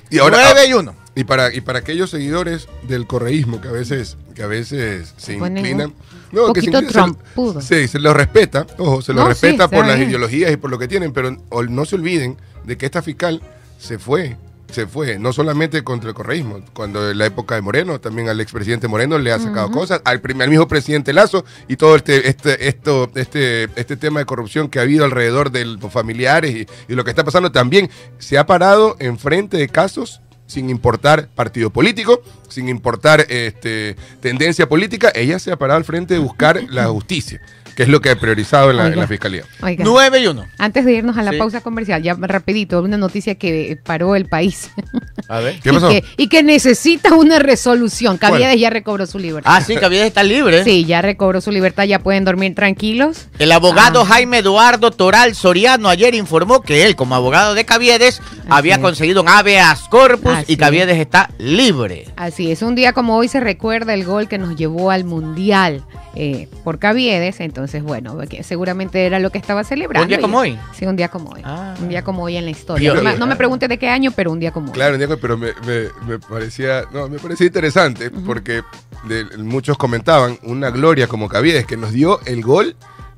y 0.09 0.17
ahora, 0.17 0.39
9 0.53 0.67
y 0.69 0.73
1. 0.73 1.04
Y 1.15 1.23
para, 1.23 1.53
y 1.53 1.61
para 1.61 1.79
aquellos 1.79 2.09
seguidores 2.09 2.67
del 2.83 3.07
correísmo 3.07 3.61
que 3.61 3.69
a 3.69 3.71
veces, 3.71 4.17
que 4.35 4.43
a 4.43 4.47
veces 4.47 5.13
se 5.15 5.35
inclinan. 5.35 5.93
No, 6.31 6.51
que 6.51 6.59
se 6.61 6.69
inclinan, 6.69 7.17
se. 7.61 7.61
Sí, 7.61 7.87
se 7.87 7.99
los 7.99 8.13
respeta, 8.15 8.67
ojo, 8.77 9.01
se 9.01 9.13
los 9.13 9.23
No, 9.23 9.29
respeta 9.29 9.69
por 9.69 9.85
las 9.87 9.95
bien. 9.95 10.09
ideologías 10.09 10.51
y 10.51 10.57
por 10.57 10.69
lo 10.69 10.77
que 10.77 10.89
tienen, 10.89 11.13
pero 11.13 11.31
no 11.31 11.85
se 11.85 11.95
olviden 11.95 12.37
de 12.65 12.77
que 12.77 12.85
esta 12.85 13.01
fiscal 13.01 13.41
se 13.79 13.97
fue, 13.97 14.35
se 14.69 14.87
fue, 14.87 15.17
no 15.17 15.31
solamente 15.31 15.85
contra 15.85 16.09
el 16.09 16.15
correísmo, 16.15 16.59
cuando 16.73 17.09
en 17.09 17.17
la 17.17 17.27
época 17.27 17.55
de 17.55 17.61
Moreno, 17.61 18.01
también 18.01 18.27
al 18.27 18.41
expresidente 18.41 18.89
Moreno 18.89 19.17
le 19.17 19.31
ha 19.31 19.39
sacado 19.39 19.71
cosas, 19.71 20.01
al, 20.03 20.19
primer, 20.19 20.45
al 20.45 20.49
mismo 20.49 20.67
presidente 20.67 21.13
Lazo 21.13 21.45
y 21.69 21.77
todo 21.77 21.95
este, 21.95 22.27
este, 22.27 22.67
esto, 22.67 23.09
este, 23.15 23.69
este 23.75 23.95
tema 23.95 24.19
de 24.19 24.25
corrupción 24.25 24.67
que 24.67 24.79
ha 24.79 24.81
habido 24.81 25.05
alrededor 25.05 25.51
de 25.51 25.63
los 25.63 25.93
familiares 25.93 26.53
y, 26.53 26.67
y 26.91 26.95
lo 26.95 27.05
que 27.05 27.11
está 27.11 27.23
pasando 27.23 27.53
también, 27.53 27.89
se 28.17 28.37
ha 28.37 28.45
parado 28.45 28.97
enfrente 28.99 29.55
de 29.55 29.69
casos 29.69 30.19
sin 30.47 30.69
importar 30.69 31.29
partido 31.29 31.69
político, 31.69 32.21
sin 32.49 32.69
importar 32.69 33.25
este, 33.29 33.95
tendencia 34.19 34.67
política, 34.69 35.11
ella 35.15 35.39
se 35.39 35.51
ha 35.51 35.57
parado 35.57 35.77
al 35.77 35.85
frente 35.85 36.13
de 36.13 36.19
buscar 36.19 36.63
la 36.69 36.87
justicia, 36.87 37.41
que 37.75 37.83
es 37.83 37.89
lo 37.89 38.01
que 38.01 38.09
ha 38.11 38.15
priorizado 38.15 38.71
en 38.71 38.77
la, 38.77 38.83
en 38.83 38.89
Oiga. 38.93 39.01
la 39.01 39.07
fiscalía. 39.07 39.43
Oiga. 39.61 39.83
9 39.85 40.19
y 40.21 40.27
1. 40.27 40.45
Antes 40.57 40.85
de 40.85 40.93
irnos 40.93 41.17
a 41.17 41.23
la 41.23 41.31
Sí. 41.31 41.37
pausa 41.37 41.61
comercial, 41.61 42.01
ya 42.01 42.15
rapidito, 42.19 42.81
una 42.81 42.97
noticia 42.97 43.35
que 43.35 43.77
paró 43.83 44.15
el 44.15 44.25
país. 44.25 44.71
A 45.27 45.39
ver. 45.39 45.59
¿Qué 45.59 45.73
pasó? 45.73 45.91
Y 45.91 46.01
que, 46.01 46.07
y 46.17 46.27
que 46.29 46.43
necesita 46.43 47.15
una 47.15 47.39
resolución. 47.39 48.17
¿Cuál? 48.17 48.33
Caviedes 48.33 48.59
ya 48.59 48.69
recobró 48.69 49.05
su 49.07 49.17
libertad. 49.19 49.51
Ah, 49.55 49.61
sí, 49.61 49.75
Caviedes 49.75 50.07
está 50.07 50.23
libre. 50.23 50.63
Sí, 50.63 50.85
ya 50.85 51.01
recobró 51.01 51.41
su 51.41 51.51
libertad, 51.51 51.83
ya 51.85 51.99
pueden 51.99 52.23
dormir 52.25 52.53
tranquilos. 52.55 53.27
El 53.39 53.51
abogado 53.51 54.01
Ah. 54.01 54.05
Jaime 54.05 54.37
Eduardo 54.39 54.91
Toral 54.91 55.33
Soriano 55.35 55.89
ayer 55.89 56.13
informó 56.15 56.61
que 56.61 56.85
él, 56.85 56.95
como 56.95 57.15
abogado 57.15 57.55
de 57.55 57.65
Caviedes, 57.65 58.21
había 58.49 58.75
es. 58.75 58.81
conseguido 58.81 59.21
un 59.23 59.29
habeas 59.29 59.81
corpus 59.89 60.31
Así 60.31 60.53
y 60.53 60.57
Caviedes 60.57 60.97
está 60.99 61.29
libre. 61.39 62.05
Así 62.15 62.51
es, 62.51 62.61
un 62.61 62.75
día 62.75 62.93
como 62.93 63.17
hoy 63.17 63.27
se 63.27 63.39
recuerda 63.39 63.93
el 63.95 64.05
gol 64.05 64.27
que 64.27 64.37
nos 64.37 64.55
llevó 64.55 64.91
al 64.91 65.03
Mundial 65.05 65.83
eh, 66.15 66.47
por 66.63 66.77
Caviedes, 66.79 67.39
entonces 67.39 67.64
bueno, 67.83 68.17
que 68.29 68.43
seguramente 68.43 69.05
era 69.05 69.19
lo 69.19 69.29
que 69.31 69.37
estaba 69.37 69.63
celebrando. 69.63 70.03
¿Un 70.03 70.07
día 70.09 70.17
Y- 70.17 70.21
como 70.21 70.37
hoy? 70.39 70.59
Sí, 70.73 70.85
un 70.85 70.95
día 70.95 71.09
como 71.09 71.29
hoy. 71.31 71.41
Ah. 71.43 71.75
Un 71.81 71.89
día 71.89 72.03
como 72.03 72.23
hoy 72.23 72.37
en 72.37 72.45
la 72.45 72.51
historia. 72.51 72.91
Pío, 72.93 73.01
No 73.01 73.09
me, 73.09 73.17
no 73.17 73.27
me 73.27 73.35
pregunte 73.35 73.67
de 73.67 73.77
qué 73.77 73.89
año, 73.89 74.11
pero 74.15 74.31
un 74.31 74.39
día 74.39 74.51
como 74.51 74.67
hoy. 74.67 74.73
Claro, 74.73 74.97
Diego, 74.97 75.17
pero 75.17 75.37
me, 75.37 75.47
me- 75.65 75.89
me 76.07 76.19
parecía, 76.19 76.85
no, 76.93 77.07
me 77.09 77.19
parecía 77.19 77.47
interesante 77.47 78.09
porque 78.11 78.61
de- 79.07 79.37
muchos 79.37 79.77
comentaban 79.77 80.37
una 80.43 80.69
gloria 80.69 81.07
como 81.07 81.27
Caviedes 81.29 81.65
que 81.65 81.77
nos 81.77 81.91
dio 81.91 82.19
el 82.25 82.41
gol 82.41 82.75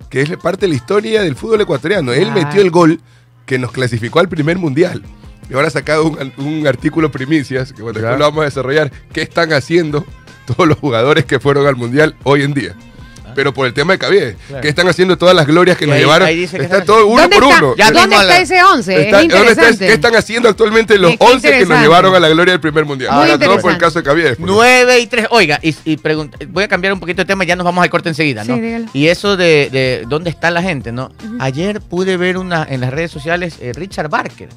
que 0.10 0.22
es 0.22 0.30
parte 0.38 0.62
de 0.62 0.70
la 0.70 0.76
historia 0.76 1.22
del 1.22 1.36
fútbol 1.36 1.60
ecuatoriano. 1.62 2.14
Él 2.14 2.32
metió 2.32 2.62
el 2.62 2.72
gol 2.72 3.02
que 3.46 3.60
nos 3.60 3.72
clasificó 3.74 4.20
al 4.20 4.30
primer 4.30 4.58
mundial. 4.58 5.04
Y 5.50 5.54
ahora 5.54 5.68
ha 5.68 5.72
sacado 5.72 6.06
un, 6.06 6.32
un 6.38 6.66
artículo 6.68 7.12
primicias 7.12 7.74
que 7.74 7.82
bueno, 7.82 8.00
después 8.00 8.18
lo 8.20 8.26
vamos 8.26 8.42
a 8.42 8.46
desarrollar. 8.46 8.92
¿Qué 9.12 9.22
están 9.22 9.52
haciendo 9.54 10.06
todos 10.46 10.68
los 10.68 10.78
jugadores 10.78 11.26
que 11.26 11.40
fueron 11.42 11.68
al 11.68 11.76
mundial 11.76 12.16
hoy 12.24 12.44
en 12.44 12.54
día? 12.54 12.76
Pero 13.38 13.54
por 13.54 13.68
el 13.68 13.74
tema 13.76 13.94
de 13.94 14.00
Ah. 14.00 14.34
Claro. 14.48 14.62
¿qué 14.64 14.68
están 14.68 14.88
haciendo 14.88 15.16
todas 15.16 15.36
las 15.36 15.46
glorias 15.46 15.78
que 15.78 15.86
Y 15.86 15.88
nos 15.88 15.96
ahí- 15.98 16.02
llevaron? 16.02 16.28
ahí 16.28 16.36
dice 16.38 16.58
que 16.58 16.64
está 16.64 16.84
todo 16.84 17.06
uno 17.06 17.22
¿Dónde 17.22 17.36
por 17.36 17.44
está, 17.46 17.58
uno. 17.64 17.76
Ya 17.78 17.92
¿dónde 17.92 18.16
está 18.16 18.24
la- 18.24 18.40
ese 18.40 18.64
11? 18.64 19.02
Está- 19.06 19.22
es 19.22 19.28
¿dónde 19.30 19.52
está-. 19.52 19.78
¿Qué 19.78 19.94
están 19.94 20.16
haciendo 20.16 20.50
actualmente 20.50 20.98
los 20.98 21.12
Qué- 21.12 21.18
qué 21.20 21.24
11 21.24 21.52
que 21.52 21.66
nos 21.68 21.80
llevaron 21.80 22.16
a 22.16 22.20
la 22.20 22.30
gloria 22.30 22.54
del 22.54 22.62
primer 22.62 22.86
mundial? 22.86 23.12
Muy 23.14 23.22
Ahora 23.30 23.38
todo 23.38 23.60
por 23.60 23.72
el 23.72 23.78
caso 23.78 24.02
de 24.02 24.04
porque- 24.10 24.36
9 24.40 25.00
y 25.02 25.06
3. 25.06 25.28
Oiga, 25.30 25.60
y, 25.62 25.76
y 25.86 25.98
pregunta- 25.98 26.36
voy 26.50 26.64
a 26.64 26.68
cambiar 26.68 26.94
un 26.94 27.00
poquito 27.00 27.22
de 27.22 27.26
tema 27.26 27.44
y 27.44 27.48
ya 27.48 27.56
nos 27.56 27.64
vamos 27.64 27.84
al 27.84 27.92
corte 27.92 28.10
enseguida, 28.10 28.44
¿no? 28.44 28.56
Sí, 28.56 28.86
y 28.94 29.06
eso 29.08 29.38
de, 29.38 29.70
de 29.72 30.06
dónde 30.08 30.32
está 30.32 30.50
la 30.50 30.64
gente, 30.64 30.92
¿no? 30.92 31.12
Ayer 31.40 31.80
pude 31.80 32.18
ver 32.18 32.40
una 32.40 32.66
en 32.68 32.82
las 32.82 32.90
redes 32.92 33.12
sociales, 33.12 33.58
eh, 33.62 33.72
Richard 33.76 34.10
Barker. 34.10 34.50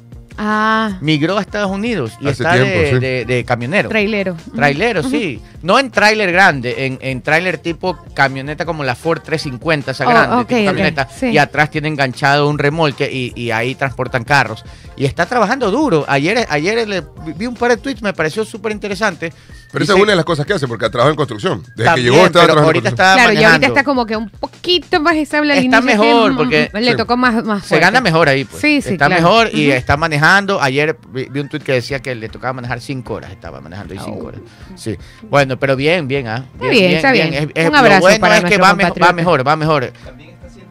Ah, 0.43 0.97
Migró 1.01 1.37
a 1.37 1.41
Estados 1.41 1.69
Unidos 1.69 2.13
y 2.19 2.27
Hace 2.27 2.41
está 2.41 2.53
tiempo, 2.53 2.79
de, 2.79 2.89
sí. 2.93 2.99
de- 2.99 3.25
de 3.25 3.45
camionero. 3.45 3.89
trailero. 3.89 4.35
Trailero, 4.55 5.03
sí. 5.03 5.39
No 5.61 5.77
en 5.77 5.91
trailer 5.91 6.31
grande, 6.31 6.87
en, 6.87 6.97
en 7.01 7.21
trailer 7.21 7.59
tipo 7.59 7.95
camioneta 8.15 8.65
como 8.65 8.83
la 8.83 8.95
Ford 8.95 9.21
350, 9.23 9.91
esa 9.91 10.05
Oh, 10.05 10.09
grande, 10.09 10.45
tipo 10.45 10.65
camioneta. 10.65 11.07
sí. 11.15 11.27
Y 11.27 11.37
atrás 11.37 11.69
tiene 11.69 11.89
enganchado 11.89 12.49
un 12.49 12.57
remolque 12.57 13.07
y, 13.11 13.33
y 13.39 13.51
ahí 13.51 13.75
transportan 13.75 14.23
carros. 14.23 14.65
Y 14.97 15.05
está 15.05 15.27
trabajando 15.27 15.69
duro. 15.69 16.05
Ayer, 16.07 16.45
ayer 16.49 16.87
le, 16.87 17.03
vi 17.37 17.45
un 17.45 17.53
par 17.55 17.69
de 17.69 17.77
tweets, 17.77 18.01
me 18.01 18.13
pareció 18.13 18.43
súper 18.43 18.71
interesante. 18.71 19.31
Pero 19.71 19.83
esa 19.83 19.93
es 19.93 19.99
una 20.01 20.11
de 20.11 20.15
las 20.15 20.25
cosas 20.25 20.45
que 20.45 20.53
hace, 20.53 20.67
porque 20.67 20.85
ha 20.85 20.89
trabajado 20.89 21.11
en 21.11 21.15
construcción. 21.17 21.61
Desde 21.75 21.83
También, 21.85 21.95
que 21.95 22.01
llegó 22.11 22.25
estaba 22.25 22.45
pero 22.45 22.53
trabajando 22.53 22.67
ahorita 22.67 22.89
en 22.89 22.95
construcción. 22.95 23.17
está 23.19 23.23
Claro, 23.31 23.39
y 23.39 23.43
ahorita 23.43 23.67
está 23.67 23.83
como 23.83 24.05
que 24.05 24.15
un 24.17 24.29
poquito 24.29 24.99
más 25.01 25.15
estable 25.15 25.53
al 25.53 25.59
Está 25.65 25.77
inicio, 25.79 25.97
mejor, 26.03 26.31
mm, 26.33 26.37
porque- 26.37 26.69
le 26.73 26.91
Sí. 26.91 26.97
tocó 26.97 27.17
más, 27.17 27.43
más 27.45 27.65
Se 27.65 27.79
gana 27.79 28.01
mejor 28.01 28.27
ahí, 28.29 28.43
pues. 28.45 28.61
Sí, 28.61 28.81
sí, 28.81 28.89
Está 28.93 29.07
claro. 29.07 29.21
mejor 29.21 29.49
y 29.53 29.71
está 29.71 29.97
manejando. 29.97 30.61
Ayer 30.61 30.97
vi, 31.09 31.25
vi 31.29 31.39
un 31.39 31.47
tweet 31.49 31.61
que 31.61 31.71
decía 31.73 31.99
que 31.99 32.13
le 32.15 32.27
tocaba 32.29 32.53
manejar 32.53 32.81
cinco 32.81 33.13
horas. 33.13 33.31
Estaba 33.31 33.61
manejando 33.61 33.93
ahí 33.93 33.99
cinco 34.03 34.19
Oh. 34.23 34.27
horas. 34.27 34.41
Sí. 34.75 34.97
Bueno, 35.29 35.57
pero 35.57 35.75
bien, 35.75 36.07
bien, 36.07 36.27
¿ah? 36.27 36.45
Está 36.55 36.67
bien, 36.69 36.91
está 36.91 37.11
bien. 37.11 37.33
Es- 37.33 37.47
es- 37.53 37.69
Un 37.69 37.75
abrazo 37.75 37.95
lo 37.95 38.01
bueno 38.01 38.19
para 38.19 38.37
es 38.37 38.43
que 38.43 38.57
va, 38.57 38.73
me- 38.73 38.83
va 38.83 38.89
compatriota. 38.89 39.13
mejor, 39.13 39.47
va 39.47 39.55
mejor. 39.55 39.93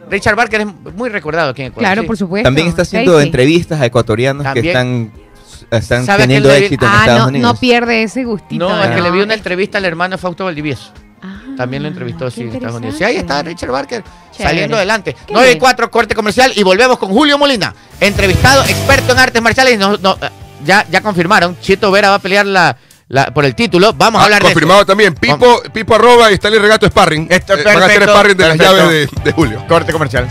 Richard 0.09 0.35
Barker 0.35 0.61
es 0.61 0.67
muy 0.95 1.09
recordado 1.09 1.51
aquí 1.51 1.61
en 1.61 1.67
Ecuador. 1.69 1.83
Claro, 1.87 2.01
sí. 2.01 2.07
por 2.07 2.17
supuesto. 2.17 2.45
También 2.45 2.67
está 2.67 2.81
haciendo 2.81 3.19
entrevistas 3.21 3.79
a 3.79 3.85
ecuatorianos 3.85 4.43
También. 4.43 4.63
que 4.63 4.69
están, 4.69 5.11
están 5.71 6.05
¿Sabe 6.05 6.23
a 6.23 6.27
teniendo 6.27 6.49
vi? 6.49 6.55
éxito 6.55 6.85
en 6.85 6.91
Ah, 6.91 6.99
Estados 6.99 7.21
no, 7.21 7.27
Unidos. 7.29 7.53
no 7.53 7.59
pierde 7.59 8.03
ese 8.03 8.23
gustito. 8.23 8.67
No, 8.69 8.83
es 8.83 8.89
que 8.89 8.97
¿no? 8.97 9.03
le 9.03 9.11
vi 9.11 9.21
una 9.21 9.33
entrevista 9.33 9.77
al 9.77 9.85
hermano 9.85 10.17
Fausto 10.17 10.45
Valdivieso. 10.45 10.91
Ah, 11.23 11.39
También 11.57 11.83
lo 11.83 11.89
entrevistó 11.89 12.25
qué 12.25 12.31
sí, 12.31 12.41
en 12.41 12.53
Estados 12.55 12.77
Unidos. 12.77 12.95
Sí, 12.97 13.03
ahí 13.03 13.17
está. 13.17 13.41
Richard 13.43 13.69
Barker 13.71 14.03
Chévere. 14.31 14.43
saliendo 14.49 14.77
adelante. 14.77 15.13
Qué 15.13 15.33
9 15.33 15.47
y 15.47 15.49
bien. 15.51 15.59
4, 15.59 15.91
corte 15.91 16.15
comercial 16.15 16.51
y 16.55 16.63
volvemos 16.63 16.97
con 16.97 17.09
Julio 17.11 17.37
Molina, 17.37 17.73
entrevistado, 17.99 18.63
experto 18.63 19.13
en 19.13 19.19
artes 19.19 19.41
marciales. 19.41 19.73
y 19.75 19.77
no- 19.77 19.97
no, 19.97 20.17
ya, 20.65 20.85
ya 20.89 21.01
confirmaron, 21.01 21.57
Chito 21.59 21.91
Vera 21.91 22.09
va 22.09 22.15
a 22.15 22.19
pelear 22.19 22.45
la, 22.45 22.75
la- 23.07 23.31
por 23.33 23.45
el 23.45 23.53
título. 23.55 23.93
Vamos 23.93 24.19
a 24.19 24.23
Ah, 24.23 24.25
hablar 24.25 24.41
de 24.41 24.49
confirmado 24.49 24.85
también. 24.85 25.13
Pipo, 25.13 25.61
Pipo 25.71 25.95
arroba 25.95 26.31
y 26.31 26.35
Stanley 26.35 26.59
Regato 26.59 26.87
Sparring. 26.87 27.27
Esto, 27.29 27.53
Eh, 27.53 27.63
van 27.63 27.81
a 27.81 27.85
hacer 27.85 28.03
sparring 28.03 28.37
de 28.37 28.47
las 28.47 28.57
llaves 28.57 28.89
de, 29.11 29.21
de 29.23 29.31
Julio. 29.31 29.57
eso. 29.59 29.67
Corte 29.67 29.91
comercial. 29.91 30.27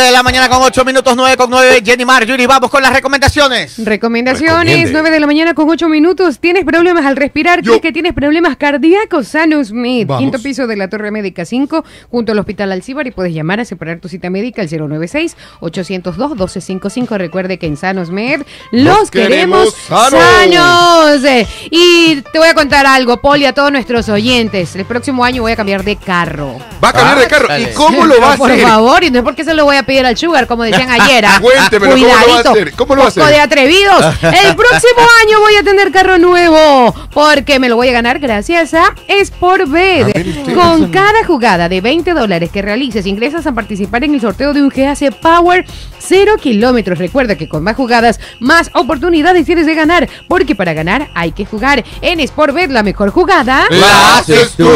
De 0.00 0.10
la 0.12 0.22
mañana 0.22 0.48
con 0.48 0.62
8 0.62 0.84
minutos, 0.84 1.14
9 1.16 1.36
con 1.36 1.50
9. 1.50 1.82
Jenny 1.84 2.04
Marjorie, 2.04 2.46
vamos 2.46 2.70
con 2.70 2.82
las 2.82 2.92
recomendaciones. 2.92 3.84
Recomendaciones, 3.84 4.50
Recomiende. 4.64 4.92
9 4.92 5.10
de 5.10 5.20
la 5.20 5.26
mañana 5.26 5.54
con 5.54 5.68
8 5.68 5.88
minutos. 5.88 6.38
¿Tienes 6.38 6.64
problemas 6.64 7.04
al 7.06 7.16
respirar? 7.16 7.62
¿Crees 7.62 7.80
que 7.80 7.92
tienes 7.92 8.12
problemas 8.12 8.56
cardíacos? 8.56 9.28
Sanus 9.28 9.72
Med, 9.72 10.06
Vamos. 10.06 10.22
quinto 10.22 10.38
piso 10.42 10.66
de 10.66 10.76
la 10.76 10.88
Torre 10.88 11.10
Médica 11.10 11.44
5, 11.44 11.84
junto 12.10 12.32
al 12.32 12.38
Hospital 12.38 12.72
Alcíbar 12.72 13.06
y 13.06 13.10
puedes 13.10 13.34
llamar 13.34 13.60
a 13.60 13.64
separar 13.64 13.98
tu 14.00 14.08
cita 14.08 14.30
médica 14.30 14.62
al 14.62 14.68
096-802-1255. 14.68 17.16
Recuerde 17.18 17.58
que 17.58 17.66
en 17.66 17.76
Sanus 17.76 18.10
Med 18.10 18.42
los 18.72 18.98
Los 18.98 19.10
queremos, 19.10 19.74
queremos 19.74 20.10
sanos. 20.10 21.20
sanos. 21.20 21.48
Y 21.70 22.22
te 22.32 22.38
voy 22.38 22.48
a 22.48 22.54
contar 22.54 22.86
algo, 22.86 23.20
Poli, 23.20 23.44
a 23.46 23.52
todos 23.52 23.70
nuestros 23.72 24.08
oyentes. 24.08 24.74
El 24.76 24.84
próximo 24.84 25.24
año 25.24 25.42
voy 25.42 25.52
a 25.52 25.56
cambiar 25.56 25.84
de 25.84 25.96
carro. 25.96 26.58
Va 26.82 26.90
a 26.90 26.92
cambiar 26.92 27.18
Ah, 27.18 27.20
de 27.20 27.26
carro. 27.28 27.48
dale. 27.48 27.70
¿Y 27.70 27.74
cómo 27.74 28.04
lo 28.06 28.20
va 28.20 28.34
a 28.34 28.36
Por 28.36 28.50
hacer? 28.50 28.66
favor, 28.66 29.04
y 29.04 29.10
no 29.10 29.18
es 29.18 29.24
porque 29.24 29.44
se 29.44 29.54
lo 29.54 29.64
voy 29.64 29.76
a 29.76 29.82
pedir 29.88 30.04
al 30.04 30.18
sugar, 30.18 30.46
como 30.46 30.64
decían 30.64 30.90
ayer. 30.90 31.24
¿ah? 31.24 31.38
Cuéntemelo, 31.40 31.94
¿cómo 31.94 32.06
lo 32.06 32.12
va 32.12 32.36
a 32.36 32.52
hacer? 32.52 32.72
¿Cómo 32.74 32.94
lo 32.94 33.00
va 33.00 33.04
a 33.06 33.08
hacer? 33.08 33.24
de 33.24 33.40
atrevidos. 33.40 34.04
El 34.22 34.54
próximo 34.54 35.00
año 35.24 35.40
voy 35.40 35.56
a 35.56 35.62
tener 35.64 35.90
carro 35.90 36.18
nuevo, 36.18 36.94
porque 37.14 37.58
me 37.58 37.70
lo 37.70 37.76
voy 37.76 37.88
a 37.88 37.92
ganar 37.92 38.18
gracias 38.18 38.74
a 38.74 38.94
Sportbet. 39.24 40.14
Ah. 40.14 40.52
Con 40.54 40.90
cada 40.90 41.24
jugada 41.24 41.70
de 41.70 41.80
20 41.80 42.12
dólares 42.12 42.50
que 42.50 42.60
realices, 42.60 43.06
ingresas 43.06 43.46
a 43.46 43.52
participar 43.52 44.04
en 44.04 44.14
el 44.14 44.20
sorteo 44.20 44.52
de 44.52 44.62
un 44.62 44.68
GAC 44.68 45.14
Power 45.20 45.64
0 45.98 46.32
kilómetros. 46.40 46.98
Recuerda 46.98 47.36
que 47.36 47.48
con 47.48 47.62
más 47.64 47.74
jugadas, 47.74 48.20
más 48.40 48.70
oportunidades 48.74 49.46
tienes 49.46 49.64
de 49.64 49.74
ganar, 49.74 50.08
porque 50.28 50.54
para 50.54 50.74
ganar 50.74 51.08
hay 51.14 51.32
que 51.32 51.46
jugar. 51.46 51.82
En 52.02 52.26
Sportbet, 52.26 52.70
la 52.70 52.82
mejor 52.82 53.10
jugada. 53.10 53.66
La 53.70 54.18
haces 54.18 54.52
tú. 54.52 54.68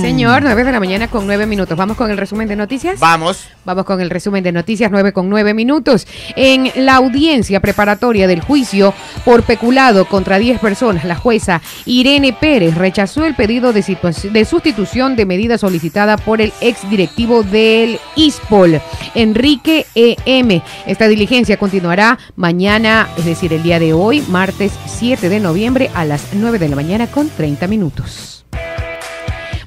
Señor, 0.00 0.42
9 0.42 0.64
de 0.64 0.72
la 0.72 0.80
mañana 0.80 1.08
con 1.08 1.26
9 1.26 1.46
minutos. 1.46 1.76
Vamos 1.76 1.96
con 1.96 2.10
el 2.10 2.16
resumen 2.16 2.46
de 2.46 2.54
noticias. 2.54 3.00
Vamos. 3.00 3.48
Vamos 3.64 3.84
con 3.84 4.00
el 4.00 4.10
resumen 4.10 4.43
de 4.43 4.43
noticias 4.52 4.90
9 4.90 5.12
con 5.12 5.28
9 5.28 5.54
minutos. 5.54 6.06
En 6.36 6.70
la 6.76 6.96
audiencia 6.96 7.60
preparatoria 7.60 8.26
del 8.26 8.40
juicio 8.40 8.94
por 9.24 9.42
peculado 9.42 10.06
contra 10.06 10.38
10 10.38 10.60
personas, 10.60 11.04
la 11.04 11.16
jueza 11.16 11.60
Irene 11.86 12.32
Pérez 12.32 12.74
rechazó 12.74 13.24
el 13.24 13.34
pedido 13.34 13.72
de, 13.72 13.82
de 14.32 14.44
sustitución 14.44 15.16
de 15.16 15.26
medida 15.26 15.58
solicitada 15.58 16.16
por 16.16 16.40
el 16.40 16.52
exdirectivo 16.60 17.42
del 17.42 17.98
ISPOL, 18.16 18.80
Enrique 19.14 19.86
E.M. 19.94 20.62
Esta 20.86 21.08
diligencia 21.08 21.56
continuará 21.56 22.18
mañana, 22.36 23.08
es 23.16 23.24
decir, 23.24 23.52
el 23.52 23.62
día 23.62 23.78
de 23.78 23.92
hoy, 23.92 24.22
martes 24.28 24.72
7 24.86 25.28
de 25.28 25.40
noviembre 25.40 25.90
a 25.94 26.04
las 26.04 26.28
9 26.32 26.58
de 26.58 26.68
la 26.68 26.76
mañana 26.76 27.06
con 27.06 27.28
30 27.28 27.66
minutos. 27.66 28.44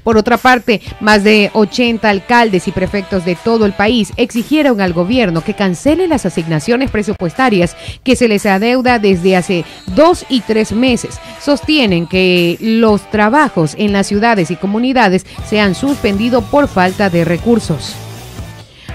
Por 0.08 0.16
otra 0.16 0.38
parte, 0.38 0.80
más 1.00 1.22
de 1.22 1.50
80 1.52 2.08
alcaldes 2.08 2.66
y 2.66 2.72
prefectos 2.72 3.26
de 3.26 3.36
todo 3.36 3.66
el 3.66 3.74
país 3.74 4.14
exigieron 4.16 4.80
al 4.80 4.94
gobierno 4.94 5.42
que 5.44 5.52
cancele 5.52 6.08
las 6.08 6.24
asignaciones 6.24 6.90
presupuestarias 6.90 7.76
que 8.04 8.16
se 8.16 8.26
les 8.26 8.46
adeuda 8.46 8.98
desde 8.98 9.36
hace 9.36 9.66
dos 9.94 10.24
y 10.30 10.40
tres 10.40 10.72
meses. 10.72 11.20
Sostienen 11.42 12.06
que 12.06 12.56
los 12.58 13.10
trabajos 13.10 13.74
en 13.76 13.92
las 13.92 14.06
ciudades 14.06 14.50
y 14.50 14.56
comunidades 14.56 15.26
se 15.46 15.60
han 15.60 15.74
suspendido 15.74 16.40
por 16.40 16.68
falta 16.68 17.10
de 17.10 17.26
recursos. 17.26 17.94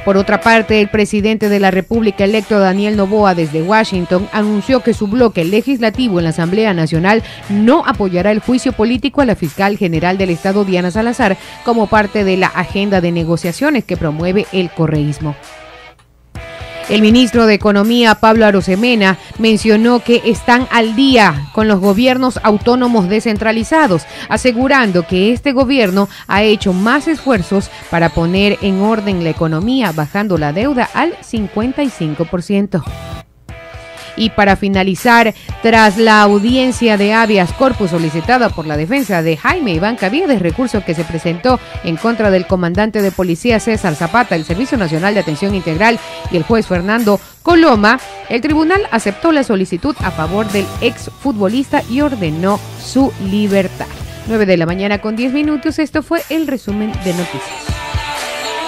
Por 0.05 0.17
otra 0.17 0.41
parte, 0.41 0.81
el 0.81 0.89
presidente 0.89 1.47
de 1.47 1.61
la 1.61 1.71
República 1.71 2.25
electo 2.25 2.59
Daniel 2.59 2.97
Novoa 2.97 3.35
desde 3.35 3.61
Washington 3.61 4.27
anunció 4.33 4.81
que 4.81 4.93
su 4.93 5.07
bloque 5.07 5.45
legislativo 5.45 6.19
en 6.19 6.25
la 6.25 6.31
Asamblea 6.31 6.73
Nacional 6.73 7.23
no 7.49 7.85
apoyará 7.85 8.31
el 8.31 8.39
juicio 8.39 8.73
político 8.73 9.21
a 9.21 9.25
la 9.25 9.37
fiscal 9.37 9.77
general 9.77 10.17
del 10.17 10.31
Estado 10.31 10.65
Diana 10.65 10.91
Salazar 10.91 11.37
como 11.63 11.87
parte 11.87 12.25
de 12.25 12.35
la 12.35 12.47
agenda 12.47 12.99
de 12.99 13.13
negociaciones 13.13 13.85
que 13.85 13.95
promueve 13.95 14.45
el 14.51 14.69
correísmo. 14.71 15.35
El 16.93 17.01
ministro 17.01 17.47
de 17.47 17.55
Economía, 17.55 18.13
Pablo 18.13 18.45
Arosemena, 18.45 19.17
mencionó 19.39 20.01
que 20.01 20.21
están 20.25 20.67
al 20.69 20.95
día 20.95 21.47
con 21.51 21.67
los 21.67 21.79
gobiernos 21.79 22.39
autónomos 22.43 23.09
descentralizados, 23.09 24.05
asegurando 24.29 25.07
que 25.07 25.33
este 25.33 25.53
gobierno 25.53 26.07
ha 26.27 26.43
hecho 26.43 26.71
más 26.71 27.07
esfuerzos 27.07 27.71
para 27.89 28.09
poner 28.09 28.59
en 28.61 28.81
orden 28.81 29.23
la 29.23 29.31
economía, 29.31 29.91
bajando 29.91 30.37
la 30.37 30.53
deuda 30.53 30.87
al 30.93 31.17
55%. 31.17 32.83
Y 34.15 34.29
para 34.29 34.55
finalizar, 34.55 35.33
tras 35.61 35.97
la 35.97 36.21
audiencia 36.21 36.97
de 36.97 37.13
habeas 37.13 37.53
corpus 37.53 37.91
solicitada 37.91 38.49
por 38.49 38.67
la 38.67 38.77
defensa 38.77 39.21
de 39.21 39.37
Jaime 39.37 39.73
Iván 39.73 39.95
Caviedes, 39.95 40.41
recurso 40.41 40.83
que 40.85 40.93
se 40.93 41.03
presentó 41.03 41.59
en 41.83 41.97
contra 41.97 42.31
del 42.31 42.47
comandante 42.47 43.01
de 43.01 43.11
policía 43.11 43.59
César 43.59 43.95
Zapata, 43.95 44.35
el 44.35 44.45
Servicio 44.45 44.77
Nacional 44.77 45.13
de 45.13 45.21
Atención 45.21 45.55
Integral 45.55 45.99
y 46.31 46.37
el 46.37 46.43
juez 46.43 46.67
Fernando 46.67 47.19
Coloma, 47.41 47.99
el 48.29 48.41
tribunal 48.41 48.87
aceptó 48.91 49.31
la 49.31 49.43
solicitud 49.43 49.95
a 49.99 50.11
favor 50.11 50.47
del 50.51 50.65
exfutbolista 50.81 51.83
y 51.89 52.01
ordenó 52.01 52.59
su 52.81 53.11
libertad. 53.29 53.87
9 54.27 54.45
de 54.45 54.57
la 54.57 54.65
mañana 54.65 54.99
con 54.99 55.15
10 55.15 55.33
minutos, 55.33 55.79
esto 55.79 56.01
fue 56.01 56.21
el 56.29 56.47
resumen 56.47 56.91
de 57.03 57.13
noticias. 57.13 57.82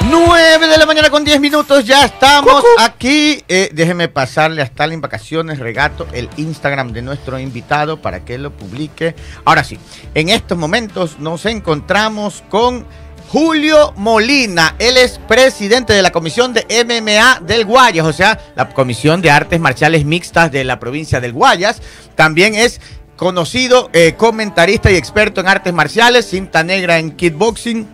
9 0.09 0.67
de 0.67 0.77
la 0.77 0.85
mañana 0.85 1.09
con 1.09 1.23
10 1.23 1.39
minutos, 1.39 1.85
ya 1.85 2.05
estamos 2.05 2.63
aquí. 2.79 3.43
Eh, 3.47 3.69
déjeme 3.73 4.07
pasarle 4.07 4.61
a 4.61 4.65
Stalin 4.65 5.01
Vacaciones 5.01 5.59
Regato 5.59 6.07
el 6.13 6.29
Instagram 6.37 6.91
de 6.93 7.01
nuestro 7.01 7.39
invitado 7.39 8.01
para 8.01 8.23
que 8.23 8.37
lo 8.37 8.51
publique. 8.51 9.15
Ahora 9.45 9.63
sí, 9.63 9.79
en 10.13 10.29
estos 10.29 10.57
momentos 10.57 11.19
nos 11.19 11.45
encontramos 11.45 12.43
con 12.49 12.85
Julio 13.29 13.93
Molina. 13.97 14.75
Él 14.79 14.97
es 14.97 15.19
presidente 15.19 15.93
de 15.93 16.01
la 16.01 16.11
Comisión 16.11 16.53
de 16.53 16.65
MMA 16.85 17.41
del 17.41 17.65
Guayas, 17.65 18.05
o 18.05 18.13
sea, 18.13 18.39
la 18.55 18.69
Comisión 18.69 19.21
de 19.21 19.31
Artes 19.31 19.59
Marciales 19.59 20.05
Mixtas 20.05 20.51
de 20.51 20.63
la 20.63 20.79
provincia 20.79 21.19
del 21.19 21.33
Guayas. 21.33 21.81
También 22.15 22.55
es 22.55 22.79
conocido 23.15 23.89
eh, 23.93 24.15
comentarista 24.17 24.91
y 24.91 24.95
experto 24.95 25.41
en 25.41 25.47
artes 25.47 25.73
marciales, 25.73 26.25
cinta 26.27 26.63
negra 26.63 26.99
en 26.99 27.11
kickboxing, 27.11 27.87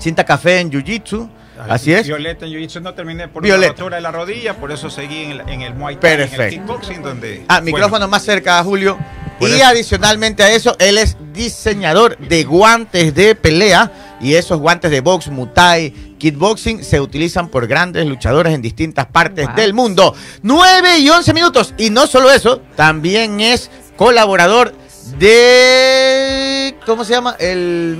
cinta 0.00 0.24
café 0.24 0.58
en 0.60 0.70
jiu-jitsu. 0.70 1.28
Así 1.68 1.92
es. 1.92 2.06
Violeta 2.06 2.46
en 2.46 2.52
Jiu-Jitsu 2.52 2.80
no 2.80 2.94
terminé 2.94 3.28
por 3.28 3.42
Violeta. 3.42 3.72
una 3.72 3.76
rotura 3.76 3.96
de 3.96 4.00
la 4.02 4.10
rodilla, 4.10 4.56
por 4.56 4.72
eso 4.72 4.88
seguí 4.88 5.24
en 5.24 5.30
el, 5.32 5.40
en 5.48 5.60
el 5.60 5.74
Muay 5.74 5.96
Thai, 5.96 6.14
en 6.14 6.20
el 6.20 6.28
Perfecto. 6.30 6.56
kickboxing, 6.62 7.02
donde... 7.02 7.44
Ah, 7.48 7.60
bueno, 7.60 7.76
micrófono 7.76 8.08
más 8.08 8.24
cerca, 8.24 8.64
Julio. 8.64 8.96
Por 9.38 9.46
y 9.50 9.52
eso. 9.56 9.66
adicionalmente 9.66 10.42
a 10.42 10.50
eso, 10.52 10.74
él 10.78 10.96
es 10.96 11.18
diseñador 11.34 12.16
de 12.16 12.44
guantes 12.44 13.14
de 13.14 13.34
pelea. 13.34 13.92
Y 14.22 14.34
esos 14.34 14.58
guantes 14.58 14.90
de 14.90 15.00
box, 15.02 15.28
muay, 15.28 16.14
kickboxing, 16.18 16.82
se 16.82 16.98
utilizan 16.98 17.48
por 17.48 17.66
grandes 17.66 18.06
luchadores 18.06 18.54
en 18.54 18.62
distintas 18.62 19.04
partes 19.06 19.46
Wow. 19.48 19.56
del 19.56 19.74
mundo. 19.74 20.14
9 20.42 20.98
y 21.00 21.10
11 21.10 21.34
minutos. 21.34 21.74
Y 21.76 21.90
no 21.90 22.06
solo 22.06 22.32
eso, 22.32 22.62
también 22.74 23.40
es 23.40 23.70
colaborador 23.98 24.72
de. 25.18 26.74
¿Cómo 26.86 27.04
se 27.04 27.12
llama? 27.12 27.36
El 27.38 27.96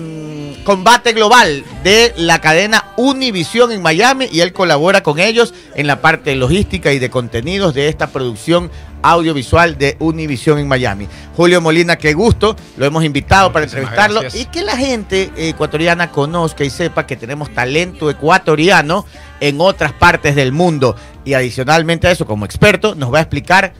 combate 0.64 1.12
global 1.12 1.64
de 1.82 2.12
la 2.16 2.40
cadena 2.40 2.84
Univision 2.96 3.72
en 3.72 3.82
Miami. 3.82 4.28
Y 4.30 4.40
él 4.40 4.52
colabora 4.52 5.02
con 5.02 5.18
ellos 5.18 5.54
en 5.74 5.86
la 5.86 6.00
parte 6.00 6.34
logística 6.34 6.92
y 6.92 6.98
de 6.98 7.10
contenidos 7.10 7.74
de 7.74 7.88
esta 7.88 8.08
producción 8.08 8.70
audiovisual 9.02 9.78
de 9.78 9.96
Univision 9.98 10.58
en 10.58 10.68
Miami. 10.68 11.08
Julio 11.36 11.60
Molina, 11.60 11.96
qué 11.96 12.12
gusto, 12.12 12.56
lo 12.76 12.84
hemos 12.84 13.04
invitado 13.04 13.52
para 13.52 13.64
entrevistarlo 13.64 14.20
gracias. 14.20 14.42
y 14.42 14.46
que 14.46 14.62
la 14.62 14.76
gente 14.76 15.30
ecuatoriana 15.36 16.10
conozca 16.10 16.64
y 16.64 16.70
sepa 16.70 17.06
que 17.06 17.16
tenemos 17.16 17.52
talento 17.54 18.10
ecuatoriano 18.10 19.06
en 19.40 19.60
otras 19.60 19.92
partes 19.92 20.34
del 20.36 20.52
mundo. 20.52 20.96
Y 21.24 21.34
adicionalmente 21.34 22.08
a 22.08 22.10
eso, 22.10 22.26
como 22.26 22.44
experto, 22.44 22.94
nos 22.94 23.12
va 23.12 23.18
a 23.18 23.22
explicar 23.22 23.72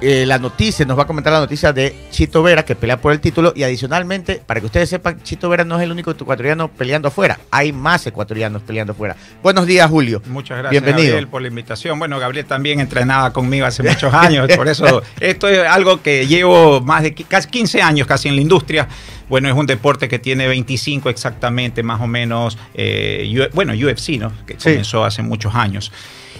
eh, 0.00 0.24
la 0.26 0.38
noticia, 0.38 0.84
nos 0.84 0.98
va 0.98 1.02
a 1.04 1.06
comentar 1.06 1.32
la 1.32 1.40
noticia 1.40 1.72
de 1.72 1.94
Chito 2.10 2.42
Vera, 2.42 2.64
que 2.64 2.74
pelea 2.76 3.00
por 3.00 3.12
el 3.12 3.20
título. 3.20 3.52
Y 3.56 3.62
adicionalmente, 3.62 4.42
para 4.44 4.60
que 4.60 4.66
ustedes 4.66 4.88
sepan, 4.88 5.22
Chito 5.22 5.48
Vera 5.48 5.64
no 5.64 5.76
es 5.76 5.82
el 5.82 5.90
único 5.92 6.10
ecuatoriano 6.10 6.68
peleando 6.68 7.08
afuera. 7.08 7.38
Hay 7.50 7.72
más 7.72 8.06
ecuatorianos 8.06 8.62
peleando 8.62 8.92
afuera. 8.92 9.16
Buenos 9.42 9.66
días, 9.66 9.88
Julio. 9.90 10.22
Muchas 10.26 10.58
gracias, 10.58 10.70
Bienvenido. 10.82 11.12
Gabriel, 11.14 11.28
por 11.28 11.42
la 11.42 11.48
invitación. 11.48 11.98
Bueno, 11.98 12.18
Gabriel 12.18 12.44
también 12.46 12.80
entrenaba 12.80 13.32
conmigo 13.32 13.66
hace 13.66 13.82
muchos 13.82 14.12
años, 14.12 14.48
por 14.56 14.68
eso 14.68 15.02
esto 15.20 15.48
es 15.48 15.66
algo 15.66 16.02
que 16.02 16.26
llevo 16.26 16.80
más 16.80 17.02
de 17.02 17.14
casi 17.14 17.48
15 17.48 17.82
años 17.82 18.06
casi 18.06 18.28
en 18.28 18.36
la 18.36 18.42
industria. 18.42 18.88
Bueno, 19.28 19.48
es 19.48 19.54
un 19.54 19.66
deporte 19.66 20.08
que 20.08 20.18
tiene 20.20 20.46
25 20.46 21.08
exactamente, 21.10 21.82
más 21.82 22.00
o 22.00 22.06
menos, 22.06 22.56
eh, 22.74 23.48
bueno, 23.54 23.72
UFC, 23.72 24.18
¿no? 24.18 24.32
Que 24.46 24.54
Sí. 24.54 24.70
comenzó 24.70 25.04
hace 25.04 25.22
muchos 25.22 25.54
años. 25.54 25.90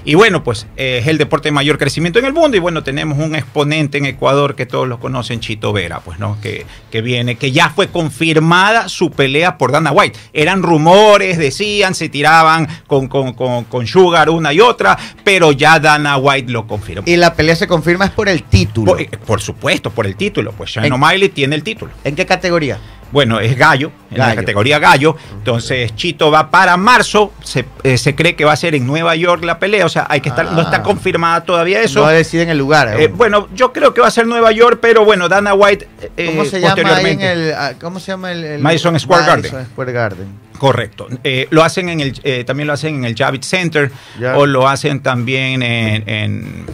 Y 0.07 0.15
bueno, 0.15 0.43
pues 0.45 0.67
eh, 0.77 1.01
es 1.03 1.09
el 1.09 1.19
deporte 1.19 1.49
de 1.49 1.53
mayor 1.53 1.77
crecimiento 1.79 2.19
en 2.21 2.25
el 2.25 2.33
mundo. 2.33 2.57
Y 2.57 2.61
bueno, 2.61 2.83
tenemos 2.85 3.19
un 3.19 3.35
exponente 3.35 3.99
en 3.99 4.07
Ecuador 4.07 4.55
que 4.55 4.65
todos 4.65 4.87
lo 4.89 5.01
conocen, 5.01 5.41
Chito 5.41 5.73
Vera, 5.73 6.01
pues, 6.01 6.19
¿no? 6.21 6.39
Que, 6.41 6.65
que 6.93 7.03
viene, 7.03 7.35
que 7.35 7.51
ya 7.53 7.71
fue 7.71 7.89
confirmada 7.89 8.89
su 8.89 9.11
pelea 9.11 9.59
por 9.59 9.73
Dana 9.73 9.91
White. 9.93 10.19
Eran 10.33 10.63
rumores, 10.63 11.39
decían, 11.39 11.95
se 11.95 12.09
tiraban 12.09 12.69
con, 12.87 13.09
con, 13.09 13.35
con, 13.35 13.65
con 13.65 13.87
Sugar 13.87 14.31
una 14.31 14.53
y 14.53 14.61
otra, 14.61 14.97
pero 15.25 15.51
ya 15.53 15.81
Dana 15.81 16.17
White 16.17 16.53
lo 16.53 16.67
confirmó. 16.67 17.03
Y 17.07 17.17
la 17.17 17.35
pelea 17.35 17.57
se 17.57 17.67
confirma 17.67 18.05
es 18.07 18.13
por 18.13 18.29
el 18.29 18.45
título. 18.45 18.93
Por, 18.93 19.03
eh, 19.03 19.11
por 19.27 19.41
supuesto, 19.41 19.91
por 19.91 20.07
el 20.07 20.15
título. 20.17 20.53
Pues 20.53 20.73
Sean 20.73 20.87
En- 20.87 20.93
O'Malley 20.93 21.31
tiene 21.31 21.57
el 21.57 21.65
título. 21.65 21.91
¿En 22.05 22.15
qué 22.15 22.25
categoría? 22.27 22.79
Bueno, 23.13 23.39
es 23.41 23.57
gallo, 23.57 23.93
en 24.11 24.19
la 24.19 24.35
categoría 24.35 24.79
gallo. 24.79 25.17
Entonces, 25.33 25.95
Chito 25.95 26.31
va 26.31 26.51
para 26.51 26.77
marzo. 26.77 27.33
Se, 27.43 27.65
eh, 27.85 27.97
se 27.99 28.15
cree 28.15 28.35
que 28.35 28.45
va 28.45 28.53
a 28.53 28.57
ser 28.57 28.75
en 28.75 28.87
Nueva 28.87 29.15
York 29.15 29.45
la 29.45 29.59
pelea. 29.59 29.87
O 29.87 29.89
sea, 29.89 30.07
hay 30.11 30.21
que 30.21 30.29
estar, 30.29 30.51
no 30.53 30.61
Ah. 30.61 30.65
está 30.65 30.83
confirmada 30.83 31.45
todavía 31.45 31.81
eso. 31.81 32.01
No 32.01 32.09
deciden 32.09 32.49
el 32.51 32.59
lugar. 32.59 33.01
Eh, 33.01 33.07
bueno, 33.09 33.49
yo 33.55 33.73
creo 33.73 33.95
que 33.95 34.01
va 34.01 34.09
a 34.09 34.11
ser 34.11 34.27
Nueva 34.27 34.51
York, 34.53 34.79
pero 34.83 35.05
bueno, 35.05 35.29
Dana 35.29 35.55
White. 35.55 35.89
eh, 36.17 36.27
¿Cómo 36.27 36.45
se 36.45 36.61
llama 36.61 37.01
en 37.01 37.21
el, 37.21 37.53
ah, 37.55 37.73
¿Cómo 37.81 38.01
se 38.01 38.09
llama 38.13 38.33
el, 38.33 38.45
el- 38.45 38.61
Madison 38.61 38.99
Square 38.99 39.23
Madison 39.27 39.51
Garden. 39.53 39.67
Square 39.73 39.93
Garden. 39.93 40.27
Correcto. 40.59 41.07
Lo 41.51 41.63
hacen 41.63 41.89
en 41.91 42.01
el, 42.01 42.21
eh, 42.25 42.43
también 42.45 42.67
lo 42.67 42.73
hacen 42.73 42.97
en 42.97 43.05
el 43.05 43.15
Javits 43.15 43.47
Center 43.47 43.93
Ya. 44.19 44.37
o 44.37 44.47
lo 44.47 44.69
hacen 44.69 45.01
también 45.01 45.63
en, 45.63 46.09
en- 46.09 46.67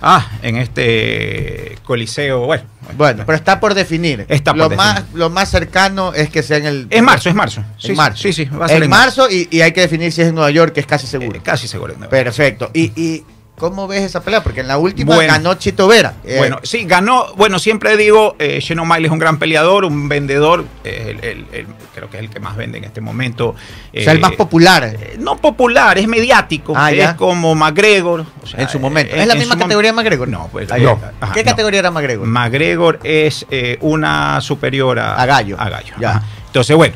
ah, 0.00 0.26
en 0.42 0.56
este 0.56 1.76
coliseo. 1.84 2.46
Bueno, 2.46 2.64
Bueno, 2.96 3.24
pero 3.26 3.36
está 3.36 3.60
por 3.60 3.74
definir. 3.74 4.26
Está 4.28 4.52
por 4.52 4.58
lo, 4.58 4.68
definir. 4.68 4.94
Más, 4.94 5.04
lo 5.14 5.30
más 5.30 5.50
cercano 5.50 6.12
es 6.14 6.30
que 6.30 6.42
sea 6.42 6.58
en 6.58 6.66
el. 6.66 6.86
Es 6.90 7.02
marzo, 7.02 7.28
es 7.28 7.34
marzo. 7.34 7.64
En 7.82 7.96
marzo. 7.96 8.22
Sí, 8.22 8.32
sí, 8.32 8.44
va 8.46 8.66
a 8.66 8.68
ser 8.68 8.82
en 8.82 8.90
marzo 8.90 9.28
y, 9.30 9.48
y 9.50 9.60
hay 9.60 9.72
que 9.72 9.80
definir 9.80 10.12
si 10.12 10.22
es 10.22 10.28
en 10.28 10.34
Nueva 10.34 10.50
York, 10.50 10.72
que 10.72 10.80
es 10.80 10.86
casi 10.86 11.06
seguro. 11.06 11.38
Eh, 11.38 11.42
casi 11.42 11.68
seguro. 11.68 11.92
en 11.92 12.00
Nueva 12.00 12.16
York. 12.16 12.24
Perfecto. 12.24 12.70
Y, 12.72 12.92
y 13.00 13.24
¿cómo 13.58 13.86
ves 13.86 14.02
esa 14.02 14.22
pelea? 14.22 14.42
Porque 14.42 14.60
en 14.60 14.68
la 14.68 14.78
última 14.78 15.14
Bueno. 15.14 15.32
ganó 15.32 15.54
Chito 15.54 15.86
Vera. 15.88 16.14
Eh, 16.24 16.36
Bueno, 16.38 16.58
sí, 16.62 16.84
ganó. 16.84 17.26
Bueno, 17.36 17.58
siempre 17.58 17.96
digo, 17.96 18.36
eh, 18.38 18.60
Shannon 18.62 18.88
Miley 18.88 19.06
es 19.06 19.10
un 19.10 19.18
gran 19.18 19.38
peleador, 19.38 19.84
un 19.84 20.08
vendedor. 20.08 20.64
eh, 20.84 21.16
el- 21.20 21.24
el- 21.28 21.46
el- 21.52 21.66
creo 21.94 22.08
que 22.08 22.16
es 22.18 22.22
el 22.22 22.30
que 22.30 22.40
más 22.40 22.56
vende 22.56 22.78
en 22.78 22.84
este 22.84 23.00
momento. 23.00 23.48
o 23.50 23.56
sea, 24.00 24.12
el 24.12 24.18
Eh, 24.18 24.20
más 24.20 24.32
popular 24.32 24.84
eh, 24.84 25.16
no 25.18 25.36
popular, 25.36 25.98
es 25.98 26.06
mediático. 26.08 26.72
Ah, 26.76 26.90
es 26.92 27.12
como 27.14 27.54
McGregor. 27.54 28.24
o 28.42 28.46
sea, 28.46 28.60
en 28.60 28.68
su 28.68 28.78
momento. 28.80 29.14
¿Es 29.14 29.26
la 29.26 29.34
misma 29.34 29.58
categoría 29.58 29.90
de 29.90 29.96
McGregor? 29.96 30.28
No, 30.28 30.48
pues 30.52 30.68
no. 30.70 30.98
Ajá, 31.20 31.32
¿Qué 31.34 31.42
no. 31.44 31.50
categoría 31.50 31.80
era 31.80 31.90
McGregor? 31.90 32.26
McGregor 32.26 33.00
es 33.02 33.44
una 33.80 34.40
superior 34.40 34.98
a, 34.98 35.16
A 35.20 35.26
Gallo. 35.26 35.56
A 35.60 35.68
Gallo. 35.68 35.94
Ya. 36.00 36.22
Entonces, 36.46 36.74
bueno, 36.76 36.94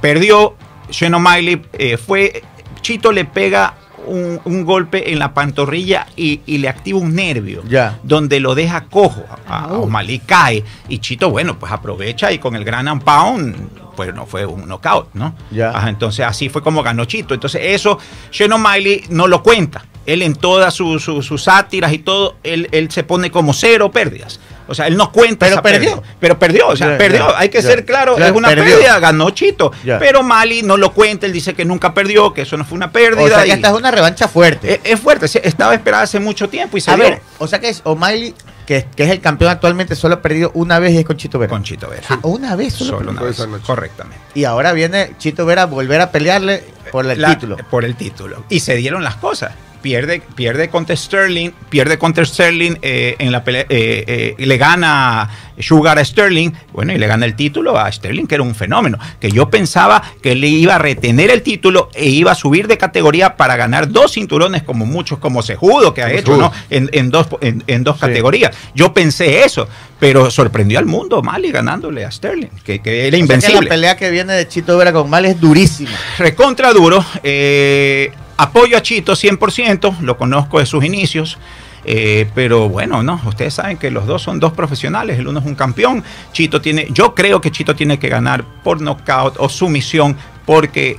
perdió. 0.00 0.54
Shannon 0.90 1.22
Miley 1.22 1.62
fue. 2.06 2.42
Chito 2.82 3.12
le 3.12 3.24
pega 3.24 3.74
un, 4.06 4.40
un 4.44 4.64
golpe 4.64 5.12
en 5.12 5.18
la 5.18 5.34
pantorrilla 5.34 6.06
y, 6.16 6.40
y 6.46 6.58
le 6.58 6.68
activa 6.68 6.98
un 6.98 7.14
nervio. 7.14 7.62
Ya. 7.68 7.98
Donde 8.02 8.40
lo 8.40 8.54
deja 8.54 8.84
cojo. 8.84 9.24
A, 9.46 9.64
a. 9.64 9.72
O'Malley 9.74 10.20
cae. 10.20 10.64
Y 10.88 10.98
Chito, 10.98 11.30
bueno, 11.30 11.58
pues 11.58 11.72
aprovecha 11.72 12.32
y 12.32 12.38
con 12.38 12.56
el 12.56 12.64
gran 12.64 13.00
pound. 13.00 13.56
Pues 13.96 14.14
no 14.14 14.24
fue 14.26 14.46
un 14.46 14.66
knockout, 14.66 15.14
¿no? 15.14 15.34
Ya. 15.50 15.70
Ajá, 15.70 15.90
entonces 15.90 16.24
así 16.24 16.48
fue 16.48 16.62
como 16.62 16.82
ganó 16.82 17.04
Chito. 17.04 17.34
Entonces 17.34 17.60
eso 17.64 17.98
Shannon 18.30 18.62
Miley 18.62 19.04
no 19.10 19.26
lo 19.26 19.42
cuenta. 19.42 19.84
Él 20.06 20.22
en 20.22 20.34
todas 20.34 20.74
sus 20.74 21.42
sátiras 21.42 21.92
y 21.92 21.98
todo, 21.98 22.36
él, 22.42 22.68
él 22.72 22.90
se 22.90 23.04
pone 23.04 23.30
como 23.30 23.52
cero 23.52 23.92
pérdidas. 23.92 24.40
O 24.72 24.74
sea, 24.74 24.86
él 24.86 24.96
no 24.96 25.12
cuenta. 25.12 25.44
Pero 25.46 25.54
esa 25.56 25.62
perdió. 25.62 25.90
pérdida. 25.96 26.16
Pero 26.18 26.38
perdió, 26.38 26.68
o 26.68 26.76
sea, 26.76 26.96
perdió. 26.96 27.36
Hay 27.36 27.50
que 27.50 27.60
ser 27.60 27.84
claro, 27.84 28.16
es 28.18 28.30
una 28.32 28.48
perdió. 28.48 28.64
pérdida, 28.76 28.98
ganó 28.98 29.28
Chito. 29.30 29.70
Pero 29.98 30.22
Mali 30.22 30.62
no 30.62 30.76
lo 30.78 30.92
cuenta, 30.92 31.26
él 31.26 31.32
dice 31.32 31.52
que 31.54 31.64
nunca 31.64 31.92
perdió, 31.94 32.32
que 32.32 32.42
eso 32.42 32.56
no 32.56 32.64
fue 32.64 32.76
una 32.76 32.90
pérdida. 32.90 33.22
o 33.24 33.28
sea, 33.28 33.42
que 33.42 33.48
y- 33.48 33.52
esta 33.52 33.68
es 33.68 33.74
una 33.74 33.90
revancha 33.90 34.28
fuerte. 34.28 34.74
es, 34.74 34.80
es 34.84 34.98
fuerte, 35.00 35.26
estaba 35.46 35.74
esperada 35.74 36.02
hace 36.04 36.18
mucho 36.18 36.48
tiempo 36.48 36.76
y 36.76 36.80
se 36.80 36.90
a 36.90 36.94
dio 36.96 37.04
ver, 37.04 37.20
o 37.38 37.46
sea 37.46 37.60
que 37.60 37.68
es 37.68 37.82
O'Malley, 37.84 38.34
que, 38.66 38.86
que 38.96 39.04
es 39.04 39.10
el 39.10 39.20
campeón 39.20 39.50
actualmente, 39.50 39.94
solo 39.94 40.14
ha 40.14 40.22
perdido 40.22 40.50
una 40.54 40.78
vez 40.78 40.92
y 40.92 40.98
es 40.98 41.04
con 41.04 41.16
Chito 41.18 41.38
Vera. 41.38 41.50
con 41.50 41.62
Chito 41.62 41.88
Vera. 41.90 42.02
Ah, 42.08 42.18
una 42.22 42.56
vez 42.56 42.72
solo. 42.72 42.98
Solo 42.98 43.10
una 43.10 43.22
vez, 43.22 43.36
correctamente. 43.66 44.18
Y 44.34 44.44
ahora 44.44 44.72
viene 44.72 45.12
Chito 45.18 45.44
Vera 45.44 45.62
a 45.62 45.66
volver 45.66 46.00
a 46.00 46.10
pelearle 46.10 46.64
por 46.90 47.06
el 47.10 47.20
La- 47.20 47.28
título. 47.34 47.56
Por 47.70 47.84
el 47.84 47.94
título. 47.96 48.44
Y 48.48 48.60
se 48.60 48.74
dieron 48.76 49.04
las 49.04 49.16
cosas. 49.16 49.52
Pierde, 49.82 50.22
pierde 50.36 50.68
contra 50.68 50.94
Sterling, 50.96 51.50
pierde 51.68 51.98
contra 51.98 52.24
Sterling 52.24 52.76
eh, 52.82 53.16
en 53.18 53.32
la 53.32 53.42
pelea, 53.42 53.62
eh, 53.68 54.04
eh, 54.06 54.34
le 54.38 54.56
gana 54.56 55.28
Sugar 55.58 55.98
a 55.98 56.04
Sterling, 56.04 56.50
bueno, 56.72 56.92
y 56.92 56.98
le 56.98 57.06
gana 57.08 57.26
el 57.26 57.34
título 57.34 57.76
a 57.78 57.90
Sterling, 57.90 58.26
que 58.26 58.36
era 58.36 58.44
un 58.44 58.54
fenómeno, 58.54 58.98
que 59.20 59.30
yo 59.32 59.50
pensaba 59.50 60.00
que 60.22 60.36
le 60.36 60.46
iba 60.46 60.76
a 60.76 60.78
retener 60.78 61.30
el 61.30 61.42
título 61.42 61.90
e 61.94 62.08
iba 62.08 62.30
a 62.30 62.34
subir 62.36 62.68
de 62.68 62.78
categoría 62.78 63.36
para 63.36 63.56
ganar 63.56 63.90
dos 63.90 64.12
cinturones 64.12 64.62
como 64.62 64.86
muchos, 64.86 65.18
como 65.18 65.42
Sejudo 65.42 65.92
que 65.92 66.02
ha 66.02 66.12
hecho. 66.12 66.36
¿no? 66.36 66.52
En, 66.70 66.88
en 66.92 67.10
dos, 67.10 67.26
en, 67.40 67.64
en 67.66 67.82
dos 67.82 67.96
Sí. 67.96 68.00
categorías. 68.02 68.56
Yo 68.74 68.94
pensé 68.94 69.44
eso, 69.44 69.66
pero 69.98 70.30
sorprendió 70.30 70.78
al 70.78 70.86
mundo 70.86 71.22
Mali 71.22 71.50
ganándole 71.50 72.04
a 72.04 72.10
Sterling, 72.10 72.48
que, 72.64 72.78
que 72.80 73.08
era 73.08 73.08
O 73.08 73.10
sea 73.10 73.10
que 73.10 73.18
invencible 73.18 73.62
la 73.62 73.68
pelea 73.68 73.96
que 73.96 74.10
viene 74.10 74.32
de 74.34 74.46
Chito 74.48 74.76
Vera 74.78 74.92
con 74.92 75.02
O'Malley 75.02 75.32
es 75.32 75.40
durísima. 75.40 75.90
recontra 76.18 76.72
duro. 76.72 77.04
eh, 77.24 78.12
apoyo 78.42 78.76
a 78.76 78.82
Chito 78.82 79.12
100%, 79.14 80.00
lo 80.00 80.16
conozco 80.16 80.58
de 80.58 80.66
sus 80.66 80.84
inicios. 80.84 81.38
eh, 81.84 82.28
pero 82.34 82.68
bueno, 82.68 83.02
no, 83.02 83.20
ustedes 83.26 83.54
saben 83.54 83.76
que 83.76 83.90
los 83.90 84.06
dos 84.06 84.22
son 84.22 84.38
dos 84.38 84.52
profesionales, 84.52 85.18
el 85.18 85.26
uno 85.26 85.40
es 85.40 85.46
un 85.46 85.56
campeón, 85.56 86.04
Chito 86.32 86.60
tiene, 86.60 86.86
yo 86.90 87.12
creo 87.14 87.40
que 87.40 87.50
Chito 87.50 87.74
tiene 87.74 87.98
que 87.98 88.08
ganar 88.08 88.44
por 88.62 88.80
knockout 88.80 89.34
o 89.38 89.48
sumisión 89.48 90.16
porque 90.46 90.98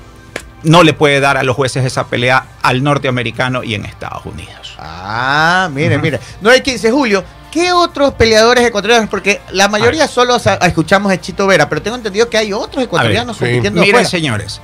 no 0.63 0.83
le 0.83 0.93
puede 0.93 1.19
dar 1.21 1.37
a 1.37 1.43
los 1.43 1.55
jueces 1.55 1.85
esa 1.85 2.07
pelea 2.07 2.45
al 2.61 2.83
norteamericano 2.83 3.63
y 3.63 3.75
en 3.75 3.85
Estados 3.85 4.25
Unidos. 4.25 4.75
Ah, 4.77 5.69
mire, 5.73 5.95
Ujú. 5.95 6.03
mire. 6.03 6.19
9 6.41 6.57
y 6.57 6.61
15 6.61 6.91
Julio. 6.91 7.23
¿Qué 7.51 7.71
otros 7.71 8.13
peleadores 8.15 8.65
ecuatorianos? 8.65 9.09
Porque 9.09 9.39
la 9.51 9.67
mayoría 9.67 10.07
solo 10.07 10.35
escuchamos 10.61 11.11
a 11.11 11.21
Chito 11.21 11.45
Vera, 11.47 11.69
pero 11.69 11.81
tengo 11.81 11.95
entendido 11.97 12.27
que 12.29 12.37
hay 12.37 12.51
otros 12.51 12.83
ecuatorianos 12.83 13.37
sí. 13.37 13.41
compitiendo 13.45 13.79
Miren, 13.81 13.95
afuera. 13.95 14.09
señores, 14.09 14.59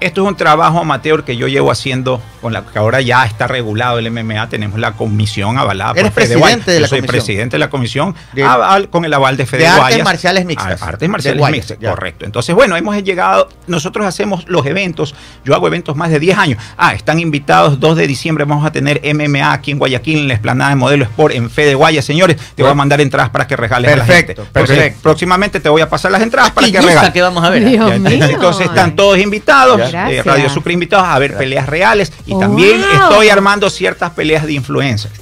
esto 0.00 0.22
es 0.22 0.28
un 0.28 0.36
trabajo 0.36 0.78
amateur 0.80 1.24
que 1.24 1.36
yo 1.36 1.48
llevo 1.48 1.70
haciendo 1.70 2.20
con 2.40 2.52
la 2.52 2.62
que 2.64 2.78
ahora 2.78 3.00
ya 3.00 3.24
está 3.24 3.46
regulado 3.48 3.98
el 3.98 4.10
MMA. 4.10 4.48
Tenemos 4.48 4.78
la 4.78 4.92
comisión 4.92 5.58
avalada 5.58 5.92
Eres 5.96 6.12
Fede 6.14 6.38
presidente 6.38 6.70
de 6.70 6.76
Yo 6.78 6.82
la 6.82 6.88
soy 6.88 6.98
comisión. 7.00 7.12
presidente 7.24 7.54
de 7.54 7.58
la 7.58 7.70
comisión 7.70 8.14
De- 8.32 8.44
aval- 8.44 8.88
con 8.90 9.04
el 9.04 9.12
aval 9.12 9.36
de 9.36 9.44
Fede 9.46 9.62
de 9.62 9.66
artes 9.68 9.80
Guayas. 9.82 10.04
marciales 10.04 10.44
mixtas. 10.44 10.82
A- 10.82 10.86
Artes 10.88 11.08
marciales 11.08 11.38
Guayas, 11.40 11.56
mixtas, 11.56 11.78
ya. 11.80 11.90
correcto. 11.90 12.24
Entonces, 12.24 12.54
bueno, 12.54 12.76
hemos 12.76 12.96
llegado, 13.02 13.48
nosotros 13.66 14.06
hacemos 14.06 14.44
los 14.48 14.64
eventos, 14.66 15.14
yo 15.44 15.54
hago 15.54 15.66
eventos 15.66 15.96
más 15.96 16.10
de 16.10 16.20
10 16.20 16.38
años. 16.38 16.62
Ah, 16.76 16.94
están 16.94 17.18
invitados 17.18 17.80
2 17.80 17.96
de 17.96 18.06
diciembre, 18.06 18.44
vamos 18.44 18.64
a 18.64 18.70
tener 18.72 19.00
MMA 19.02 19.52
aquí 19.52 19.72
en 19.72 19.78
Guayaquil, 19.78 20.18
en 20.20 20.28
la 20.28 20.34
explanada 20.34 20.70
de 20.70 20.76
Modelo 20.76 21.04
Sport, 21.04 21.34
en 21.34 21.50
Fede 21.50 21.74
Guayas. 21.74 22.04
Señores, 22.04 22.36
te 22.54 22.62
voy 22.62 22.70
a 22.70 22.74
mandar 22.74 23.00
entradas 23.00 23.30
para 23.30 23.46
que 23.46 23.56
regales 23.56 23.92
a 23.92 23.96
la 23.96 24.04
gente. 24.04 24.34
Perfecto, 24.34 24.42
Entonces, 24.42 24.76
perfecto. 24.76 25.00
próximamente 25.02 25.60
te 25.60 25.68
voy 25.68 25.82
a 25.82 25.88
pasar 25.88 26.12
las 26.12 26.22
entradas 26.22 26.52
para 26.52 26.70
que 26.70 26.80
regales. 26.80 27.10
que 27.12 27.22
vamos 27.22 27.42
a 27.44 27.50
ver. 27.50 27.64
Dios 27.68 27.90
Ya, 27.90 27.98
mío. 27.98 28.24
Entonces 28.26 28.66
están 28.66 28.94
todos 28.94 29.18
invitados, 29.18 29.78
Ya. 29.78 29.87
Eh, 29.88 29.92
Gracias. 29.92 30.26
Radio 30.26 30.50
Sucre 30.50 30.72
invitados 30.72 31.06
a 31.08 31.18
ver 31.18 31.36
peleas 31.36 31.66
reales 31.68 32.12
y 32.26 32.38
también 32.38 32.82
estoy 32.94 33.28
armando 33.28 33.68
ciertas 33.70 34.10
peleas 34.12 34.44
de 34.44 34.52
influencers. 34.54 35.14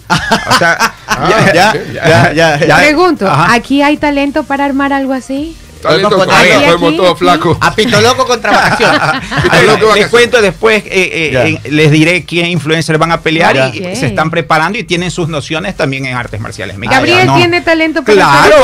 O 0.48 0.58
sea, 0.58 0.94
Ah, 1.18 1.50
ya, 1.54 1.72
ya, 1.72 2.32
ya, 2.32 2.58
ya. 2.66 2.76
Pregunto, 2.76 3.26
Ajá. 3.26 3.54
¿aquí 3.54 3.80
hay 3.80 3.96
talento 3.96 4.44
para 4.44 4.64
armar 4.64 4.92
algo 4.92 5.12
así? 5.14 5.56
Talento 5.86 6.16
con. 6.16 7.56
A 7.60 7.74
Pito 7.74 8.00
Loco 8.00 8.26
contra. 8.26 8.76
Pito 9.42 9.62
Loco 9.62 9.94
les 9.94 10.06
cuento 10.08 10.40
después, 10.42 10.82
eh, 10.86 11.60
eh, 11.64 11.70
les 11.70 11.90
diré 11.90 12.24
quién 12.24 12.46
influencers 12.46 12.98
van 12.98 13.12
a 13.12 13.20
pelear 13.20 13.70
y 13.74 13.96
se 13.96 14.06
están 14.06 14.30
preparando 14.30 14.78
y 14.78 14.84
tienen 14.84 15.10
sus 15.10 15.28
nociones 15.28 15.76
también 15.76 16.06
en 16.06 16.16
artes 16.16 16.40
marciales 16.40 16.76
mixtas. 16.78 16.98
Gabriel 17.00 17.26
¿no? 17.26 17.36
tiene 17.36 17.60
talento 17.60 18.02
para 18.02 18.14
Claro, 18.14 18.56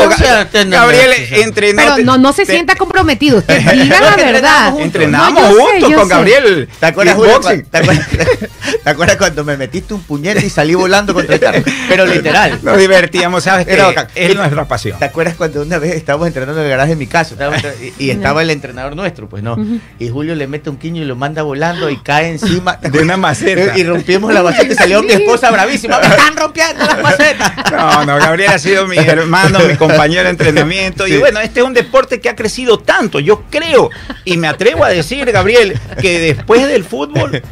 Gabriel 0.69 1.13
sí. 1.29 1.41
entrenó. 1.41 1.83
Pero 1.83 1.99
no, 2.05 2.19
no 2.19 2.33
se 2.33 2.45
te- 2.45 2.53
sienta 2.53 2.75
comprometido. 2.77 3.39
Usted 3.39 3.59
diga 3.73 4.01
la 4.01 4.17
verdad. 4.17 4.81
entrenamos 4.81 4.83
Entrenamos 4.83 5.43
No, 5.43 5.51
yo 5.51 5.57
sé, 5.57 5.63
juntos 5.73 5.91
yo 5.91 5.97
con 5.99 6.09
sé. 6.09 6.15
Gabriel. 6.15 6.69
¿Te 6.79 6.87
acuerdas, 6.87 7.15
Julio. 7.17 7.41
¿Te 7.71 7.79
acuerdas, 7.79 8.09
te 8.85 8.91
acuerdas 8.91 9.17
cuando 9.17 9.45
me 9.45 9.57
metiste 9.57 9.95
un 9.95 10.03
puñete 10.03 10.45
y 10.47 10.51
salí 10.51 10.75
volando 10.75 11.15
contra 11.15 11.35
el 11.35 11.41
carro? 11.41 11.63
Pero 11.89 12.07
literal. 12.07 12.59
Nos 12.63 12.79
divertíamos, 12.79 13.45
¿sabes? 13.45 13.67
Bacán. 13.67 14.09
es 14.15 14.35
nuestra 14.37 14.65
pasión. 14.67 14.99
¿Te 14.99 15.05
acuerdas 15.05 15.35
cuando 15.37 15.63
una 15.63 15.79
vez 15.79 15.95
estábamos 15.95 16.27
entrenando 16.29 16.61
en 16.61 16.65
el 16.67 16.71
garaje 16.71 16.91
de 16.91 16.97
mi 16.97 17.07
entre- 17.13 17.93
y, 17.99 18.07
y 18.07 18.11
estaba 18.11 18.43
el 18.43 18.51
entrenador 18.51 18.97
nuestro, 18.97 19.29
pues 19.29 19.43
no. 19.43 19.57
Y 19.99 20.09
Julio 20.09 20.35
le 20.35 20.47
mete 20.47 20.71
un 20.71 20.77
quiño 20.77 21.03
y 21.03 21.05
lo 21.05 21.17
manda 21.17 21.43
volando 21.43 21.91
y 21.91 21.97
cae 21.99 22.31
encima 22.31 22.77
De 22.83 23.01
una 23.01 23.17
maceta. 23.17 23.77
Y 23.79 23.85
rompimos 23.85 24.33
la 24.33 24.43
maceta 24.43 24.73
y 24.73 24.77
salió 24.77 25.03
mi 25.03 25.13
esposa 25.13 25.51
bravísima. 25.51 25.99
¡Me 25.99 26.07
están 26.09 26.37
rompiendo 26.37 26.85
las 26.85 27.03
macetas! 27.03 27.53
No, 27.71 28.05
no, 28.05 28.17
Gabriel 28.19 28.51
ha 28.53 28.59
sido 28.59 28.87
mi 28.87 28.97
hermano, 28.99 29.59
mi 29.61 29.77
compañero 29.77 30.25
de 30.25 30.31
entrenamiento. 30.31 31.07
Sí. 31.07 31.15
Y 31.15 31.19
bueno, 31.19 31.41
este 31.41 31.61
es 31.61 31.67
un 31.67 31.75
deporte 31.75 32.21
que 32.21 32.29
ha 32.29 32.37
crecido 32.37 32.79
tanto, 32.79 33.21
yo 33.21 33.45
creo. 33.51 33.91
Y 34.25 34.37
me 34.37 34.49
atrevo 34.49 34.85
a 34.85 34.89
decir, 34.89 35.31
Gabriel, 35.31 35.79
que 36.01 36.19
después 36.19 36.67
del 36.67 36.85
fútbol, 36.85 37.43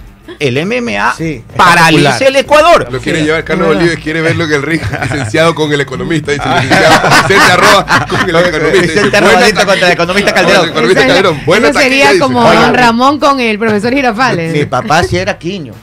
el 0.41 0.67
MMA 0.67 1.15
Sí, 1.17 1.45
paraliza 1.57 2.11
espectacular. 2.17 2.23
el 2.29 2.37
Ecuador. 2.37 2.89
Lo 2.93 3.01
quiere 3.01 3.23
llevar 3.23 3.45
Carlos. 3.45 3.77
Olives, 3.77 3.99
quiere 4.01 4.21
verlo 4.23 4.45
en 4.45 4.53
el 4.53 4.63
ring, 4.63 4.81
licenciado 5.03 5.55
con 5.55 5.73
el 5.73 5.81
economista, 5.81 6.33
dice 6.33 6.45
el 6.45 6.63
licenciado 6.63 7.11
Vicente 7.29 7.53
Arroba 7.53 8.07
con 8.09 8.21
el 8.21 8.37
economista. 8.47 8.81
Vicente 8.81 9.65
contra 9.65 9.87
el 9.87 9.93
economista. 9.93 10.33
Calderón. 10.35 10.71
Con 10.73 10.85
el 10.85 10.91
economista 10.91 11.01
Eso, 11.01 11.09
Calderón. 11.09 11.43
Buena 11.47 11.69
eso 11.69 11.79
sería 11.79 12.19
como. 12.19 12.43
Don 12.53 12.75
Ramón 12.75 13.21
con 13.21 13.39
el 13.41 13.59
profesor 13.59 13.93
Girafales. 13.93 14.53
Mi 14.53 14.65
papá 14.65 15.03
sí 15.05 15.17
era 15.17 15.39
quiño. 15.39 15.75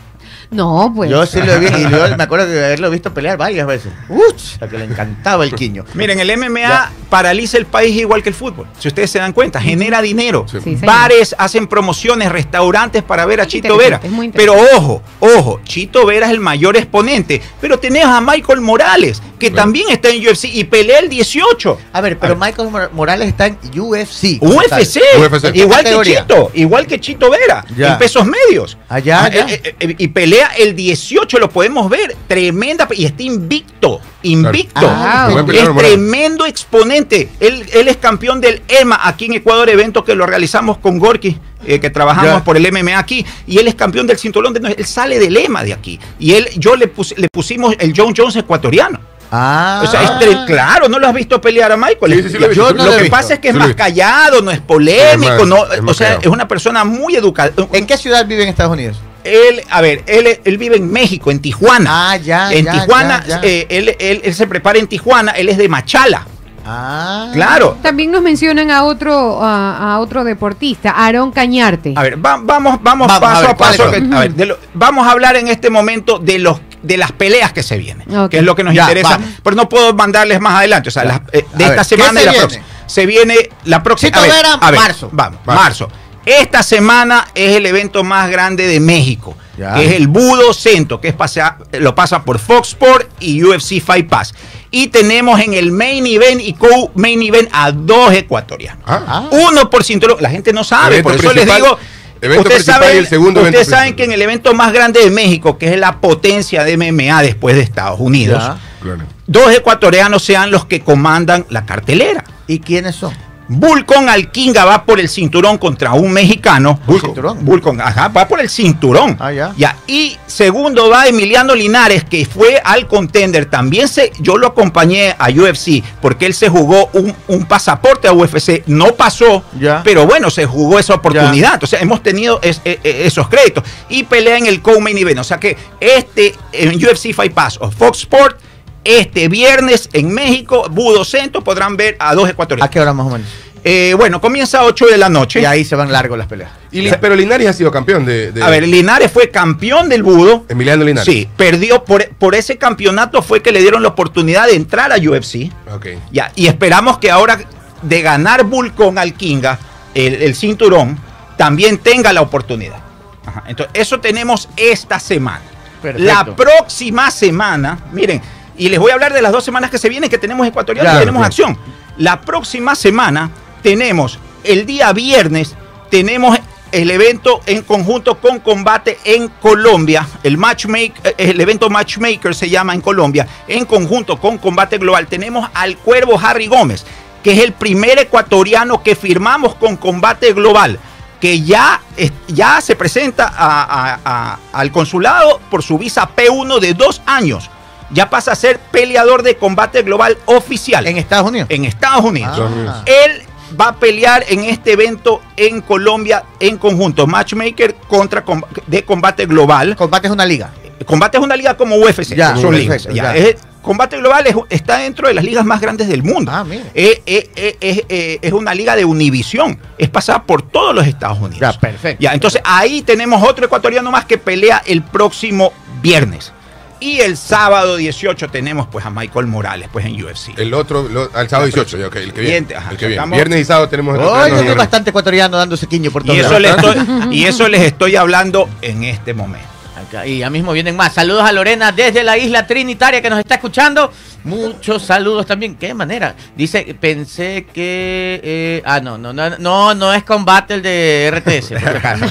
No, 0.49 0.91
pues. 0.95 1.09
Yo 1.09 1.25
sí 1.25 1.41
lo 1.41 1.51
he 1.53 1.59
visto, 1.59 1.77
y 1.77 1.83
yo 1.83 2.17
me 2.17 2.23
acuerdo 2.23 2.47
de 2.47 2.63
haberlo 2.65 2.89
visto 2.89 3.13
pelear 3.13 3.37
varias 3.37 3.67
veces. 3.67 3.91
Uch, 4.07 4.61
a 4.61 4.67
que 4.67 4.77
le 4.77 4.85
encantaba 4.85 5.43
el 5.43 5.53
quiño. 5.53 5.83
Miren, 5.93 6.19
el 6.19 6.37
MMA 6.37 6.59
Ya. 6.61 6.91
paraliza 7.09 7.57
el 7.57 7.65
país 7.65 7.95
igual 7.97 8.23
que 8.23 8.29
el 8.29 8.35
fútbol. 8.35 8.65
Si 8.79 8.87
ustedes 8.87 9.11
se 9.11 9.19
dan 9.19 9.33
cuenta, 9.33 9.59
genera 9.59 10.01
dinero. 10.01 10.45
Sí. 10.47 10.77
Bares 10.85 11.35
hacen 11.37 11.67
promociones, 11.67 12.31
restaurantes 12.31 13.03
para 13.03 13.25
ver 13.25 13.41
a 13.41 13.43
Muy 13.43 13.51
Chito 13.51 13.75
Vera. 13.77 13.97
interesante, 13.97 14.07
es 14.07 14.13
muy 14.13 14.29
Pero 14.29 14.53
ojo, 14.75 15.01
ojo, 15.19 15.59
Chito 15.63 16.05
Vera 16.05 16.27
es 16.27 16.31
el 16.31 16.39
mayor 16.39 16.77
exponente. 16.77 17.41
Pero 17.59 17.77
tenemos 17.79 18.13
a 18.15 18.21
Michael 18.21 18.61
Morales, 18.61 19.21
que 19.39 19.51
también 19.51 19.89
está 19.89 20.09
en 20.09 20.27
UFC 20.27 20.45
y 20.45 20.63
pelea 20.63 20.99
el 20.99 21.09
18. 21.09 21.77
A 21.93 22.01
ver, 22.01 22.17
pero 22.17 22.35
Michael 22.35 22.69
Mor- 22.69 22.91
Morales 22.93 23.27
está 23.29 23.47
en 23.47 23.57
UFC. 23.79 24.39
UFC, 24.41 24.99
UFC. 25.17 25.55
igual 25.55 25.83
que. 25.83 26.01
Chito, 26.11 26.51
igual 26.53 26.87
que 26.87 26.99
Chito 26.99 27.29
Vera, 27.29 27.65
Ya. 27.75 27.93
en 27.93 27.97
pesos 27.99 28.25
medios. 28.25 28.77
Allá, 28.89 29.19
Ah, 29.21 29.25
allá. 29.25 29.45
eh, 29.49 29.61
eh, 29.63 29.75
eh, 29.79 29.95
y 29.97 30.07
pelea 30.09 30.47
el 30.57 30.75
18, 30.75 31.39
lo 31.39 31.49
podemos 31.49 31.89
ver, 31.89 32.15
tremenda, 32.27 32.87
y 32.93 33.05
está 33.05 33.23
invicto, 33.23 33.99
invicto. 34.23 34.79
Claro. 34.79 34.95
Ah, 34.97 35.27
es 35.29 35.35
Morales. 35.45 35.75
tremendo 35.77 36.45
exponente. 36.45 37.29
Él, 37.39 37.65
él 37.73 37.87
es 37.87 37.97
campeón 37.97 38.41
del 38.41 38.61
EMA 38.67 38.99
aquí 39.03 39.25
en 39.25 39.33
Ecuador, 39.33 39.69
evento 39.69 40.03
que 40.03 40.15
lo 40.15 40.25
realizamos 40.25 40.77
con 40.77 40.97
Gorky. 40.99 41.37
eh, 41.65 41.79
que 41.79 41.89
trabajamos 41.89 42.43
por 42.43 42.55
el 42.55 42.65
MMA 42.71 42.97
aquí 42.99 43.25
y 43.47 43.57
él 43.57 43.67
es 43.67 43.73
campeón 43.75 44.05
del 44.07 44.17
cinturón 44.17 44.53
de 44.53 44.75
él 44.77 44.85
sale 44.85 45.19
del 45.19 45.35
EMA 45.35 45.63
de 45.63 45.73
aquí 45.73 45.99
y 46.19 46.33
él 46.33 46.47
yo 46.55 46.75
le, 46.75 46.87
pus- 46.87 47.15
le 47.17 47.27
pusimos 47.29 47.75
el 47.79 47.93
John 47.97 48.13
Jones 48.15 48.35
ecuatoriano 48.37 48.99
Ah. 49.31 49.81
O 49.83 49.87
sea, 49.87 50.19
es 50.21 50.37
claro, 50.45 50.87
¿no 50.87 50.99
lo 50.99 51.07
has 51.07 51.13
visto 51.13 51.41
pelear 51.41 51.71
a 51.71 51.77
Michael? 51.77 52.13
Sí, 52.13 52.23
sí, 52.23 52.29
sí 52.29 52.37
lo 52.37 52.49
he 52.49 52.55
Yo 52.55 52.63
visto, 52.67 52.77
no 52.77 52.83
lo 52.83 52.89
lo 52.89 52.93
he 52.93 52.97
que 52.97 53.03
visto, 53.03 53.17
pasa 53.17 53.33
es 53.33 53.39
que 53.39 53.49
es 53.49 53.55
más 53.55 53.73
callado, 53.75 54.41
no 54.41 54.51
es 54.51 54.59
polémico, 54.61 55.33
Sí, 55.35 55.41
es 55.41 55.47
más- 55.47 55.47
no, 55.47 55.73
es 55.73 55.81
o 55.85 55.93
sea, 55.93 56.07
callado. 56.07 56.21
es 56.21 56.27
una 56.27 56.47
persona 56.47 56.83
muy 56.85 57.15
educada. 57.15 57.51
¿En 57.73 57.85
qué 57.85 57.97
ciudad 57.97 58.25
vive 58.25 58.43
en 58.43 58.49
Estados 58.49 58.71
Unidos? 58.73 58.97
Él, 59.25 59.61
a 59.69 59.81
ver, 59.81 60.03
él, 60.07 60.39
él 60.45 60.57
vive 60.57 60.77
en 60.77 60.89
México, 60.89 61.29
en 61.31 61.39
Tijuana. 61.41 62.11
Ah, 62.11 62.15
ya, 62.17 62.53
En 62.53 62.63
ya, 62.65 62.71
Tijuana, 62.71 63.23
ya, 63.27 63.41
ya. 63.41 63.47
eh, 63.47 63.67
él, 63.69 63.95
él- 63.99 64.21
él 64.23 64.33
se 64.33 64.47
prepara 64.47 64.79
en 64.79 64.87
Tijuana, 64.87 65.31
él 65.33 65.49
es 65.49 65.57
de 65.57 65.67
Machala. 65.67 66.25
Ah. 66.69 67.29
Claro. 67.33 67.77
También 67.81 68.11
nos 68.11 68.21
mencionan 68.21 68.71
a 68.71 68.83
otro, 68.83 69.41
a, 69.43 69.93
a 69.95 69.99
otro 69.99 70.23
deportista, 70.25 70.91
Aarón 70.91 71.31
Cañarte. 71.31 71.93
A 71.95 72.01
ver, 72.03 72.15
va- 72.17 72.39
vamos, 72.41 72.79
vamos, 72.81 73.07
Vamos, 73.07 73.11
a 73.11 73.19
paso 73.21 73.41
ver, 73.41 73.49
a, 73.51 73.57
paso. 73.57 73.83
a 73.83 74.19
ver, 74.27 74.47
lo- 74.47 74.57
vamos 74.73 75.07
a 75.07 75.11
hablar 75.11 75.37
en 75.37 75.47
este 75.47 75.69
momento 75.69 76.19
de 76.19 76.39
los 76.39 76.59
de 76.83 76.97
las 76.97 77.11
peleas 77.11 77.51
que 77.53 77.63
se 77.63 77.77
vienen, 77.77 78.07
que 78.29 78.37
es 78.37 78.43
lo 78.43 78.55
que 78.55 78.63
nos 78.63 78.73
Ya, 78.73 78.83
interesa, 78.83 79.09
vamos. 79.17 79.29
pero 79.43 79.55
no 79.55 79.67
puedo 79.69 79.93
mandarles 79.93 80.39
más 80.39 80.55
adelante, 80.59 80.89
o 80.89 80.91
sea, 80.91 81.03
las- 81.05 81.21
eh, 81.33 81.45
de 81.55 81.65
A 81.65 81.67
esta 81.67 81.69
ver, 81.69 81.77
¿qué 81.77 81.83
semana 81.83 82.19
se 82.19 82.21
y 82.21 82.25
la 82.25 82.31
viene? 82.31 82.39
próxima. 82.47 82.65
Se 82.87 83.05
viene 83.05 83.49
la 83.65 83.83
próxima. 83.83 84.17
A 84.17 84.21
ver, 84.21 84.31
a 84.61 84.71
ver, 84.71 84.79
marzo. 84.79 85.09
Vamos, 85.11 85.39
Marzo. 85.45 85.61
marzo. 85.87 85.89
Esta 86.25 86.61
semana 86.61 87.27
es 87.35 87.55
el 87.55 87.65
evento 87.65 88.03
más 88.03 88.29
grande 88.29 88.67
de 88.67 88.79
México, 88.81 89.37
Ya. 89.57 89.73
que 89.75 89.85
es 89.85 89.91
el 89.93 90.07
Budo 90.09 90.53
Cento, 90.53 90.99
que 90.99 91.07
es 91.09 91.13
pasea- 91.15 91.57
lo 91.79 91.95
pasa 91.95 92.23
por 92.23 92.37
Fox 92.37 92.69
Sport 92.69 93.09
y 93.21 93.41
UFC 93.43 93.79
Fight 93.79 94.09
Pass. 94.09 94.33
Y 94.69 94.87
tenemos 94.87 95.39
en 95.39 95.53
el 95.53 95.71
main 95.71 96.05
event 96.05 96.41
y 96.41 96.51
co-main 96.53 97.21
event 97.23 97.47
a 97.53 97.71
dos 97.71 98.11
ecuatorianos. 98.13 98.83
Ah. 98.85 99.03
Ah. 99.07 99.29
Uno 99.31 99.69
por 99.69 99.85
cinturón. 99.85 100.17
La 100.19 100.29
gente 100.29 100.51
no 100.51 100.65
sabe, 100.65 101.01
por 101.01 101.15
eso 101.15 101.31
les 101.33 101.45
digo. 101.45 101.79
Evento 102.21 102.41
Ustedes 102.43 102.63
principal 102.63 102.81
saben, 102.81 102.95
y 102.95 102.99
el 102.99 103.07
segundo 103.07 103.39
evento 103.41 103.59
ustedes 103.59 103.77
saben 103.77 103.95
que 103.95 104.03
en 104.03 104.11
el 104.11 104.21
evento 104.21 104.53
más 104.53 104.73
grande 104.73 105.01
de 105.01 105.09
México, 105.09 105.57
que 105.57 105.73
es 105.73 105.79
la 105.79 105.99
potencia 105.99 106.63
de 106.63 106.77
MMA 106.77 107.21
después 107.21 107.55
de 107.55 107.61
Estados 107.61 107.99
Unidos, 107.99 108.41
Ya. 108.43 108.57
Claro. 108.81 109.03
dos 109.25 109.51
ecuatorianos 109.53 110.23
sean 110.23 110.51
los 110.51 110.65
que 110.65 110.81
comandan 110.81 111.45
la 111.49 111.65
cartelera. 111.65 112.23
¿Y 112.47 112.59
quiénes 112.59 112.95
son? 112.95 113.13
Vulcon 113.49 114.09
Alquinga 114.09 114.65
va 114.65 114.83
por 114.83 114.99
el 114.99 115.07
cinturón 115.09 115.57
contra 115.57 115.93
un 115.93 116.11
mexicano. 116.11 116.79
Vulcon. 116.85 117.09
Cinturón. 117.09 117.45
Vulcon, 117.45 117.81
ajá, 117.81 118.09
va 118.09 118.27
por 118.27 118.39
el 118.41 118.49
cinturón. 118.49 119.15
Ah, 119.19 119.31
ya. 119.31 119.75
Y 119.87 120.17
segundo 120.27 120.89
va 120.89 121.07
Emiliano 121.07 121.55
Linares, 121.55 122.03
que 122.03 122.25
fue 122.25 122.61
al 122.63 122.87
contender. 122.87 123.45
También 123.45 123.87
se, 123.87 124.11
yo 124.19 124.37
lo 124.37 124.47
acompañé 124.47 125.15
a 125.17 125.29
UFC 125.29 125.83
porque 126.01 126.25
él 126.25 126.33
se 126.33 126.49
jugó 126.49 126.89
un, 126.93 127.13
un 127.27 127.45
pasaporte 127.45 128.07
a 128.07 128.13
UFC. 128.13 128.63
No 128.67 128.93
pasó, 128.95 129.43
Ya. 129.59 129.81
pero 129.83 130.05
bueno, 130.05 130.29
se 130.29 130.45
jugó 130.45 130.77
esa 130.79 130.95
oportunidad. 130.95 131.63
O 131.63 131.67
sea, 131.67 131.79
hemos 131.79 132.03
tenido 132.03 132.39
es- 132.41 132.61
e- 132.65 132.79
e- 132.83 133.05
esos 133.07 133.29
créditos. 133.29 133.63
Y 133.89 134.03
pelea 134.03 134.37
en 134.37 134.45
el 134.47 134.61
co-main 134.61 134.97
event. 134.97 135.19
O 135.19 135.23
sea 135.23 135.39
que 135.39 135.55
este 135.79 136.35
en 136.51 136.75
UFC 136.75 137.13
Fight 137.13 137.33
Pass 137.33 137.57
o 137.61 137.71
Fox 137.71 137.99
Sport. 137.99 138.39
Este 138.83 139.27
viernes 139.27 139.89
en 139.93 140.11
México, 140.13 140.67
Budo 140.71 141.03
Centro, 141.03 141.43
podrán 141.43 141.75
ver 141.75 141.95
a 141.99 142.15
dos 142.15 142.27
¿A 142.27 142.31
ecuatorianos. 142.31 142.71
qué 142.71 142.79
hora 142.79 142.93
más 142.93 143.07
o 143.07 143.09
menos? 143.09 143.27
Eh, 143.63 143.93
bueno, 143.97 144.21
comienza 144.21 144.59
a 144.59 144.63
8 144.63 144.85
de 144.85 144.97
la 144.97 145.09
noche. 145.09 145.41
Y 145.41 145.45
ahí 145.45 145.65
se 145.65 145.75
van 145.75 145.91
largos 145.91 146.17
las 146.17 146.27
peleas. 146.27 146.51
Y 146.71 146.89
pero 147.01 147.15
Linares 147.15 147.47
ha 147.49 147.53
sido 147.53 147.69
campeón 147.69 148.05
de. 148.05 148.31
de- 148.31 148.41
A 148.41 148.49
ver, 148.49 148.65
Linares 148.65 149.11
fue 149.11 149.29
campeón 149.29 149.89
del 149.89 150.03
budo. 150.03 150.45
Emiliano 150.47 150.85
Linares. 150.85 151.11
Sí, 151.11 151.27
perdió 151.35 151.83
por, 151.83 152.07
por 152.15 152.33
ese 152.35 152.57
campeonato 152.57 153.21
fue 153.21 153.41
que 153.41 153.51
le 153.51 153.59
dieron 153.59 153.81
la 153.81 153.89
oportunidad 153.89 154.45
de 154.47 154.55
entrar 154.55 154.93
a 154.93 154.95
UFC. 154.97 155.51
Ok. 155.73 155.87
Ya, 156.11 156.31
y 156.35 156.47
esperamos 156.47 156.97
que 156.99 157.11
ahora 157.11 157.39
de 157.81 158.01
ganar 158.01 158.43
Vulcón 158.45 158.97
al 158.97 159.15
Kinga, 159.15 159.59
el, 159.93 160.13
el 160.15 160.35
cinturón, 160.35 160.97
también 161.35 161.79
tenga 161.79 162.13
la 162.13 162.21
oportunidad. 162.21 162.77
Ajá, 163.25 163.43
Entonces, 163.47 163.71
eso 163.81 163.99
tenemos 163.99 164.47
esta 164.55 164.97
semana. 164.99 165.41
Perfecto. 165.81 166.05
La 166.07 166.23
próxima 166.25 167.11
semana, 167.11 167.77
miren, 167.91 168.21
y 168.57 168.69
les 168.69 168.79
voy 168.79 168.91
a 168.91 168.95
hablar 168.95 169.13
de 169.13 169.21
las 169.21 169.31
dos 169.31 169.43
semanas 169.43 169.69
que 169.71 169.77
se 169.77 169.89
vienen, 169.89 170.09
que 170.09 170.17
tenemos 170.17 170.47
ecuatorianos 170.47 170.91
Ya, 170.93 170.97
y 170.97 170.99
tenemos 171.01 171.25
acción. 171.25 171.57
La 171.97 172.21
próxima 172.21 172.75
semana 172.75 173.29
tenemos, 173.63 174.19
el 174.43 174.65
día 174.65 174.91
viernes, 174.93 175.55
tenemos 175.89 176.37
el 176.71 176.91
evento 176.91 177.39
en 177.45 177.61
conjunto 177.63 178.19
con 178.19 178.39
combate 178.39 178.99
en 179.05 179.29
Colombia. 179.29 180.05
El 180.23 180.37
matchmaker, 180.37 181.15
el 181.17 181.39
evento 181.39 181.69
Matchmaker 181.69 182.35
se 182.35 182.49
llama 182.49 182.73
en 182.73 182.81
Colombia. 182.81 183.25
En 183.47 183.65
conjunto 183.65 184.19
con 184.19 184.37
combate 184.37 184.77
global 184.77 185.07
tenemos 185.07 185.49
al 185.53 185.77
Cuervo 185.77 186.19
Harry 186.21 186.47
Gómez, 186.47 186.85
que 187.23 187.31
es 187.31 187.39
el 187.39 187.53
primer 187.53 187.99
ecuatoriano 187.99 188.83
que 188.83 188.95
firmamos 188.95 189.55
con 189.55 189.77
combate 189.77 190.33
global 190.33 190.79
que 191.21 191.41
ya, 191.41 191.81
ya 192.27 192.61
se 192.61 192.75
presenta 192.75 193.25
a- 193.35 193.63
a- 193.63 193.99
a- 194.05 194.39
al 194.53 194.71
consulado 194.71 195.39
por 195.49 195.63
su 195.63 195.77
visa 195.79 196.07
P1 196.15 196.59
de 196.59 196.73
dos 196.75 197.01
años. 197.07 197.49
Ya 197.91 198.09
pasa 198.09 198.33
a 198.33 198.35
ser 198.35 198.59
peleador 198.59 199.23
de 199.23 199.37
combate 199.37 199.81
global 199.83 200.17
oficial 200.25 200.85
¿En 200.87 200.97
Estados 200.97 201.29
Unidos? 201.29 201.47
en 201.49 201.65
Estados 201.65 202.03
Unidos. 202.03 202.37
Ah. 202.67 202.83
Él 202.85 203.21
va 203.59 203.69
a 203.69 203.75
pelear 203.77 204.25
en 204.27 204.43
este 204.43 204.73
evento 204.73 205.21
en 205.37 205.61
Colombia 205.61 206.23
en 206.39 206.57
conjunto, 206.57 207.07
matchmaker 207.07 207.75
contra 207.87 208.23
com- 208.25 208.41
de 208.65 208.83
combate 208.83 209.25
global. 209.25 209.75
Combate 209.75 210.07
es 210.07 210.13
una 210.13 210.25
liga. 210.25 210.51
Combate 210.85 211.17
es 211.17 211.23
una 211.23 211.35
liga 211.35 211.55
como 211.55 211.75
UFC, 211.77 212.13
Ya, 212.15 212.35
son 212.35 212.51
perfecto, 212.51 212.59
ligas. 212.59 212.83
ya. 212.85 212.93
ya. 212.93 213.15
Es- 213.15 213.37
combate 213.61 213.97
global 213.97 214.25
es- 214.27 214.35
está 214.49 214.77
dentro 214.77 215.07
de 215.07 215.13
las 215.13 215.23
ligas 215.23 215.43
más 215.45 215.59
grandes 215.59 215.87
del 215.87 216.03
mundo. 216.03 216.31
Ah. 216.33 216.45
Eh, 216.51 217.01
eh, 217.05 217.29
eh, 217.35 217.57
eh, 217.59 217.85
eh, 217.89 218.19
es 218.21 218.33
una 218.33 218.53
liga 218.53 218.75
de 218.75 218.83
univisión. 218.85 219.59
Es 219.77 219.89
pasada 219.89 220.23
por 220.23 220.41
todos 220.41 220.75
los 220.75 220.85
Estados 220.85 221.17
Unidos. 221.19 221.39
Ya, 221.39 221.53
perfecto. 221.59 222.01
Ya, 222.01 222.13
entonces 222.13 222.41
ahí 222.45 222.81
tenemos 222.81 223.23
otro 223.27 223.45
ecuatoriano 223.45 223.91
más 223.91 224.05
que 224.05 224.17
pelea 224.17 224.61
el 224.65 224.83
próximo 224.83 225.51
viernes. 225.81 226.31
Y 226.79 226.99
el 226.99 227.17
sábado 227.17 227.75
18 227.75 228.27
tenemos 228.29 228.67
pues 228.67 228.85
a 228.85 228.89
Michael 228.89 229.25
Morales 229.27 229.67
pues 229.71 229.85
en 229.85 230.03
UFC. 230.03 230.37
El 230.37 230.53
otro, 230.53 230.87
lo- 230.87 231.09
al 231.13 231.27
sábado 231.29 231.47
18, 231.47 231.77
ya, 231.77 231.87
ok, 231.87 231.95
el 231.95 232.01
que 232.13 232.21
viene. 232.21 232.25
Siguiente, 232.27 232.55
ajá, 232.55 232.71
el 232.71 232.77
que 232.77 232.85
viene. 232.87 233.01
sacamos- 233.01 233.15
Viernes 233.17 233.41
y 233.41 233.45
sábado 233.45 233.69
tenemos 233.69 233.95
el 233.95 234.01
Hoy 234.03 234.55
bastante 234.55 234.89
ecuatoriano 234.91 235.37
dándose 235.37 235.65
quiño 235.67 235.89
por 235.91 236.03
y, 236.03 236.07
todos 236.07 236.19
eso 236.19 236.39
lados. 236.39 236.75
les 236.75 236.83
estoy, 236.87 237.07
y 237.17 237.25
eso 237.25 237.47
les 237.49 237.61
estoy 237.61 237.95
hablando 237.95 238.47
en 238.61 238.83
este 238.83 239.13
momento. 239.13 239.47
Acá, 239.87 240.05
y 240.07 240.19
ya 240.19 240.29
mismo 240.29 240.51
vienen 240.53 240.75
más. 240.75 240.93
Saludos 240.93 241.23
a 241.23 241.31
Lorena 241.31 241.71
desde 241.71 242.03
la 242.03 242.17
isla 242.17 242.45
Trinitaria 242.47 243.01
que 243.01 243.09
nos 243.09 243.19
está 243.19 243.35
escuchando. 243.35 243.91
Muchos 244.23 244.81
saludos 244.83 245.25
también. 245.27 245.55
¿Qué 245.55 245.73
manera? 245.73 246.15
Dice, 246.35 246.75
pensé 246.79 247.45
que. 247.53 248.19
eh, 248.23 248.61
ah, 248.65 248.79
no, 248.81 248.97
no, 248.97 249.13
no, 249.13 249.29
no, 249.37 249.73
no 249.75 249.93
es 249.93 250.03
combate 250.03 250.55
el 250.55 250.61
de 250.63 251.11
RTS. 251.13 251.49
por 251.49 251.59
si 251.59 251.65
acaso. 251.77 252.05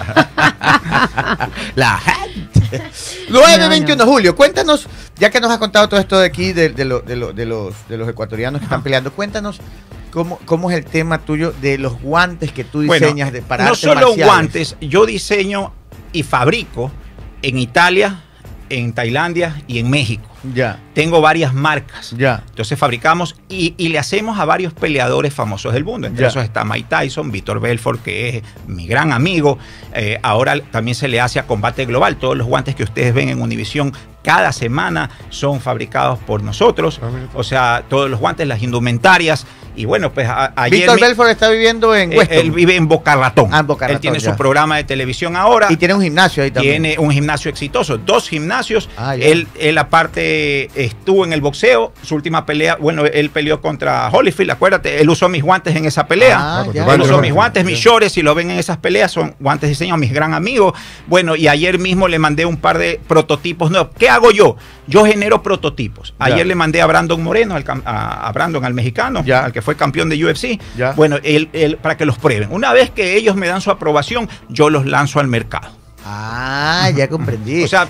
la 1.75 2.01
gente. 2.71 2.91
9-21 3.31 4.05
Julio, 4.05 4.37
cuéntanos, 4.37 4.87
ya 5.19 5.31
que 5.31 5.41
nos 5.41 5.51
has 5.51 5.59
contado 5.59 5.89
todo 5.89 6.01
esto 6.01 6.19
de 6.19 6.27
aquí, 6.27 6.53
de, 6.53 6.69
de 6.71 6.85
lo- 6.85 7.01
de 7.01 7.17
lo- 7.17 7.33
de 7.33 7.47
los, 7.47 7.75
de 7.89 7.97
los 7.97 8.09
ecuatorianos 8.09 8.61
que 8.61 8.65
están 8.65 8.83
peleando, 8.83 9.13
cuéntanos 9.13 9.59
cómo, 10.11 10.39
cómo 10.45 10.71
es 10.71 10.77
el 10.77 10.85
tema 10.85 11.19
tuyo 11.19 11.53
de 11.61 11.79
los 11.79 12.01
guantes 12.01 12.53
que 12.53 12.65
tú 12.65 12.85
Bueno, 12.85 13.07
diseñas 13.07 13.33
de, 13.33 13.43
para 13.43 13.65
no 13.67 13.75
solo 13.75 13.95
marciales. 13.95 14.25
guantes, 14.27 14.77
yo 14.81 15.07
diseño 15.07 15.73
y 16.13 16.23
fabrico 16.23 16.91
en 17.43 17.59
Italia, 17.59 18.23
en 18.71 18.93
Tailandia 18.93 19.63
y 19.67 19.79
en 19.79 19.91
México. 19.91 20.25
Ya, 20.55 20.79
Tengo 20.95 21.21
varias 21.21 21.53
marcas. 21.55 22.15
ya. 22.17 22.43
Entonces 22.51 22.79
fabricamos 22.79 23.35
y, 23.49 23.75
y 23.79 23.89
le 23.89 23.99
hacemos 23.99 24.39
a 24.39 24.45
varios 24.45 24.73
peleadores 24.73 25.35
famosos 25.35 25.73
del 25.75 25.85
mundo. 25.85 26.07
Entre 26.07 26.23
Ya. 26.23 26.29
esos 26.29 26.45
está 26.45 26.65
Mike 26.65 26.87
Tyson, 26.89 27.33
Víctor 27.33 27.59
Belfort, 27.61 28.03
que 28.03 28.29
es 28.39 28.43
mi 28.69 28.87
gran 28.87 29.13
amigo. 29.13 29.59
Eh, 29.93 30.19
ahora 30.23 30.61
también 30.71 30.95
se 30.95 31.09
le 31.09 31.21
hace 31.21 31.39
a 31.41 31.47
Combate 31.47 31.85
Global. 31.87 32.17
Todos 32.17 32.37
los 32.37 32.47
guantes 32.47 32.75
que 32.77 32.85
ustedes 32.85 33.13
ven 33.13 33.29
en 33.29 33.43
Univisión 33.43 33.93
cada 34.27 34.51
semana 34.51 35.09
son 35.31 35.61
fabricados 35.61 36.19
por 36.19 36.43
nosotros. 36.43 36.99
Ah. 37.01 37.07
O 37.35 37.45
sea, 37.45 37.85
todos 37.89 38.11
los 38.11 38.19
guantes, 38.19 38.45
las 38.49 38.61
indumentarias. 38.61 39.47
Y 39.77 39.85
bueno, 39.85 40.11
pues 40.11 40.27
a- 40.27 40.53
ayer... 40.57 40.81
Víctor 40.81 40.99
Belfort 40.99 41.29
está 41.31 41.51
viviendo 41.51 41.95
en 41.95 42.11
eh, 42.13 42.17
Weston. 42.19 42.39
él 42.39 42.51
vive 42.51 42.75
en 42.77 42.89
Boca 42.89 43.15
Ratón. 43.15 43.51
Ah, 43.53 43.59
en 43.61 43.67
Boca 43.67 43.87
Él 43.87 44.01
tiene 44.01 44.19
ya. 44.19 44.31
su 44.31 44.37
programa 44.37 44.79
de 44.79 44.85
televisión 44.85 45.37
ahora. 45.37 45.67
y 45.71 45.77
tiene 45.77 45.93
un 45.95 46.01
gimnasio 46.03 46.43
ahí 46.43 46.51
también. 46.51 46.83
Tiene 46.83 46.99
un 46.99 47.11
gimnasio 47.13 47.51
exitoso, 47.51 47.99
dos 47.99 48.27
gimnasios. 48.29 48.89
Ah, 48.97 49.15
él, 49.15 49.47
él 49.61 49.77
aparte 49.77 50.71
estuvo 50.83 51.27
en 51.27 51.35
el 51.35 51.43
boxeo, 51.43 51.93
su 52.03 52.15
última 52.15 52.47
pelea, 52.47 52.77
bueno, 52.81 53.05
él 53.05 53.29
peleó 53.29 53.61
contra 53.61 54.09
Holyfield, 54.11 54.51
acuérdate, 54.53 54.99
él 55.01 55.11
usó 55.11 55.29
mis 55.29 55.43
guantes 55.43 55.77
en 55.77 55.85
esa 55.85 56.07
pelea. 56.07 56.39
Ah, 56.41 56.67
ya. 56.73 56.87
Él 56.95 57.03
usó 57.03 57.21
mis 57.21 57.33
guantes, 57.35 57.63
mis 57.65 57.79
shorts, 57.79 58.13
si 58.13 58.23
lo 58.23 58.35
ven 58.35 58.51
en 58.51 58.59
esas 58.59 58.79
peleas, 58.79 59.13
son 59.13 59.35
guantes 59.39 59.69
diseñados, 59.69 60.01
mis 60.01 60.13
gran 60.13 60.33
amigos. 60.33 60.73
Bueno, 61.07 61.37
y 61.37 61.49
ayer 61.49 61.79
mismo 61.79 62.09
le 62.09 62.19
mandé 62.19 62.47
un 62.47 62.57
par 62.57 62.79
de 62.79 62.99
prototipos 63.07 63.71
nuevos. 63.71 63.91
¿Qué 63.99 64.09
hago 64.17 64.31
yo? 64.33 64.57
Yo 64.87 65.05
genero 65.07 65.43
prototipos. 65.43 66.15
Ayer 66.19 66.39
Ya. 66.39 66.45
le 66.45 66.55
mandé 66.55 66.83
a 66.83 66.87
Brandon 66.87 67.23
Moreno, 67.23 67.55
al 67.55 67.65
a 67.85 68.31
Brandon, 68.33 68.65
al 68.65 68.75
mexicano, 68.75 69.23
Ya. 69.25 69.45
al 69.45 69.53
que 69.53 69.63
fue 69.63 69.77
campeón 69.77 70.09
de 70.09 70.17
UFC. 70.25 70.59
Ya. 70.77 70.93
Bueno, 70.93 71.17
él, 71.23 71.49
él- 71.53 71.77
para 71.77 71.97
que 71.97 72.05
los 72.05 72.19
prueben. 72.19 72.49
Una 72.51 72.73
vez 72.73 72.91
que 72.91 73.17
ellos 73.17 73.37
me 73.37 73.47
dan 73.47 73.61
su 73.61 73.71
aprobación, 73.71 74.29
yo 74.49 74.69
los 74.71 74.85
lanzo 74.87 75.21
al 75.21 75.29
mercado. 75.29 75.69
Ah, 76.05 76.91
ya 76.95 77.09
comprendí. 77.09 77.65
O 77.65 77.69
sea, 77.69 77.87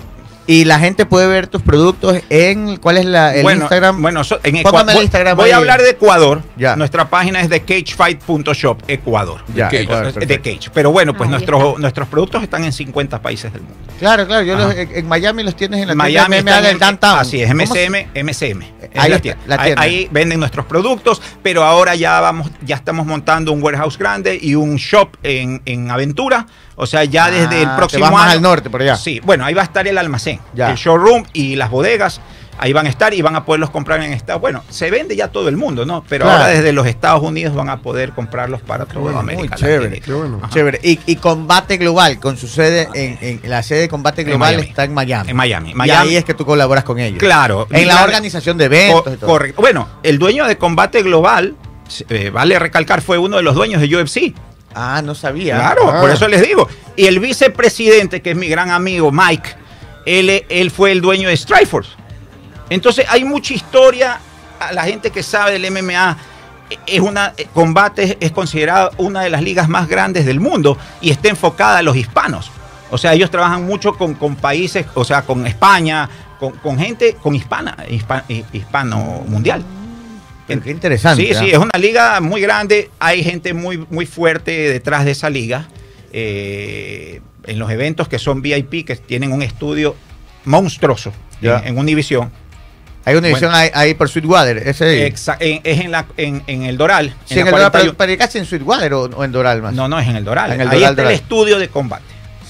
Y 0.49 0.63
la 0.63 0.79
gente 0.79 1.05
puede 1.05 1.27
ver 1.27 1.47
tus 1.47 1.61
productos 1.61 2.17
en. 2.29 2.77
¿Cuál 2.77 2.97
es 2.97 3.05
la, 3.05 3.35
el 3.35 3.43
bueno, 3.43 3.63
Instagram? 3.63 4.01
Bueno, 4.01 4.23
so- 4.23 4.39
en 4.43 4.63
Póngame 4.63 4.93
el 4.93 4.97
voy- 4.97 5.03
Instagram 5.03 5.35
Voy 5.37 5.51
a 5.51 5.57
hablar 5.57 5.81
de 5.81 5.89
Ecuador. 5.89 6.41
Ya. 6.55 6.77
Nuestra 6.77 7.09
página 7.09 7.41
es 7.41 7.49
de 7.49 7.59
cagefight.shop, 7.63 8.83
Ecuador. 8.87 9.41
Ya, 9.53 9.65
Cage. 9.65 9.83
Ecuador, 9.83 10.05
de 10.07 10.13
perfecto. 10.13 10.49
Cage. 10.49 10.71
Pero 10.73 10.91
bueno, 10.91 11.13
pues 11.13 11.27
Ahí 11.27 11.31
nuestros, 11.31 11.77
nuestros 11.79 12.07
productos 12.07 12.43
están 12.43 12.63
en 12.63 12.71
50 12.71 13.21
países 13.21 13.51
del 13.51 13.63
mundo. 13.63 13.77
Claro, 13.99 14.25
claro. 14.25 14.43
Yo 14.45 14.55
los- 14.55 14.73
en, 14.73 15.07
Miami 15.07 15.43
los 15.43 15.55
tienes 15.55 15.81
en 15.81 15.89
la 15.89 15.95
Miami 15.95 16.35
tienda 16.35 16.61
del 16.61 16.71
el- 16.75 16.79
Downtown. 16.79 17.19
Así 17.19 17.41
es, 17.41 17.51
¿Cómo 17.51 17.65
se- 17.75 17.89
MSM, 17.89 18.07
MSM. 18.23 18.61
Es 18.93 18.99
Ahí 19.03 19.09
la 19.11 19.19
tienda. 19.19 19.41
la 19.47 19.55
Ahí-. 19.61 19.73
Ahí, 19.77 20.07
venden 20.11 20.39
nuestros 20.39 20.65
productos, 20.65 21.21
pero 21.43 21.63
ahora 21.63 21.95
ya 21.95 22.21
vamos, 22.21 22.49
ya 22.65 22.75
estamos 22.77 23.05
montando 23.05 23.51
un 23.51 23.61
warehouse 23.61 23.97
grande 23.97 24.37
y 24.41 24.55
un 24.55 24.77
shop 24.77 25.17
en, 25.23 25.61
en 25.65 25.91
Aventura. 25.91 26.45
O 26.79 26.85
sea, 26.85 27.03
ya 27.03 27.25
Ah, 27.25 27.31
desde 27.31 27.63
el 27.63 27.69
te 27.69 27.75
próximo 27.75 28.01
vas 28.03 28.11
año. 28.11 28.17
más 28.19 28.33
al 28.33 28.41
norte, 28.41 28.69
por 28.69 28.81
allá. 28.81 28.95
Sí, 28.95 29.19
bueno, 29.23 29.43
ahí 29.45 29.53
va 29.53 29.61
a 29.61 29.65
estar 29.65 29.87
el 29.87 29.97
almacén, 29.97 30.39
Ya. 30.53 30.69
el 30.69 30.77
showroom 30.77 31.23
y 31.33 31.55
las 31.55 31.69
bodegas. 31.71 32.21
Ahí 32.59 32.73
van 32.73 32.87
a 32.87 32.89
estar 32.89 33.13
y 33.13 33.21
van 33.21 33.35
a 33.35 33.45
poderlos 33.45 33.69
comprar 33.69 34.01
en 34.01 34.13
Estados 34.13 34.41
Bueno, 34.41 34.63
se 34.69 34.89
vende 34.89 35.15
ya 35.15 35.27
todo 35.27 35.47
el 35.47 35.57
mundo, 35.57 35.85
¿no? 35.85 36.03
Pero 36.09 36.25
Claro. 36.25 36.39
ahora 36.41 36.49
desde 36.53 36.71
los 36.73 36.87
Estados 36.87 37.21
Unidos 37.21 37.53
van 37.55 37.69
a 37.69 37.77
poder 37.83 38.13
comprarlos 38.13 38.61
para 38.61 38.85
toda 38.85 38.99
bueno, 39.01 39.19
América. 39.19 39.55
muy 39.55 39.59
chévere. 39.59 40.01
Qué 40.01 40.11
bueno. 40.11 40.41
Chévere. 40.49 40.79
Y, 40.81 40.99
y 41.05 41.17
Combate 41.17 41.77
Global, 41.77 42.19
con 42.19 42.35
su 42.35 42.47
sede 42.47 42.87
en, 42.95 43.17
en- 43.21 43.41
la 43.49 43.61
sede 43.61 43.81
de 43.81 43.89
Combate 43.89 44.23
Global 44.23 44.55
está 44.59 44.85
en 44.85 44.93
Miami. 44.95 45.29
En 45.29 45.35
Miami. 45.35 45.69
Y 45.71 45.75
Miami. 45.75 46.09
ahí 46.09 46.15
es 46.15 46.25
que 46.25 46.33
tú 46.33 46.45
colaboras 46.47 46.83
con 46.83 46.97
ellos. 46.99 47.19
Claro. 47.19 47.67
En 47.69 47.87
la 47.87 48.03
organización 48.03 48.57
de 48.57 48.65
eventos. 48.65 49.03
Co- 49.03 49.13
y 49.13 49.17
todo. 49.17 49.29
correcto. 49.29 49.61
Bueno, 49.61 49.87
el 50.01 50.17
dueño 50.17 50.47
de 50.47 50.57
Combate 50.57 51.03
Global, 51.03 51.55
eh, 52.09 52.31
vale 52.31 52.57
recalcar, 52.57 53.01
fue 53.03 53.19
uno 53.19 53.37
de 53.37 53.43
los 53.43 53.53
dueños 53.53 53.81
de 53.81 53.95
UFC. 53.95 54.33
Ah, 54.79 55.01
no 55.01 55.15
sabía. 55.15 55.55
Claro, 55.55 55.89
Ah. 55.91 56.01
por 56.01 56.09
eso 56.11 56.27
les 56.27 56.41
digo. 56.41 56.67
Y 56.95 57.05
el 57.07 57.19
vicepresidente, 57.19 58.21
que 58.21 58.31
es 58.31 58.35
mi 58.37 58.47
gran 58.47 58.69
amigo 58.71 59.11
Mike, 59.11 59.49
él, 60.05 60.45
él 60.49 60.71
fue 60.71 60.91
el 60.91 61.01
dueño 61.01 61.29
de 61.29 61.35
Strikeforce. 61.37 61.91
Entonces 62.69 63.05
hay 63.09 63.23
mucha 63.23 63.53
historia. 63.53 64.19
A 64.59 64.71
la 64.73 64.83
gente 64.83 65.11
que 65.11 65.21
sabe 65.23 65.51
del 65.59 65.65
MMA, 65.71 66.17
es 66.85 66.99
una 66.99 67.33
combate 67.53 68.17
es 68.19 68.31
considerada 68.31 68.89
una 68.97 69.21
de 69.21 69.29
las 69.29 69.41
ligas 69.41 69.69
más 69.69 69.87
grandes 69.87 70.25
del 70.25 70.39
mundo 70.39 70.77
y 70.99 71.11
está 71.11 71.29
enfocada 71.29 71.77
a 71.77 71.81
los 71.81 71.95
hispanos. 71.95 72.51
O 72.89 72.97
sea, 72.97 73.13
ellos 73.13 73.29
trabajan 73.31 73.65
mucho 73.65 73.93
con, 73.97 74.15
con 74.15 74.35
países, 74.35 74.85
o 74.95 75.03
sea, 75.05 75.21
con 75.23 75.45
España, 75.47 76.09
con, 76.39 76.53
con 76.53 76.77
gente, 76.79 77.15
con 77.21 77.35
hispana, 77.35 77.75
hispa- 77.89 78.23
hi- 78.27 78.45
hispano 78.53 78.97
mundial. 79.27 79.63
Pero 80.47 80.61
qué 80.61 80.71
interesante. 80.71 81.23
Sí, 81.23 81.33
¿ah? 81.33 81.39
sí, 81.39 81.49
es 81.51 81.57
una 81.57 81.77
liga 81.79 82.19
muy 82.21 82.41
grande. 82.41 82.89
Hay 82.99 83.23
gente 83.23 83.53
muy, 83.53 83.85
muy 83.89 84.05
fuerte 84.05 84.51
detrás 84.51 85.05
de 85.05 85.11
esa 85.11 85.29
liga. 85.29 85.67
Eh, 86.13 87.21
en 87.45 87.59
los 87.59 87.69
eventos 87.71 88.07
que 88.07 88.17
son 88.19 88.41
VIP, 88.41 88.85
que 88.85 88.95
tienen 88.95 89.31
un 89.31 89.41
estudio 89.41 89.95
monstruoso 90.45 91.13
en, 91.41 91.67
en 91.67 91.77
Univision. 91.77 92.31
Hay 93.05 93.15
una 93.15 93.29
edición 93.29 93.53
ahí, 93.53 93.69
ahí 93.73 93.93
por 93.93 94.09
Sweetwater. 94.09 94.57
Ese 94.57 95.07
Exa- 95.13 95.37
en- 95.39 95.61
es 95.63 95.79
en, 95.79 95.91
la, 95.91 96.05
en, 96.17 96.43
en 96.47 96.63
el 96.63 96.75
Doral. 96.77 97.13
Sí, 97.25 97.35
en 97.39 97.47
el 97.47 97.51
Doral, 97.53 97.71
41. 97.71 97.71
pero, 97.71 97.97
pero 97.97 98.17
casi 98.17 98.37
en 98.37 98.45
Sweetwater 98.45 98.93
o, 98.93 99.03
o 99.03 99.23
en 99.23 99.31
Doral 99.31 99.61
más. 99.61 99.73
No, 99.73 99.87
no, 99.87 99.97
es 99.97 100.07
en 100.09 100.17
el 100.17 100.25
Doral. 100.25 100.51
En 100.53 100.61
el 100.61 100.67
ahí 100.67 100.75
Doral, 100.79 100.91
está 100.91 101.01
Doral. 101.03 101.13
el 101.13 101.19
estudio 101.21 101.57
de 101.59 101.69
combate. 101.69 102.03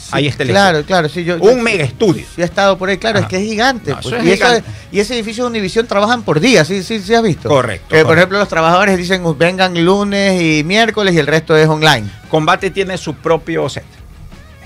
Sí, 0.08 0.14
ahí 0.14 0.28
está 0.28 0.44
el 0.44 0.50
Claro, 0.50 0.78
estudio. 0.80 0.88
claro, 0.88 1.10
sí. 1.10 1.24
Yo, 1.24 1.36
Un 1.36 1.58
yo- 1.58 1.64
mega 1.64 1.84
estudio. 1.84 2.26
Sí, 2.36 2.42
he 2.42 2.46
estado 2.46 2.78
por 2.78 2.90
ahí, 2.90 2.98
claro, 2.98 3.20
Ajá. 3.20 3.28
es 3.28 3.30
que 3.30 3.38
es 3.38 3.44
gigante. 3.50 3.92
No, 3.92 4.00
pues. 4.02 4.14
es 4.16 4.24
y, 4.26 4.32
eso 4.32 4.46
y 4.92 5.00
ese 5.00 5.16
edificio 5.16 5.44
de 5.44 5.50
Univisión 5.50 5.86
trabajan 5.88 6.24
por 6.24 6.40
día, 6.40 6.64
¿sí, 6.66 6.82
sí, 6.84 7.00
sí 7.00 7.14
has 7.14 7.24
visto? 7.24 7.50
Correcto, 7.50 7.88
Que, 7.90 7.98
por 7.98 8.04
correcto. 8.06 8.20
ejemplo, 8.20 8.40
los 8.40 8.48
trabajadores 8.48 8.98
dicen 8.98 9.26
"Uh, 9.26 9.36
vengan 9.36 9.84
lunes 9.84 10.42
y 10.42 10.64
miércoles 10.64 11.14
y 11.14 11.18
el 11.20 11.28
resto 11.28 11.56
es 11.58 11.68
online. 11.68 12.08
Combate 12.30 12.72
tiene 12.72 12.98
su 12.98 13.16
propio 13.16 13.68
set. 13.70 13.84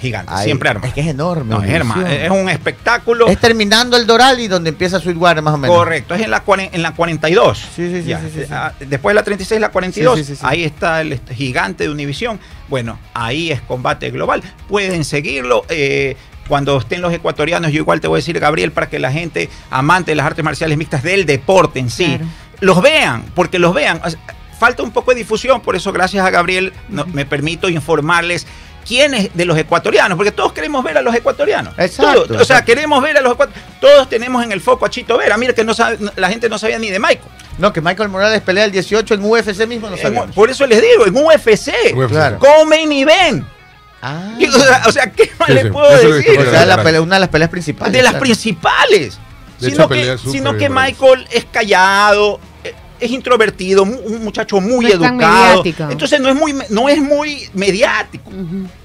Gigante, 0.01 0.33
siempre 0.43 0.69
armado. 0.69 0.87
Es 0.87 0.93
que 0.93 1.01
es 1.01 1.07
enorme. 1.07 1.55
No, 1.55 1.63
es, 1.63 1.69
es 2.23 2.29
un 2.31 2.49
espectáculo. 2.49 3.27
Es 3.27 3.37
terminando 3.39 3.95
el 3.97 4.07
Doral 4.07 4.39
y 4.39 4.47
donde 4.47 4.69
empieza 4.71 4.99
Sweetwater 4.99 5.41
más 5.43 5.53
o 5.53 5.57
menos. 5.57 5.75
Correcto, 5.75 6.15
es 6.15 6.21
en 6.21 6.31
la, 6.31 6.43
en 6.47 6.81
la 6.81 6.91
42. 6.95 7.57
Sí, 7.57 7.65
sí, 7.75 8.01
sí, 8.01 8.07
Ya, 8.07 8.19
sí, 8.19 8.31
sí, 8.33 8.39
sí. 8.41 8.47
ah, 8.51 8.73
Después 8.79 9.13
de 9.13 9.15
la 9.15 9.23
36, 9.23 9.61
la 9.61 9.69
42. 9.69 10.17
Sí, 10.17 10.23
sí, 10.23 10.31
sí, 10.31 10.35
sí. 10.37 10.41
Ahí 10.47 10.63
está 10.63 11.01
el 11.01 11.13
este, 11.13 11.35
gigante 11.35 11.83
de 11.83 11.89
Univisión. 11.91 12.39
Bueno, 12.67 12.97
ahí 13.13 13.51
es 13.51 13.61
combate 13.61 14.09
global. 14.11 14.41
Pueden 14.67 15.03
seguirlo. 15.05 15.65
eh, 15.69 16.17
cuando 16.47 16.77
estén 16.79 17.01
los 17.01 17.13
ecuatorianos, 17.13 17.71
yo 17.71 17.77
igual 17.77 18.01
te 18.01 18.07
voy 18.09 18.17
a 18.17 18.19
decir, 18.19 18.37
Gabriel, 18.39 18.71
para 18.73 18.89
que 18.89 18.99
la 18.99 19.11
gente 19.11 19.49
amante 19.69 20.11
de 20.11 20.15
las 20.15 20.25
artes 20.25 20.43
marciales 20.43 20.77
mixtas 20.77 21.01
del 21.03 21.25
deporte 21.25 21.79
en 21.79 21.89
sí, 21.89 22.05
Claro. 22.17 22.25
los 22.59 22.81
vean, 22.81 23.23
porque 23.35 23.57
los 23.59 23.73
vean. 23.73 24.01
Falta 24.59 24.83
un 24.83 24.91
poco 24.91 25.11
de 25.11 25.17
difusión, 25.17 25.61
por 25.61 25.75
eso 25.77 25.93
gracias 25.93 26.25
a 26.25 26.29
Gabriel 26.29 26.73
no- 26.89 27.05
me 27.07 27.25
permito 27.25 27.69
informarles 27.69 28.45
quiénes 28.87 29.29
de 29.33 29.45
los 29.45 29.57
ecuatorianos, 29.57 30.15
porque 30.15 30.31
todos 30.31 30.53
queremos 30.53 30.83
ver 30.83 30.97
a 30.97 31.01
los 31.01 31.13
ecuatorianos. 31.15 31.73
Exacto, 31.77 32.23
Todos, 32.25 32.41
o 32.41 32.45
sea, 32.45 32.63
queremos 32.65 33.01
ver 33.01 33.17
a 33.17 33.21
los 33.21 33.33
ecuatorianos. 33.33 33.71
Todos 33.79 34.09
tenemos 34.09 34.43
en 34.43 34.51
el 34.51 34.61
foco 34.61 34.85
a 34.85 34.89
Chito 34.89 35.17
Vera. 35.17 35.37
Mira 35.37 35.53
que 35.53 35.63
no 35.63 35.73
sabe, 35.73 35.97
la 36.15 36.29
gente 36.29 36.49
no 36.49 36.57
sabía 36.57 36.77
ni 36.79 36.89
de 36.89 36.99
Michael. 36.99 37.19
No, 37.57 37.71
que 37.73 37.81
Michael 37.81 38.09
Morales 38.09 38.41
pelea 38.41 38.65
el 38.65 38.71
18 38.71 39.13
en 39.13 39.23
UFC 39.25 39.65
mismo, 39.67 39.89
no 39.89 39.95
En- 39.95 40.01
sabemos. 40.01 40.35
por 40.35 40.49
eso 40.49 40.65
les 40.65 40.81
digo, 40.81 41.05
en 41.05 41.15
UFC. 41.15 41.71
UFC. 41.93 42.09
Claro. 42.09 42.39
Come 42.39 42.81
y 42.83 43.03
ven. 43.05 43.45
Ah. 44.01 44.33
Y, 44.39 44.45
O 44.47 44.51
sea, 44.51 44.81
o 44.87 44.91
sea, 44.91 45.11
¿qué 45.11 45.29
más 45.39 45.49
Sí, 45.49 45.69
puedo 45.71 45.89
eso 45.95 46.09
decir? 46.11 46.39
O 46.39 46.49
sea, 46.49 46.65
la 46.65 46.81
pelea- 46.83 47.01
una 47.01 47.15
de 47.15 47.19
las 47.21 47.29
peleas 47.29 47.51
principales. 47.51 47.93
de 47.93 48.01
las 48.01 48.11
claro. 48.13 48.23
principales. 48.23 49.19
De 49.59 49.69
sino 49.69 49.83
hecho, 49.83 49.89
que, 49.89 50.31
sino 50.31 50.57
que. 50.57 50.69
Michael 50.69 51.27
es 51.29 51.45
callado, 51.45 52.39
es 53.01 53.11
introvertido, 53.11 53.83
un 53.83 54.23
muchacho 54.23 54.59
muy 54.61 54.85
No 54.85 54.91
es 54.91 54.99
tan 54.99 55.13
educado. 55.15 55.47
mediático. 55.63 55.83
Entonces 55.91 56.19
no 56.19 56.29
es 56.29 56.35
muy, 56.35 56.55
no 56.69 56.87
es 56.89 56.99
muy 56.99 57.49
mediático. 57.53 58.29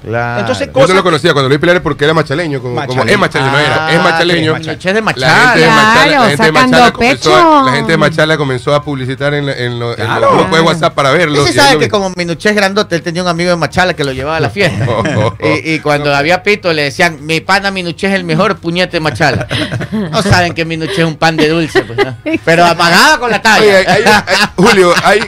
Claro. 0.02 0.40
Entonces, 0.40 0.66
Yo 0.68 0.72
cosa 0.72 0.88
no 0.88 0.94
lo 0.94 1.02
conocía 1.02 1.32
cuando 1.32 1.48
lo 1.48 1.54
vi 1.54 1.58
pelear 1.58 1.82
porque 1.82 2.04
era 2.04 2.14
machaleño, 2.14 2.60
como, 2.62 2.80
es 2.80 3.18
machaleño, 3.18 3.50
no 3.52 3.58
era, 3.58 3.92
es 3.92 3.98
Ah, 3.98 4.02
machaleño. 4.02 4.56
es 4.56 4.66
de 4.82 4.92
La 4.94 5.00
Machala. 5.02 5.36
gente 5.52 5.58
de 5.60 5.66
Claro, 5.66 5.76
Machala, 5.76 6.20
la 6.20 6.28
gente 6.28 6.44
de 6.44 6.52
Machala 6.52 6.92
comenzó 6.92 7.62
la 7.66 7.72
gente 7.72 7.92
de 7.92 7.98
Machala 7.98 8.36
comenzó 8.36 8.74
a 8.74 8.82
publicitar 8.82 9.34
en, 9.34 9.46
la- 9.46 9.52
en 9.52 9.78
lo- 9.78 9.90
en 9.90 9.96
Claro. 10.04 10.20
los 10.20 10.34
grupos 10.34 10.58
de 10.58 10.64
WhatsApp 10.64 10.94
para 10.94 11.10
verlo. 11.10 11.42
Y 11.44 11.48
ahí 11.48 11.52
sabe 11.52 11.70
que 11.78 11.84
vi. 11.84 11.88
como 11.88 12.10
Minuché 12.16 12.50
es 12.50 12.56
grandote, 12.56 12.96
él 12.96 13.02
tenía 13.02 13.22
un 13.22 13.28
amigo 13.28 13.50
de 13.50 13.56
Machala 13.56 13.94
que 13.94 14.04
lo 14.04 14.12
llevaba 14.12 14.36
a 14.36 14.40
la 14.40 14.50
fiesta. 14.50 14.86
y, 15.64 15.74
y 15.74 15.80
cuando 15.80 16.14
había 16.14 16.42
pito 16.42 16.72
le 16.72 16.82
decían, 16.84 17.18
mi 17.26 17.40
pana 17.40 17.70
Minuché 17.70 18.06
es 18.08 18.14
el 18.14 18.24
mejor 18.24 18.56
puñete 18.58 18.92
de 18.96 19.00
Machala. 19.00 19.46
No 19.92 20.22
saben 20.22 20.54
que 20.54 20.64
Minuché 20.64 21.02
es 21.02 21.06
un 21.08 21.16
pan 21.16 21.36
de 21.36 21.48
dulce, 21.48 21.82
pues, 21.82 21.98
¿no? 21.98 22.16
Pero 22.44 22.64
amagaba 22.64 23.18
con 23.18 23.30
la 23.30 23.42
talla. 23.42 23.60
Oye, 23.62 23.76
hay- 23.76 24.02
hay- 24.07 24.36
Julio, 24.57 24.94
hay, 25.02 25.20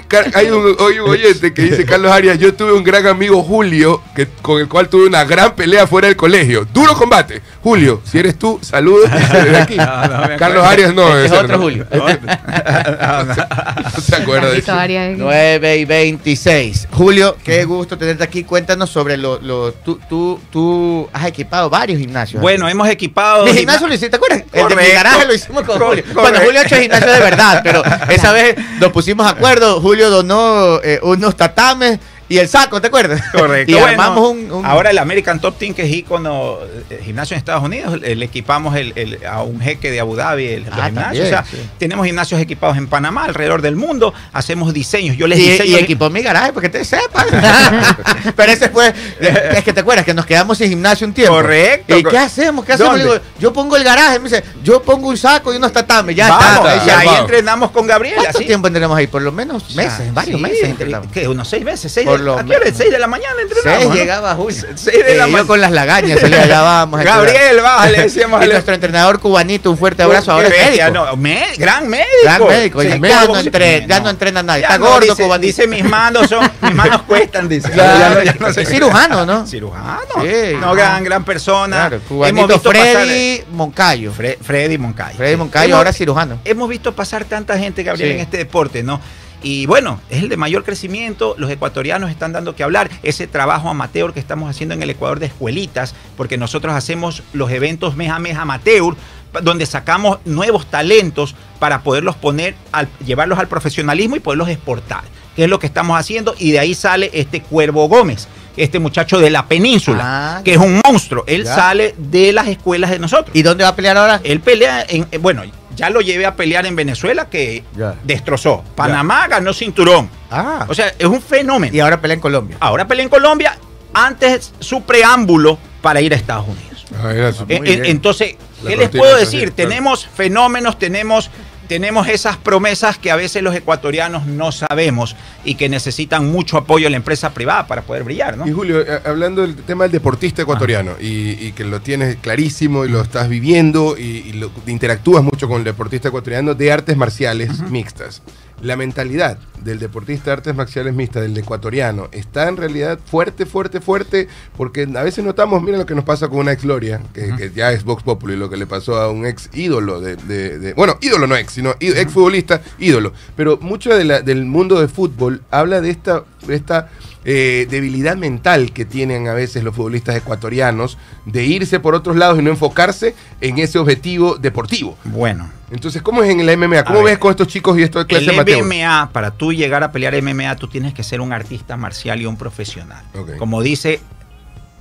un, 0.51 0.77
hay 0.81 0.99
un 1.01 1.11
oyente 1.11 1.53
que 1.53 1.63
dice 1.63 1.85
Carlos 1.85 2.11
Arias, 2.13 2.39
yo 2.39 2.55
tuve 2.55 2.73
un 2.73 2.83
gran 2.85 3.07
amigo 3.07 3.43
Julio, 3.43 4.03
que, 4.15 4.27
con 4.43 4.61
el 4.61 4.69
cual 4.69 4.89
tuve 4.89 5.07
una 5.07 5.25
gran 5.25 5.55
pelea 5.55 5.87
fuera 5.87 6.09
del 6.09 6.17
colegio. 6.17 6.67
Duro 6.73 6.95
combate. 6.95 7.43
Julio, 7.63 8.01
si 8.11 8.19
eres 8.19 8.39
tú, 8.39 8.59
saludos 8.63 9.11
desde 9.11 9.57
aquí. 9.59 9.77
No, 9.89 10.07
no. 10.29 10.37
Carlos 10.39 10.65
Arias 10.65 10.95
no, 10.95 11.17
Este 11.17 11.35
es 11.37 11.43
otro. 11.43 11.59
Julio. 11.59 11.87
No 11.91 12.07
se 14.01 14.17
acuerda 14.17 14.51
de 14.51 14.59
eso. 14.59 14.73
Arias. 14.73 15.15
9 15.17 15.77
y 15.79 15.85
26. 15.85 16.89
Julio, 16.93 17.37
qué 17.45 17.65
gusto 17.65 17.97
tenerte 17.99 18.25
aquí. 18.25 18.45
Cuéntanos 18.45 18.91
sobre 18.91 19.17
lo... 19.17 19.39
lo 19.41 19.73
tú, 19.73 19.99
tú, 20.09 20.41
tú 20.51 21.09
has 21.13 21.27
equipado 21.27 21.71
varios 21.71 21.99
gimnasios. 21.99 22.41
Bueno, 22.43 22.69
hemos 22.69 22.89
equipado. 22.89 23.45
Mi 23.45 23.53
gimnasio 23.53 23.87
lo 23.87 23.95
hiciste, 23.95 24.11
¿te 24.11 24.17
acuerdas? 24.17 24.43
El 24.53 24.69
de 24.69 24.77
mi 24.77 24.89
garaje 24.93 25.27
lo 25.27 25.35
hicimos 25.35 25.63
con 25.65 25.79
Julio. 25.79 26.05
Bueno, 26.07 26.23
correcto. 26.23 26.41
Julio 26.47 26.61
ha 26.61 26.65
hecho 26.65 26.77
gimnasio 26.77 27.13
de 27.13 27.21
verdad, 27.21 27.61
pero 27.63 27.83
esa 28.11 28.33
vez 28.33 28.57
nos 28.81 28.93
pusimos 28.93 29.27
de 29.27 29.33
acuerdo. 29.33 29.81
Julio 29.81 30.11
donó 30.11 30.81
eh, 30.83 31.01
unos 31.03 31.37
tatames 31.37 31.99
y 32.29 32.39
el 32.39 32.49
saco, 32.49 32.81
¿te 32.81 32.89
acuerdas? 32.89 33.23
Correcto. 33.33 33.71
Y 33.73 33.75
Bueno, 33.75 33.89
armamos 34.03 34.31
un, 34.31 34.51
un- 34.53 34.67
Ahora 34.67 34.91
el 34.91 34.99
American 34.99 35.41
Top 35.41 35.57
Team, 35.59 35.75
que 35.75 35.83
es 35.83 35.91
ícono 35.93 36.59
eh, 36.91 37.01
gimnasio 37.05 37.35
en 37.35 37.39
Estados 37.39 37.63
Unidos, 37.65 38.01
le 38.01 38.25
equipamos 38.25 38.77
el- 38.77 38.93
el- 38.97 39.25
a 39.27 39.43
un 39.43 39.61
jeque 39.61 39.91
de 39.91 40.01
Abu 40.01 40.17
Dhabi 40.17 40.47
el, 40.47 40.67
Ah, 40.71 40.87
gimnasios. 40.87 40.95
también, 40.95 41.25
o 41.25 41.29
sea, 41.29 41.45
sí. 41.45 41.57
tenemos 41.79 42.07
gimnasios 42.07 42.41
equipados 42.41 42.77
en 42.77 42.87
Panamá, 42.87 43.25
alrededor 43.25 43.63
del 43.63 43.77
mundo. 43.77 44.13
Hacemos 44.33 44.73
diseños. 44.75 45.17
Yo 45.17 45.27
les 45.27 45.39
y, 45.39 45.51
diseño. 45.51 45.71
y 45.71 45.75
equipó 45.77 46.11
mi 46.11 46.23
garaje 46.23 46.53
porque 46.53 46.69
te 46.69 46.85
sepas. 46.85 47.27
Pero 48.37 48.53
ese 48.53 48.69
fue. 48.71 48.93
Es 49.21 49.65
que 49.65 49.73
te 49.73 49.81
acuerdas 49.81 50.05
que 50.05 50.15
nos 50.15 50.27
quedamos 50.27 50.59
sin 50.59 50.69
gimnasio 50.69 51.07
un 51.07 51.13
tiempo. 51.13 51.35
Correcto. 51.35 51.97
¿Y 51.97 52.03
qué 52.05 52.19
hacemos? 52.19 52.65
¿Qué 52.65 52.73
hacemos? 52.73 52.99
Yo 53.39 53.53
pongo 53.53 53.77
el 53.77 53.85
garaje. 53.85 54.19
Me 54.19 54.29
dice, 54.29 54.43
yo 54.63 54.83
pongo 54.83 55.09
un 55.09 55.17
saco 55.17 55.53
y 55.53 55.57
unos 55.57 55.73
tatames. 55.73 56.15
Ya 56.17 56.29
Vamos, 56.29 56.71
está. 56.71 56.85
y 56.85 56.87
ya 56.87 56.99
ahí 56.99 57.07
vamos. 57.07 57.21
entrenamos 57.23 57.71
con 57.71 57.87
Gabriela. 57.87 58.23
¿Cuánto 58.23 58.39
¿sí? 58.39 58.45
tiempo 58.47 58.67
entrenamos 58.67 58.97
ahí? 58.97 59.07
Por 59.07 59.23
lo 59.23 59.33
menos 59.33 59.75
meses, 59.75 60.13
varios 60.13 60.37
Sí, 60.37 60.43
meses 60.43 60.65
entrenamos. 60.69 61.11
¿Qué? 61.13 61.27
¿Unos 61.29 61.49
seis 61.49 61.65
meses? 61.65 61.91
Seis 61.93 62.07
Por 62.19 62.25
lo 62.27 62.39
¿A 62.39 62.45
qué 62.45 62.51
hora? 62.51 62.59
menos. 62.61 62.79
¿Seis 62.79 62.91
de 62.91 62.99
la 62.99 63.07
mañana 63.07 63.35
entrenamos? 63.43 63.79
Seis 63.79 63.89
¿no? 63.89 63.95
llegaba 63.95 64.35
Julio. 64.35 64.63
Seis 64.75 65.05
de 65.05 65.15
la 65.17 65.25
Eh, 65.25 65.27
yo 65.27 65.33
mañana. 65.33 65.47
con 65.47 65.61
las 65.61 65.73
lagañas 65.73 66.21
vamos. 66.23 66.99
a 66.99 67.03
entrenar. 67.03 67.27
Gabriel, 67.27 67.61
baja, 67.63 67.91
le 67.91 68.03
decíamos 68.03 68.45
Y 68.45 68.49
nuestro 68.49 68.75
entrenador 68.75 69.21
cubanito, 69.21 69.71
un 69.71 69.79
fuerte 69.79 70.03
abrazo. 70.03 70.33
Ahora 70.33 70.49
es 70.49 70.67
médico. 70.71 70.91
no, 70.91 71.17
me- 71.17 71.47
gran 71.57 71.89
médico. 71.89 72.07
Gran 72.25 72.47
médico. 72.47 72.83
Sí, 72.83 72.89
ya, 72.89 72.99
claro, 73.01 73.29
no 73.35 73.41
sí. 73.41 73.47
entre- 73.47 73.87
ya 73.87 74.01
no 74.01 74.11
entrena 74.11 74.43
nadie. 74.43 74.63
Ya 74.63 74.69
Está 74.69 74.79
gordo, 74.79 75.01
dice, 75.01 75.23
cubanito. 75.23 75.47
dice 75.47 75.67
mis 75.67 75.85
manos 75.85 76.29
son, 76.29 76.51
mis 76.63 76.75
manos 76.75 77.03
cuestan, 77.03 77.49
dice. 77.49 77.71
Claro, 77.79 78.23
Ya 78.23 78.35
ya 78.39 78.53
sé. 78.53 78.63
es 78.63 78.69
cirujano, 78.69 79.25
¿no? 79.27 79.47
Cirujano. 79.47 79.99
Sí. 80.23 80.57
No, 80.61 80.75
gran, 80.75 81.05
gran 81.05 81.25
persona. 81.25 81.77
Claro, 81.89 82.01
cubanito 82.09 82.47
visto 82.49 82.71
pasar- 82.73 82.83
Freddy 83.07 83.43
Moncayo. 83.53 84.13
Fre- 84.13 84.39
Freddy 84.41 84.79
Moncayo. 84.79 85.17
Freddy 85.17 85.37
Moncayo, 85.37 85.67
Hemos- 85.69 85.77
ahora 85.79 85.93
cirujano. 85.93 86.41
Hemos 86.45 86.69
visto 86.69 86.95
pasar 86.95 87.25
tanta 87.25 87.59
gente, 87.59 87.83
Gabriel, 87.83 88.13
en 88.13 88.21
este 88.21 88.37
deporte, 88.39 88.83
¿no? 88.83 89.01
Y 89.43 89.67
bueno, 89.67 90.01
es 90.11 90.23
el 90.23 90.29
de 90.29 90.37
mayor 90.37 90.65
crecimiento, 90.65 91.35
los 91.39 91.51
ecuatorianos 91.51 92.11
están 92.11 92.33
dando 92.33 92.57
que 92.57 92.65
hablar, 92.65 92.91
ese 93.03 93.27
trabajo 93.29 93.69
amateur 93.69 94.13
que 94.13 94.21
estamos 94.21 94.51
haciendo 94.51 94.75
en 94.75 94.83
el 94.83 94.91
Ecuador 94.91 95.21
de 95.21 95.27
escuelitas, 95.27 95.95
porque 96.17 96.37
nosotros 96.37 96.75
hacemos 96.75 97.23
los 97.33 97.51
eventos 97.53 97.95
mes 97.97 98.11
a 98.11 98.19
mes 98.19 98.37
amateur, 98.37 98.95
donde 99.43 99.67
sacamos 99.67 100.19
nuevos 100.25 100.67
talentos 100.67 101.37
para 101.61 101.83
poderlos 101.83 102.17
poner, 102.17 102.57
al, 102.73 102.89
llevarlos 103.05 103.39
al 103.39 103.47
profesionalismo 103.47 104.17
y 104.17 104.21
poderlos 104.21 104.49
exportar, 104.49 105.03
que 105.37 105.45
es 105.45 105.51
lo 105.51 105.59
que 105.61 105.67
estamos 105.67 105.99
haciendo, 105.99 106.35
y 106.39 106.51
de 106.51 106.59
ahí 106.59 106.75
sale 106.75 107.11
este 107.13 107.41
Cuervo 107.41 107.87
Gómez, 107.89 108.27
este 108.57 108.81
muchacho 108.81 109.21
de 109.21 109.31
la 109.31 109.47
península, 109.47 110.39
Ah, 110.39 110.41
que 110.45 110.53
es 110.55 110.59
un 110.59 110.81
monstruo, 110.85 111.23
él 111.29 111.45
Ya. 111.45 111.55
sale 111.55 111.95
de 111.97 112.33
las 112.33 112.49
escuelas 112.49 112.91
de 112.91 112.99
nosotros. 112.99 113.31
¿Y 113.37 113.43
dónde 113.43 113.63
va 113.63 113.71
a 113.71 113.77
pelear 113.77 113.97
ahora? 113.99 114.21
Él 114.25 114.41
pelea 114.41 114.85
en, 114.89 115.07
eh, 115.13 115.19
bueno, 115.19 115.43
ya 115.79 115.91
lo 115.91 116.01
llevé 116.01 116.27
a 116.27 116.35
pelear 116.37 116.67
en 116.67 116.77
Venezuela 116.77 117.31
que 117.31 117.63
Ya. 117.77 117.95
destrozó. 118.05 118.65
Panamá 118.75 119.29
ganó 119.29 119.53
cinturón. 119.53 120.11
Ah, 120.31 120.67
O 120.69 120.75
sea, 120.75 120.93
es 120.99 121.07
un 121.07 121.23
fenómeno. 121.23 121.75
y 121.75 121.81
ahora 121.81 122.01
pelea 122.01 122.15
en 122.17 122.21
Colombia. 122.21 122.57
Ahora 122.61 122.87
pelea 122.87 123.05
en 123.05 123.09
Colombia, 123.09 123.57
antes 123.95 124.53
su 124.59 124.83
preámbulo 124.83 125.59
para 125.81 126.01
ir 126.01 126.13
a 126.13 126.17
Estados 126.17 126.47
Unidos. 126.49 126.85
Ah, 127.03 127.13
era 127.13 127.29
Eh, 127.31 127.35
eh, 127.49 127.61
bien. 127.61 127.85
entonces, 127.87 128.37
La 128.63 128.71
¿qué 128.71 128.77
les 128.77 128.89
puedo 128.91 129.15
de 129.15 129.21
decir? 129.21 129.53
Claro. 129.53 129.55
Tenemos 129.71 130.07
fenómenos, 130.07 130.79
tenemos, 130.79 131.31
tenemos 131.69 132.09
esas 132.09 132.37
promesas 132.37 132.99
que 132.99 133.11
a 133.11 133.17
veces 133.17 133.43
los 133.43 133.55
ecuatorianos 133.55 134.27
no 134.27 134.51
sabemos 134.53 135.15
y 135.45 135.55
que 135.55 135.69
necesitan 135.69 136.27
mucho 136.33 136.57
apoyo 136.57 136.87
de 136.87 136.91
la 136.91 136.97
empresa 136.97 137.31
privada 137.31 137.67
para 137.67 137.83
poder 137.83 138.05
brillar, 138.05 138.37
¿no? 138.37 138.47
Y 138.49 138.53
Julio, 138.53 138.81
eh, 138.81 139.01
hablando 139.05 139.43
del 139.43 139.55
tema 139.57 139.85
del 139.85 139.93
deportista 139.93 140.43
ecuatoriano 140.43 140.93
y, 141.01 141.31
y 141.47 141.53
que 141.53 141.65
lo 141.65 141.81
tienes 141.81 142.17
clarísimo 142.17 142.85
y 142.85 142.89
lo 142.89 143.01
estás 143.03 143.29
viviendo 143.29 143.97
y, 143.99 144.03
y 144.03 144.33
lo- 144.33 144.51
interactúas 144.67 145.23
mucho 145.23 145.47
con 145.49 145.59
el 145.59 145.65
deportista 145.65 146.09
ecuatoriano 146.09 146.55
de 146.55 146.73
artes 146.73 146.97
marciales 146.97 147.61
mixtas. 147.71 148.23
La 148.61 148.77
mentalidad 148.77 149.39
del 149.63 149.79
deportista 149.79 150.27
de 150.27 150.33
artes 150.33 150.55
marciales 150.55 150.95
mixtas, 150.95 151.23
del 151.23 151.37
ecuatoriano, 151.37 152.09
está 152.13 152.49
en 152.49 152.57
realidad 152.57 152.99
fuerte, 153.05 153.47
fuerte, 153.47 153.81
fuerte, 153.81 154.29
porque 154.57 154.89
a 154.95 155.03
veces 155.03 155.25
notamos, 155.25 155.63
mira 155.63 155.79
lo 155.79 155.87
que 155.87 155.95
nos 155.95 156.05
pasa 156.05 156.29
con 156.29 156.39
una 156.39 156.53
ex 156.53 156.63
Gloria, 156.65 157.01
que, 157.15 157.35
que 157.37 157.51
ya 157.55 157.71
es 157.73 157.85
Vox 157.85 158.03
Populi, 158.03 158.37
lo 158.37 158.51
que 158.51 158.57
le 158.57 158.67
pasó 158.67 158.97
a 159.01 159.11
un 159.11 159.27
ex 159.27 159.49
ídolo 159.53 160.01
de, 160.01 160.17
de- 160.17 160.59
de- 160.59 160.75
bueno, 160.75 160.97
ídolo 161.01 161.27
no 161.27 161.37
ex, 161.37 161.53
sino 161.53 161.75
ex 161.81 162.13
futbolista, 162.13 162.61
ídolo. 162.79 163.13
Pero 163.37 163.59
mucho 163.61 163.95
de 163.97 164.05
la- 164.05 164.23
del 164.23 164.45
mundo 164.45 164.81
de 164.81 164.89
fútbol 164.89 165.43
habla 165.51 165.81
de 165.81 165.91
esta, 165.91 166.25
de 166.47 166.55
esta 166.57 166.89
eh, 167.31 167.67
debilidad 167.69 168.17
mental 168.17 168.73
que 168.73 168.87
tienen 168.87 169.29
a 169.29 169.35
veces 169.35 169.63
los 169.63 169.77
futbolistas 169.77 170.17
ecuatorianos 170.17 170.97
de 171.27 171.45
irse 171.45 171.79
por 171.79 171.95
otros 171.95 172.17
lados 172.17 172.39
y 172.39 172.43
no 172.43 172.49
enfocarse 172.49 173.15
en 173.43 173.59
ese 173.59 173.79
objetivo 173.79 174.37
deportivo. 174.37 174.97
Bueno, 175.05 175.51
Entonces, 175.71 176.01
¿cómo 176.01 176.23
es 176.23 176.31
en 176.31 176.41
el 176.41 176.57
MMA? 176.57 176.85
¿Cómo 176.85 177.01
A 177.01 177.03
ves 177.03 177.13
ver. 177.13 177.19
con 177.19 177.31
estos 177.33 177.49
chicos 177.49 177.79
y 177.79 177.83
esto 177.83 177.99
de 177.99 178.07
clase 178.07 178.31
el? 178.31 178.65
MMA, 178.65 179.11
para 179.13 179.31
tú 179.31 179.53
llegar 179.53 179.85
a 179.85 179.93
pelear 179.93 180.15
MMA, 180.23 180.57
tú 180.57 180.69
tienes 180.69 180.95
que 180.95 181.03
ser 181.03 181.21
un 181.21 181.35
artista 181.35 181.77
marcial 181.77 182.19
y 182.23 182.25
un 182.25 182.39
profesional. 182.39 183.05
Como 183.39 183.61
dice, 183.61 184.01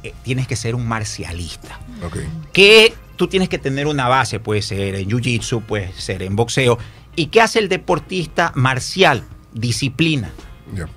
eh, 0.04 0.14
tienes 0.24 0.48
que 0.48 0.56
ser 0.56 0.74
un 0.74 0.88
marcialista. 0.88 1.78
Ok. 2.06 2.20
Que 2.54 2.94
tú 3.18 3.28
tienes 3.28 3.50
que 3.50 3.58
tener 3.58 3.88
una 3.88 4.08
base, 4.08 4.40
puede 4.40 4.62
ser 4.62 4.96
en 4.96 5.10
jiu-jitsu, 5.10 5.64
puede 5.64 5.92
ser 5.92 6.24
en 6.24 6.38
boxeo. 6.38 6.80
¿Y 7.14 7.26
qué 7.26 7.42
hace 7.42 7.60
el 7.60 7.68
deportista 7.68 8.54
marcial? 8.56 9.26
Disciplina. 9.52 10.32
Ya. 10.74 10.88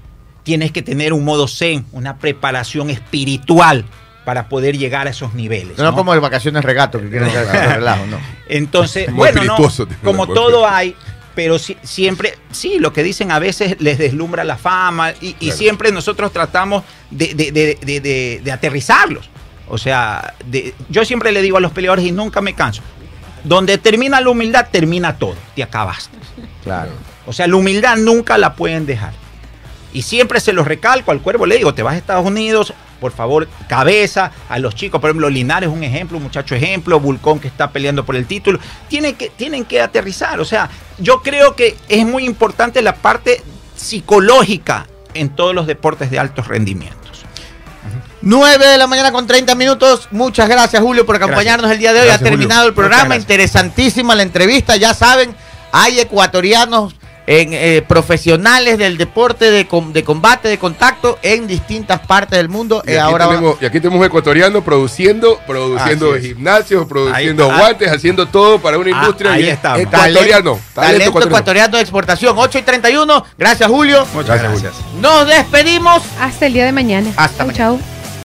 Tienes 0.50 0.72
que 0.72 0.82
tener 0.82 1.12
un 1.12 1.24
modo 1.24 1.46
zen, 1.46 1.86
una 1.92 2.18
preparación 2.18 2.90
espiritual 2.90 3.84
para 4.24 4.48
poder 4.48 4.76
llegar 4.76 5.06
a 5.06 5.10
esos 5.10 5.32
niveles. 5.32 5.78
No, 5.78 5.84
¿no? 5.84 5.94
como 5.94 6.12
de 6.12 6.18
vacaciones 6.18 6.64
regato, 6.64 7.00
que 7.00 7.08
quieren 7.08 7.30
relajo, 7.32 8.04
no. 8.06 8.18
Entonces, 8.48 9.12
bueno, 9.14 9.44
no, 9.44 9.56
como 10.02 10.26
todo 10.26 10.66
hay, 10.66 10.96
pero 11.36 11.56
si- 11.60 11.76
siempre, 11.84 12.34
sí, 12.50 12.80
lo 12.80 12.92
que 12.92 13.04
dicen 13.04 13.30
a 13.30 13.38
veces 13.38 13.76
les 13.78 13.96
deslumbra 13.96 14.42
la 14.42 14.56
fama 14.56 15.12
y, 15.20 15.28
y 15.28 15.34
Claro. 15.34 15.56
siempre 15.56 15.92
nosotros 15.92 16.32
tratamos 16.32 16.82
de, 17.12 17.32
de- 17.32 17.52
de- 17.52 17.78
de- 17.80 18.00
de- 18.00 18.40
de 18.42 18.50
aterrizarlos. 18.50 19.30
O 19.68 19.78
sea, 19.78 20.34
de- 20.46 20.74
yo 20.88 21.04
siempre 21.04 21.30
le 21.30 21.42
digo 21.42 21.58
a 21.58 21.60
los 21.60 21.70
peleadores 21.70 22.04
y 22.04 22.10
nunca 22.10 22.40
me 22.40 22.54
canso, 22.54 22.82
donde 23.44 23.78
termina 23.78 24.20
la 24.20 24.30
humildad, 24.30 24.66
termina 24.72 25.16
todo, 25.16 25.36
te 25.54 25.62
acabaste. 25.62 26.18
Claro. 26.64 26.90
O 27.24 27.32
sea, 27.32 27.46
la 27.46 27.54
humildad 27.54 27.96
nunca 27.98 28.36
la 28.36 28.56
pueden 28.56 28.84
dejar. 28.84 29.12
Y 29.92 30.02
siempre 30.02 30.40
se 30.40 30.52
los 30.52 30.66
recalco 30.66 31.10
al 31.10 31.20
cuervo, 31.20 31.46
le 31.46 31.56
digo, 31.56 31.74
te 31.74 31.82
vas 31.82 31.94
a 31.94 31.98
Estados 31.98 32.24
Unidos, 32.24 32.72
por 33.00 33.12
favor, 33.12 33.48
cabeza, 33.68 34.30
a 34.48 34.58
los 34.58 34.74
chicos, 34.74 35.00
por 35.00 35.10
ejemplo, 35.10 35.28
Linares 35.30 35.68
es 35.68 35.74
un 35.74 35.82
ejemplo, 35.82 36.18
un 36.18 36.24
muchacho 36.24 36.54
ejemplo, 36.54 37.00
Vulcón 37.00 37.40
que 37.40 37.48
está 37.48 37.70
peleando 37.70 38.04
por 38.04 38.14
el 38.14 38.26
título, 38.26 38.60
tienen 38.88 39.16
que, 39.16 39.30
tienen 39.30 39.64
que 39.64 39.80
aterrizar. 39.80 40.38
O 40.38 40.44
sea, 40.44 40.70
yo 40.98 41.22
creo 41.22 41.56
que 41.56 41.76
es 41.88 42.06
muy 42.06 42.24
importante 42.24 42.82
la 42.82 42.94
parte 42.94 43.42
psicológica 43.74 44.86
en 45.14 45.30
todos 45.30 45.54
los 45.54 45.66
deportes 45.66 46.10
de 46.10 46.18
altos 46.18 46.46
rendimientos. 46.46 47.00
9 48.22 48.66
de 48.66 48.76
la 48.76 48.86
mañana 48.86 49.12
con 49.12 49.26
30 49.26 49.54
minutos. 49.54 50.08
Muchas 50.10 50.48
gracias, 50.48 50.82
Julio, 50.82 51.06
por 51.06 51.16
acompañarnos 51.16 51.70
el 51.70 51.78
día 51.78 51.92
de 51.94 52.00
hoy. 52.00 52.06
Gracias, 52.06 52.20
ha 52.20 52.30
terminado 52.30 52.60
Julio. 52.60 52.68
el 52.68 52.74
programa. 52.74 53.16
Interesantísima 53.16 54.14
la 54.14 54.22
entrevista. 54.22 54.76
Ya 54.76 54.92
saben, 54.92 55.34
hay 55.72 56.00
ecuatorianos 56.00 56.94
en, 57.30 57.50
eh, 57.52 57.82
profesionales 57.86 58.76
del 58.76 58.98
deporte 58.98 59.52
de, 59.52 59.68
com- 59.68 59.92
de 59.92 60.02
combate, 60.02 60.48
de 60.48 60.58
contacto 60.58 61.18
en 61.22 61.46
distintas 61.46 62.00
partes 62.00 62.36
del 62.38 62.48
mundo. 62.48 62.82
Y 62.84 62.90
Eh, 62.90 62.98
aquí, 62.98 63.08
ahora 63.08 63.28
tenemos, 63.28 63.56
y 63.62 63.66
aquí 63.66 63.78
tenemos 63.80 64.04
ecuatorianos 64.04 64.64
produciendo, 64.64 65.38
produciendo 65.46 66.12
gimnasios, 66.18 66.86
produciendo 66.86 67.50
Ahí- 67.52 67.58
guantes, 67.58 67.88
haciendo 67.92 68.26
todo 68.26 68.58
para 68.58 68.78
una 68.78 68.90
Ah, 68.96 69.00
industria 69.00 69.32
ahí 69.32 69.48
está. 69.48 69.78
ecuatoriano. 69.80 70.58
talento, 70.74 71.22
ecuatoriano 71.22 71.76
de 71.76 71.82
exportación. 71.82 72.34
8 72.36 72.58
y 72.58 72.62
31. 72.62 73.24
Gracias, 73.38 73.68
Julio. 73.70 74.04
Muchas 74.12 74.40
Gracias, 74.40 74.62
gracias. 74.62 74.84
Nos 75.00 75.26
despedimos. 75.28 76.02
Hasta 76.20 76.46
el 76.46 76.52
día 76.52 76.64
de 76.64 76.72
mañana. 76.72 77.10
Hasta 77.16 77.38
Chau, 77.38 77.46
mañana. 77.46 77.78
chau. 77.78 77.99